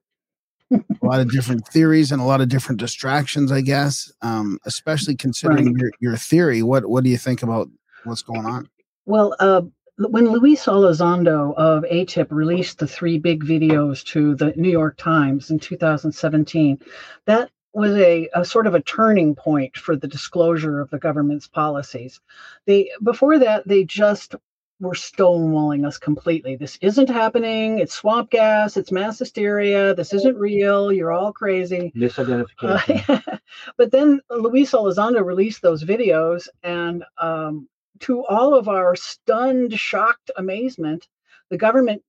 [0.72, 4.10] a lot of different theories and a lot of different distractions i guess.
[4.22, 7.68] Um especially considering your, your theory what what do you think about
[8.04, 8.68] what's going on?
[9.06, 9.62] Well, uh,
[10.10, 15.50] when Luis Elizondo of AATIP released the three big videos to the New York Times
[15.50, 16.78] in 2017,
[17.26, 21.46] that was a, a sort of a turning point for the disclosure of the government's
[21.46, 22.20] policies.
[22.66, 24.34] They before that they just
[24.82, 26.56] were stonewalling us completely.
[26.56, 27.78] This isn't happening.
[27.78, 28.76] It's swamp gas.
[28.76, 29.94] It's mass hysteria.
[29.94, 30.92] This isn't real.
[30.92, 31.92] You're all crazy.
[31.96, 33.08] Misidentification.
[33.08, 33.36] Uh,
[33.76, 37.68] but then Luis Elizondo released those videos, and um,
[38.02, 41.08] to all of our stunned, shocked amazement,
[41.50, 42.02] the government,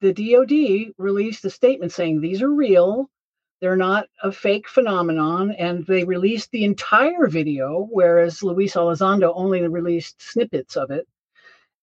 [0.00, 3.10] the DoD, released a statement saying these are real.
[3.60, 9.66] They're not a fake phenomenon, and they released the entire video, whereas Luis Elizondo only
[9.68, 11.06] released snippets of it.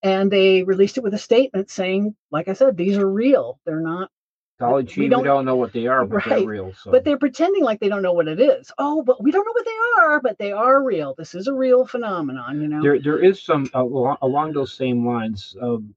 [0.03, 3.59] and they released it with a statement saying, like I said, these are real.
[3.65, 4.11] They're not
[4.57, 6.73] Dolly we we don't- don't, know what they are, but they're real.
[6.73, 6.89] So.
[6.89, 8.71] but they're pretending like they don't know what it is.
[8.77, 11.13] Oh, but we don't know what they are, but they are real.
[11.17, 12.81] This is a real phenomenon, you know.
[12.81, 15.93] there there is some uh, along, along those same lines um,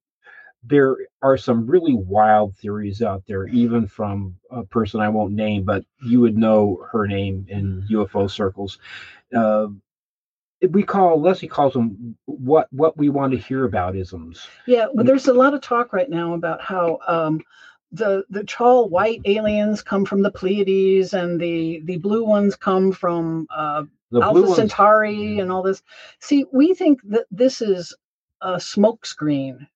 [0.64, 5.62] there are some really wild theories out there even from a person i won't name
[5.62, 8.78] but you would know her name in ufo circles
[9.36, 9.68] uh,
[10.70, 15.04] we call leslie calls them what what we want to hear about isms Yeah, well,
[15.04, 17.40] there's a lot of talk right now about how um,
[17.92, 22.92] the the tall white aliens come from the Pleiades, and the the blue ones come
[22.92, 23.84] from uh,
[24.14, 25.82] Alpha ones Centauri, and all this.
[26.20, 27.94] See, we think that this is
[28.40, 29.66] a smokescreen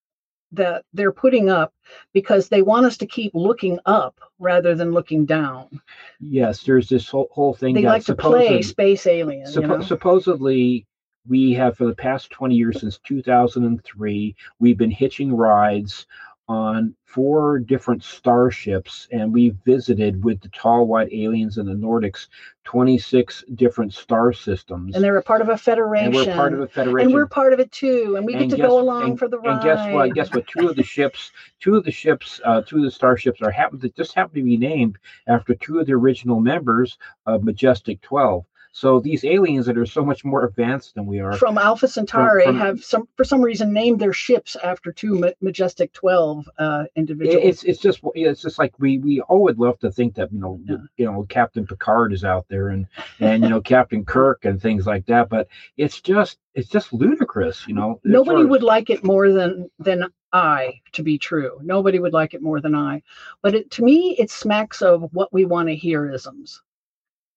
[0.52, 1.72] that they're putting up
[2.12, 5.80] because they want us to keep looking up rather than looking down.
[6.20, 9.50] yes there's this whole, whole thing They like to play space alien.
[9.50, 9.80] you know?
[9.80, 10.86] supposedly
[11.26, 16.06] we have for the past 20 years since 2003 we've been hitching rides
[16.48, 22.26] on four different starships and we visited with the tall white aliens and the nordics
[22.64, 26.06] 26 different star systems and they're a part of a federation.
[26.06, 28.50] And we're part of a federation and we're part of it too, and we get
[28.50, 29.52] to guess- go along and- for the ride.
[29.54, 30.14] and guess what?
[30.14, 30.46] Guess what?
[30.46, 33.78] Two of the ships, two of the ships, uh, two of the starships are happen
[33.80, 34.98] to just happen to be named
[35.28, 38.44] after two of the original members of Majestic Twelve.
[38.74, 42.44] So these aliens that are so much more advanced than we are, from Alpha Centauri
[42.44, 46.84] from- have some for some reason named their ships after two Ma- Majestic Twelve uh,
[46.96, 47.44] individuals.
[47.44, 50.38] it's it's just it's just like we we all would love to think that you
[50.40, 50.76] know Yeah.
[50.96, 52.86] you know Captain Picard is out there and
[53.20, 57.66] and you know Captain Kirk and things like that, but it's just it's just ludicrous,
[57.68, 58.00] you know.
[58.04, 61.58] Nobody would like it more than than I to be true.
[61.62, 63.02] Nobody would like it more than I.
[63.42, 66.62] But it, to me, it smacks of what we want to hear isms.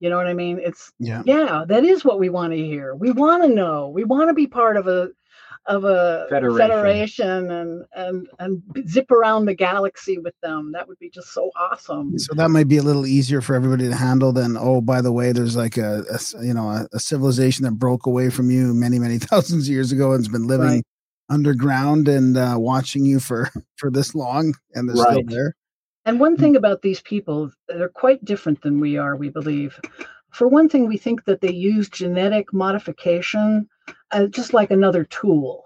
[0.06, 0.60] You know what I mean?
[0.64, 1.23] It's Yeah.
[1.26, 2.94] yeah, that is what we want to hear.
[2.94, 3.90] We want to know.
[3.90, 5.10] We want to be part of a
[5.65, 6.69] of a Federation.
[6.69, 10.73] federation and and and zip around the galaxy with them.
[10.73, 12.19] That would be just so awesome.
[12.19, 15.11] So that might be a little easier for everybody to handle than oh by the
[15.11, 16.03] way there's like a
[16.40, 19.91] you know a, a civilization that broke away from you many many thousands of years
[19.91, 20.84] ago and's been living Right.
[21.32, 25.56] underground and uh, watching you for for this long and they're still there.
[26.06, 29.80] And one thing about these people, they're quite different than we are, we believe.
[30.32, 33.68] For one thing, we think that they use genetic modification
[34.11, 35.64] uh, just like another tool.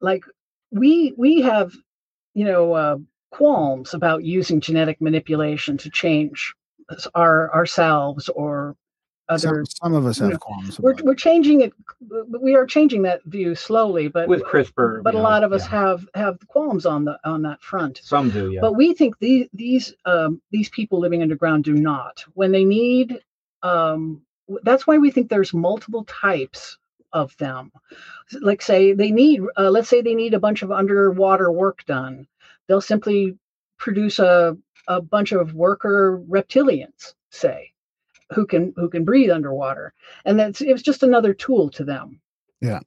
[0.00, 0.24] Like
[0.70, 1.74] we we have,
[2.34, 2.96] you know, uh,
[3.30, 6.54] qualms about using genetic manipulation to change
[7.14, 8.76] our ourselves or
[9.28, 9.64] other.
[9.64, 10.78] Some, some of us have know, qualms.
[10.78, 11.72] We're we're changing it.
[12.28, 15.64] We are changing that view slowly, but with CRISPR, but a know, lot of us
[15.64, 15.80] yeah.
[15.80, 18.00] have have qualms on the on that front.
[18.02, 18.60] some do, yeah.
[18.60, 22.24] But we think these these um, these people living underground do not.
[22.34, 23.20] When they need,
[23.62, 24.22] um,
[24.62, 26.78] that's why we think there's multiple types
[27.12, 27.72] of them.
[28.40, 32.26] Like say they need, uh, let's say they need a bunch of underwater work done.
[32.66, 33.38] They'll simply
[33.78, 34.56] produce a
[34.88, 37.72] a bunch of worker reptilians, say,
[38.34, 39.92] who can who can breathe underwater,
[40.24, 42.20] and that's it was just another tool to them.
[42.60, 42.80] Yeah,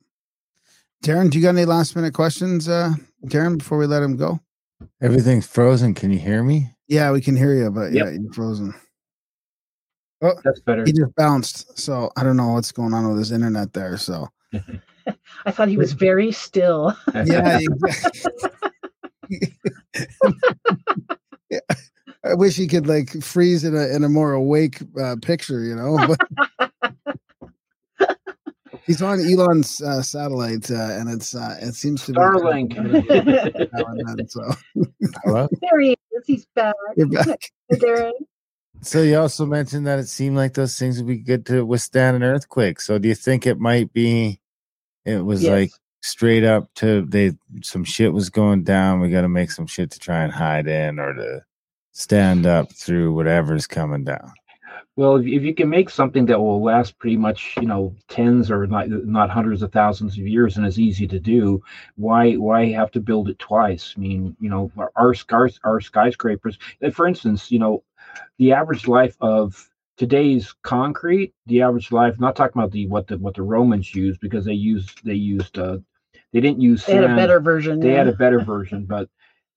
[1.03, 2.93] Darren, do you got any last minute questions, uh,
[3.25, 4.39] Darren, before we let him go?
[5.01, 5.93] Everything's frozen.
[5.93, 6.69] Can you hear me?
[6.87, 8.05] Yeah, we can hear you, but Yep.
[8.05, 8.73] yeah, you're frozen.
[10.21, 10.83] Oh, that's better.
[10.85, 13.97] He just bounced, so I don't know what's going on with his internet there.
[13.97, 14.27] So
[15.45, 16.95] I thought he was very still.
[17.13, 18.31] yeah, exactly.
[21.51, 21.59] Yeah.
[22.29, 25.75] I wish he could like freeze in a in a more awake uh, picture, you
[25.75, 25.97] know.
[27.97, 28.17] But
[28.85, 32.75] he's on Elon's uh, satellite, uh, and it's uh, it seems to be Starlink.
[32.75, 34.41] now and so
[35.61, 36.23] there he is.
[36.25, 36.75] He's back.
[36.95, 37.39] you're back.
[37.73, 38.11] Darren.
[38.81, 42.15] So you also mentioned that it seemed like those things would be good to withstand
[42.15, 42.79] an earthquake.
[42.79, 44.39] So do you think it might be
[45.05, 45.51] it was Yes.
[45.51, 49.91] like straight up to they some shit was going down, we gotta make some shit
[49.91, 51.41] to try and hide in or to
[51.91, 54.33] stand up through whatever's coming down.
[54.95, 58.51] Well, if, if you can make something that will last pretty much, you know, tens
[58.51, 61.63] or not not hundreds of thousands of years and is easy to do,
[61.95, 63.93] why why have to build it twice?
[63.95, 66.57] I mean, you know, our our, our skyscrapers.
[66.91, 67.83] For instance, you know,
[68.39, 72.19] the average life of today's concrete, the average life.
[72.19, 75.57] Not talking about the what the what the Romans used because they used they used
[75.57, 75.77] uh
[76.33, 77.79] they didn't use They had a better version.
[77.79, 77.99] they yeah.
[77.99, 79.09] had a better version but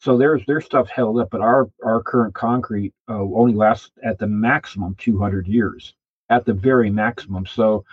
[0.03, 4.19] so there's their stuff held up but our our current concrete uh, only lasts at
[4.19, 5.95] the maximum 200 years
[6.31, 7.85] at the very maximum so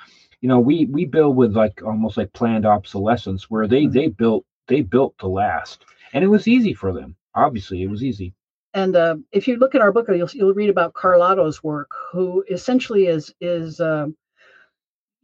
[0.42, 3.94] you know we we build with like almost like planned obsolescence where they Mhm.
[3.94, 8.04] they built they built to last and it was easy for them obviously it was
[8.04, 8.34] easy
[8.74, 12.44] and uh, if you look at our book, you'll you'll read about Carlotto's work, who
[12.52, 14.16] essentially is is um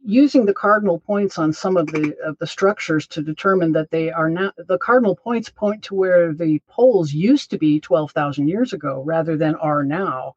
[0.06, 4.10] using the cardinal points on some of the of the structures to determine that they
[4.10, 8.72] are now the cardinal points point to where the poles used to be 12,000 years
[8.72, 10.36] ago rather than are now.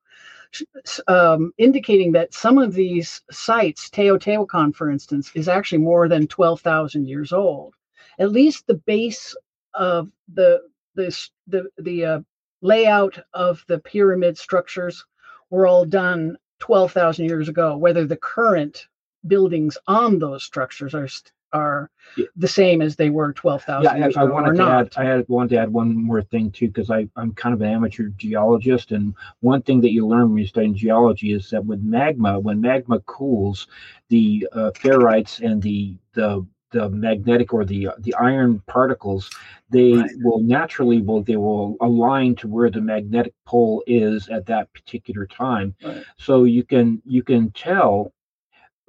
[1.08, 7.08] Um, indicating that some of these sites Teotihuacan for instance is actually more than 12,000
[7.08, 7.76] years old.
[8.18, 9.36] At least the base
[9.76, 10.62] of the
[10.96, 11.16] the
[11.46, 12.20] the, the uh,
[12.64, 15.06] layout of the pyramid structures
[15.52, 18.88] were all done 12,000 years ago whether the current
[19.28, 21.08] buildings on those structures are
[21.52, 22.26] are yeah.
[22.36, 24.72] the same as they were 12,000 yeah, years I, I ago wanted to not.
[24.72, 27.62] add I had wanted to add one more thing too because I I'm kind of
[27.62, 31.66] an amateur geologist and one thing that you learn when you study geology is that
[31.66, 33.68] when magma when magma cools
[34.10, 39.30] the uh, ferrites and the the the magnetic or the the iron particles
[39.72, 40.12] they right.
[40.22, 45.26] will naturally will they will align to where the magnetic pole is at that particular
[45.26, 46.04] time right.
[46.18, 48.14] so you can you can tell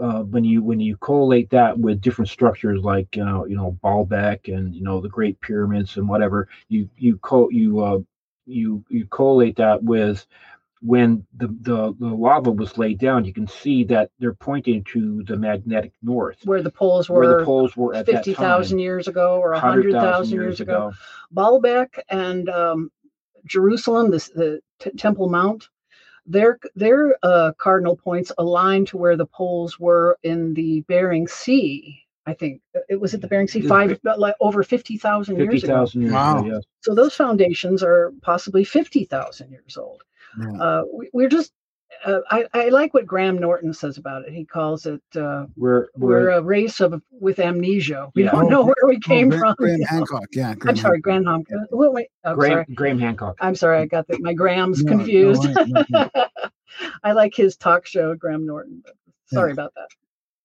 [0.00, 3.78] uh, when you when you collate that with different structures like you know you know
[3.82, 7.98] Baalbek and you know the Great Pyramids and whatever you you co you uh,
[8.46, 10.26] you you collate that with
[10.82, 15.22] when the, the the lava was laid down, you can see that they're pointing to
[15.24, 17.20] the magnetic north, where the poles were.
[17.20, 20.88] Where the poles were at fifty thousand years ago or hundred thousand years, years ago.
[20.88, 20.92] ago.
[21.34, 22.90] Baalbek and um,
[23.44, 25.68] Jerusalem, this the t- Temple Mount,
[26.30, 32.02] their their uh, cardinal points align to where the poles were in the Bering Sea.
[32.26, 35.86] I think it was at the Bering Sea five like over fifty thousand years ago.
[35.92, 36.38] Years wow!
[36.38, 36.64] Ago, yes.
[36.82, 40.04] So those foundations are possibly fifty thousand years old.
[40.40, 40.62] Yeah.
[40.62, 40.82] Uh,
[41.12, 41.52] we, are just
[42.04, 44.32] uh, I, I, like what Graham Norton says about it.
[44.32, 48.10] He calls it uh, we're, we're, we're a race of with amnesia.
[48.14, 48.30] We yeah.
[48.30, 49.54] don't know where we oh, came oh, from.
[49.56, 50.54] Graham Hancock, yeah.
[50.54, 51.68] Graham I'm sorry, Graham Hancock.
[51.70, 52.08] Wait, wait.
[52.24, 52.66] Oh, Graham, sorry.
[52.74, 53.36] Graham Hancock.
[53.40, 55.44] I'm sorry, I got the, my Grahams no, confused.
[55.44, 56.10] No, no,
[57.04, 58.82] I like his talk show, Graham Norton.
[59.26, 59.54] sorry yeah.
[59.54, 59.88] about that.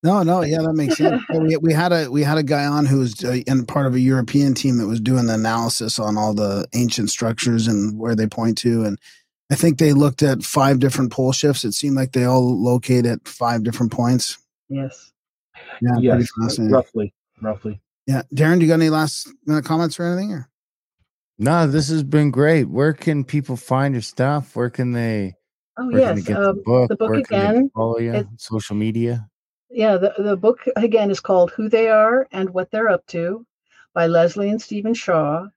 [0.03, 1.23] No, no, yeah, that makes sense.
[1.33, 3.95] we, we had a we had a guy on who was uh, in part of
[3.95, 8.15] a European team that was doing the analysis on all the ancient structures and where
[8.15, 8.99] they point to, and
[9.51, 11.63] I think they looked at five different pole shifts.
[11.63, 14.37] It seemed like they all locate at five different points.
[14.69, 15.11] Yes.
[15.81, 15.97] Yeah.
[15.99, 17.13] Yes, roughly.
[17.41, 17.81] Roughly.
[18.07, 18.23] Yeah.
[18.33, 20.33] Darren, do you got any last minute comments or anything?
[20.33, 20.49] Or?
[21.37, 22.69] No, this has been great.
[22.69, 24.55] Where can people find your stuff?
[24.55, 25.35] Where can they?
[25.77, 26.89] Oh yes, they um, the book.
[26.89, 27.69] The book where again.
[27.75, 28.13] follow you.
[28.13, 29.27] It, social media.
[29.69, 33.45] Yeah, the the book again is called "Who They Are and What They're Up To"
[33.93, 35.47] by Leslie and Stephen Shaw.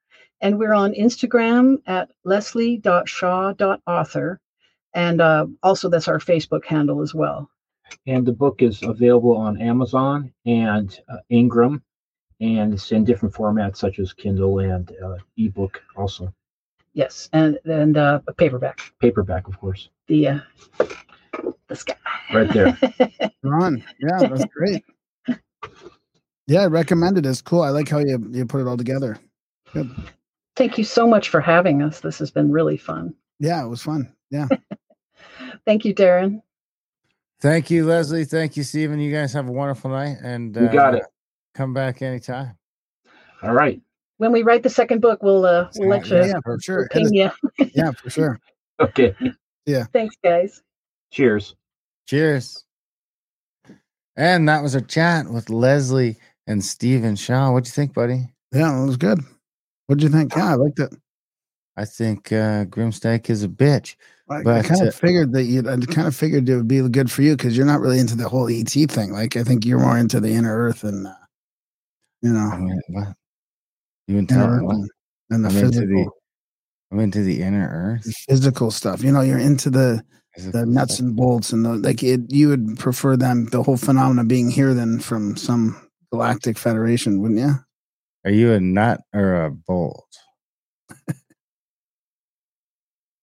[0.41, 4.41] And we're on Instagram at leslie.shaw.author.
[4.95, 7.49] And uh, also, that's our Facebook handle as well.
[8.07, 11.83] And the book is available on Amazon and uh, Ingram,
[12.41, 16.33] and it's in different formats such as Kindle and uh, ebook also.
[16.95, 18.93] Yes, and and uh, paperback.
[19.01, 19.89] Paperback, of course.
[20.09, 20.39] The uh,
[21.69, 21.95] the sky.
[22.33, 22.79] Right there.
[23.43, 24.85] Ron, yeah, that's great.
[26.47, 27.27] Yeah, I recommend it.
[27.27, 27.63] It's cool.
[27.63, 29.19] I like how you you put it all together.
[29.73, 29.91] Good.
[30.59, 32.01] Thank you so much for having us.
[32.01, 33.15] This has been really fun.
[33.39, 34.13] Yeah, it was fun.
[34.29, 34.49] Yeah.
[35.65, 36.43] Thank you, Darren.
[37.41, 38.25] Thank you, Leslie.
[38.25, 38.99] Thank you, Stephen.
[38.99, 41.05] You guys have a wonderful night and you got uh, it.
[41.55, 42.59] Come back anytime.
[43.45, 43.81] All right.
[44.17, 46.89] When we write the second book, we'll uh we'll let you yeah, for sure.
[46.91, 47.31] Ping you.
[47.75, 48.41] yeah, for sure.
[48.81, 49.15] Okay.
[49.67, 49.85] Yeah.
[49.93, 50.63] Thanks, guys.
[51.13, 51.57] Cheers.
[52.07, 52.65] Cheers.
[54.17, 56.17] And that was a chat with Leslie
[56.47, 57.53] and Stephen Shaw.
[57.53, 58.27] What'd you think, buddy?
[58.53, 59.21] Yeah, it was good.
[59.89, 60.37] What do you think?
[60.37, 60.95] Yeah, I liked it.
[61.79, 63.97] I think uh, Grimstack is a bitch.
[64.29, 65.61] I, but, I kind of uh, figured that you.
[65.61, 68.15] I kind of figured it would be good for you because you're not really into
[68.15, 69.13] the whole ET thing.
[69.13, 71.15] Like I think you're more into the inner Earth and uh,
[72.21, 72.51] you know.
[72.53, 73.09] I mean, what?
[74.09, 74.91] You into and,
[75.31, 75.83] and the I'm physical.
[75.83, 76.11] Into the,
[76.93, 78.05] I'm into the inner Earth.
[78.05, 79.03] The physical stuff.
[79.03, 80.05] You know, you're into the
[80.35, 81.07] physical the nuts stuff.
[81.07, 82.03] and bolts and the like.
[82.03, 85.81] It, you would prefer them the whole phenomena being here than from some
[86.13, 87.55] galactic federation, wouldn't you?
[88.29, 90.19] Are you a nut or a bolt?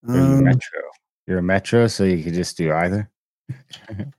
[0.07, 0.81] Are you um, metro?
[1.27, 3.11] You're a metro, so you could just do either.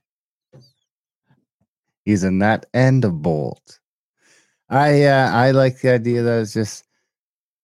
[2.05, 3.81] He's a nut and a bolt.
[4.69, 6.85] I uh, I like the idea that it's just,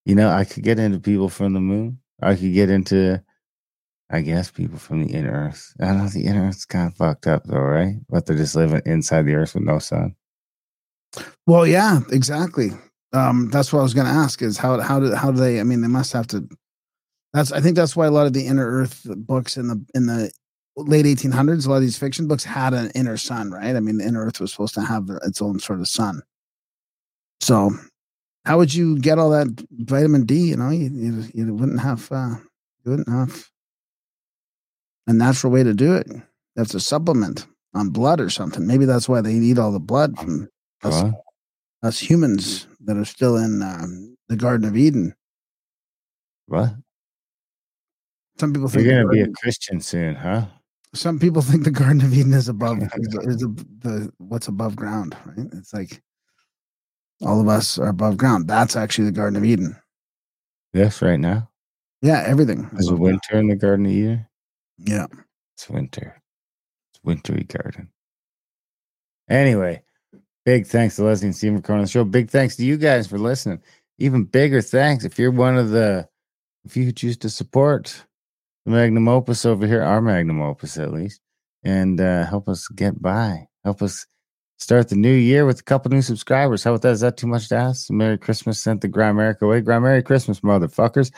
[0.04, 2.00] you know, I could get into people from the moon.
[2.22, 3.24] I could get into,
[4.10, 5.74] I guess, people from the inner Earth.
[5.80, 7.96] I know the inner Earth's kind of fucked up, though, right?
[8.10, 10.14] But they're just living inside the Earth with no sun.
[11.48, 12.72] Well, yeah, exactly.
[13.14, 15.60] Um, that's what I was going to ask: is how how do how do they?
[15.60, 16.48] I mean, they must have to.
[17.34, 20.06] That's I think that's why a lot of the inner Earth books in the in
[20.08, 20.32] the
[20.76, 23.76] late 1800s, a lot of these fiction books had an inner sun, right?
[23.76, 26.22] I mean, the inner Earth was supposed to have its own sort of sun.
[27.40, 27.72] So,
[28.46, 30.50] how would you get all that vitamin D?
[30.50, 32.36] You know, you you, you wouldn't have uh,
[32.84, 33.50] you wouldn't have
[35.08, 36.08] a natural way to do it.
[36.56, 37.46] That's a supplement.
[37.74, 38.66] on blood or something.
[38.68, 40.48] Maybe that's why they need all the blood from
[40.84, 41.04] us,
[41.82, 45.16] us humans that are still in um, the Garden of Eden.
[46.48, 46.74] What?
[48.40, 50.48] Some people think You're gonna be a Christian soon, huh?
[50.94, 54.76] some people think the Garden of Eden is above is, is the, the what's above
[54.76, 55.48] ground, right?
[55.54, 56.02] It's like
[57.22, 58.48] all of us are above ground.
[58.48, 59.76] That's actually the Garden of Eden.
[60.74, 61.50] Yes, right now.
[62.02, 62.70] Yeah, everything.
[62.74, 63.02] Is it ground.
[63.02, 64.28] winter in the Garden of Eden?
[64.78, 65.08] Yeah.
[65.56, 66.22] It's winter.
[66.92, 67.90] It's wintry garden.
[69.30, 69.84] Anyway,
[70.46, 72.04] big thanks to Leslie and Stephen for on the show.
[72.04, 73.62] Big thanks to you guys for listening.
[73.98, 76.08] Even bigger thanks if you're one of the
[76.66, 78.06] if you choose to support
[78.66, 81.22] the magnum opus over here, our magnum opus at least,
[81.64, 83.48] and uh, help us get by.
[83.64, 84.06] Help us
[84.58, 86.64] start the new year with a couple new subscribers.
[86.64, 86.94] How about that?
[86.94, 87.92] Is that too much to ask?
[87.92, 89.62] Merry Christmas sent the Grimerica way.
[89.62, 91.12] Grand Merry Christmas, motherfuckers.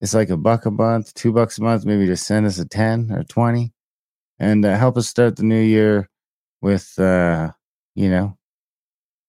[0.00, 1.84] It's like a buck a month, two bucks a month.
[1.84, 3.72] Maybe just send us a 10 or 20
[4.38, 6.08] and uh, help us start the new year
[6.60, 7.50] with, uh,
[7.94, 8.35] you know,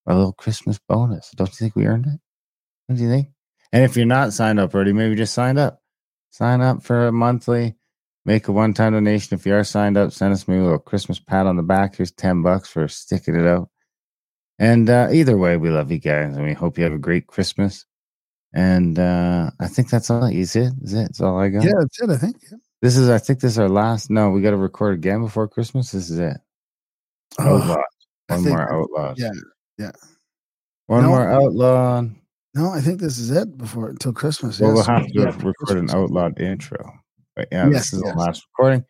[0.08, 1.32] a little Christmas bonus.
[1.36, 2.20] Don't you think we earned it?
[2.90, 3.28] Don't you think?
[3.72, 5.82] And if you're not signed up already, maybe just sign up.
[6.32, 7.76] Sign up for a monthly,
[8.26, 9.38] make a one time donation.
[9.38, 11.96] If you are signed up, send us maybe a little Christmas pat on the back.
[11.96, 13.70] Here's 10 bucks for sticking it out.
[14.60, 17.28] And uh, either way, we love you guys and we hope you have a great
[17.28, 17.86] Christmas.
[18.54, 20.24] And uh, I think that's all.
[20.26, 20.72] Is it?
[20.82, 20.98] Is it?
[21.04, 21.64] That's all I got.
[21.64, 22.38] Yeah, that's it, I think.
[22.50, 22.58] Yeah.
[22.82, 24.10] This is, I think, this is our last.
[24.10, 25.92] No, we got to record again before Christmas.
[25.92, 26.38] This is it.
[27.40, 27.78] Oh, Outlaws.
[28.28, 29.18] One think- more outlaws.
[29.20, 29.32] yeah,
[29.78, 29.92] yeah.
[30.88, 31.10] One No.
[31.10, 32.04] more outlaw.
[32.54, 34.60] No, I think this is it before until Christmas.
[34.60, 35.92] Well, we'll have to Yeah, record Christmas.
[35.94, 36.92] an outlawed intro.
[37.36, 38.14] But yeah, Yes, this is yes.
[38.14, 38.84] the last recording.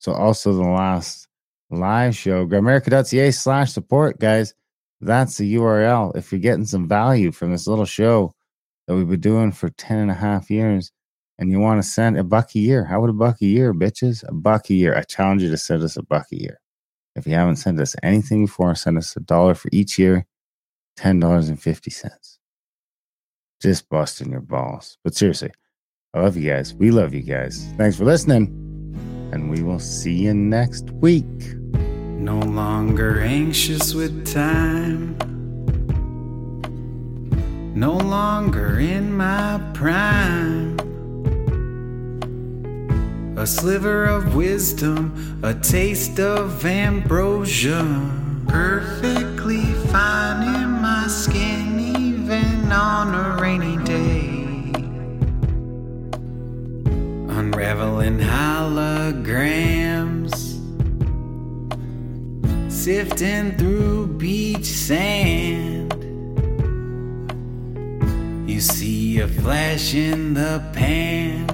[0.00, 1.28] So also the last
[1.70, 2.46] live show.
[2.46, 4.52] Grimerica.ca slash support, guys.
[5.00, 6.12] That's the URL.
[6.16, 8.34] If you're getting some value from this little show
[8.86, 10.90] that we've been doing for 10 and a half years
[11.38, 13.72] and you want to send a buck a year, how would a buck a year,
[13.72, 14.24] bitches?
[14.28, 14.94] A buck a year.
[14.96, 16.58] I challenge you to send us a buck a year.
[17.16, 20.26] If you haven't sent us anything before, send us a dollar for each year,
[20.98, 22.38] $10.50.
[23.62, 24.98] Just busting your balls.
[25.02, 25.50] But seriously,
[26.12, 26.74] I love you guys.
[26.74, 27.66] We love you guys.
[27.78, 28.48] Thanks for listening.
[29.32, 31.24] And we will see you next week.
[32.18, 35.16] No longer anxious with time.
[37.74, 40.76] No longer in my prime.
[43.36, 47.84] A sliver of wisdom, a taste of ambrosia.
[48.48, 54.46] Perfectly fine in my skin, even on a rainy day.
[57.28, 59.66] Unraveling holograms
[62.86, 65.92] sifting through beach sand.
[68.48, 71.46] You see a flash in the pan,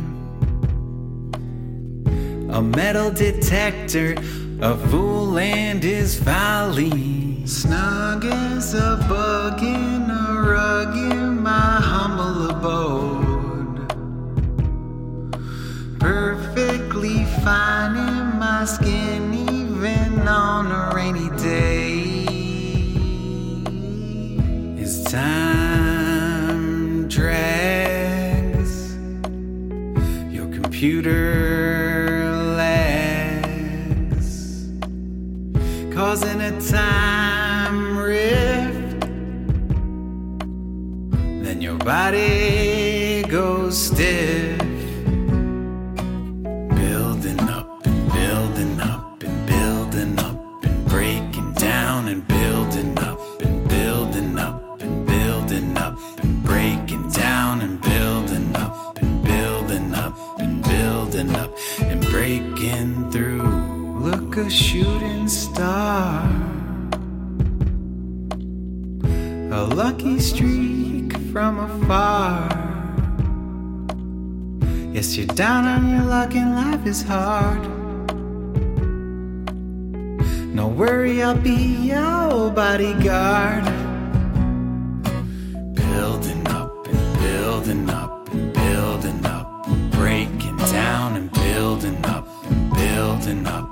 [2.53, 4.15] a metal detector,
[4.61, 7.47] a fool and his folly.
[7.47, 13.89] Snug as a bug in a rug in my humble abode.
[15.99, 22.27] Perfectly fine in my skin, even on a rainy day.
[24.79, 28.95] As time drags,
[30.31, 31.81] your computer
[36.05, 39.01] causing a time rift.
[41.45, 44.59] Then your body goes stiff
[46.81, 53.69] building up and building up and building up and breaking down and building up and
[53.69, 60.65] building up and building up and breaking down and building up and building up and
[60.65, 63.73] building up and breaking through.
[64.07, 65.02] Look, a shooting
[69.52, 72.48] a lucky streak from afar.
[74.94, 77.62] Yes, you're down on your luck and life is hard.
[80.55, 81.60] No worry, I'll be
[81.90, 83.64] your bodyguard.
[85.74, 93.47] Building up and building up and building up, breaking down and building up and building
[93.47, 93.72] up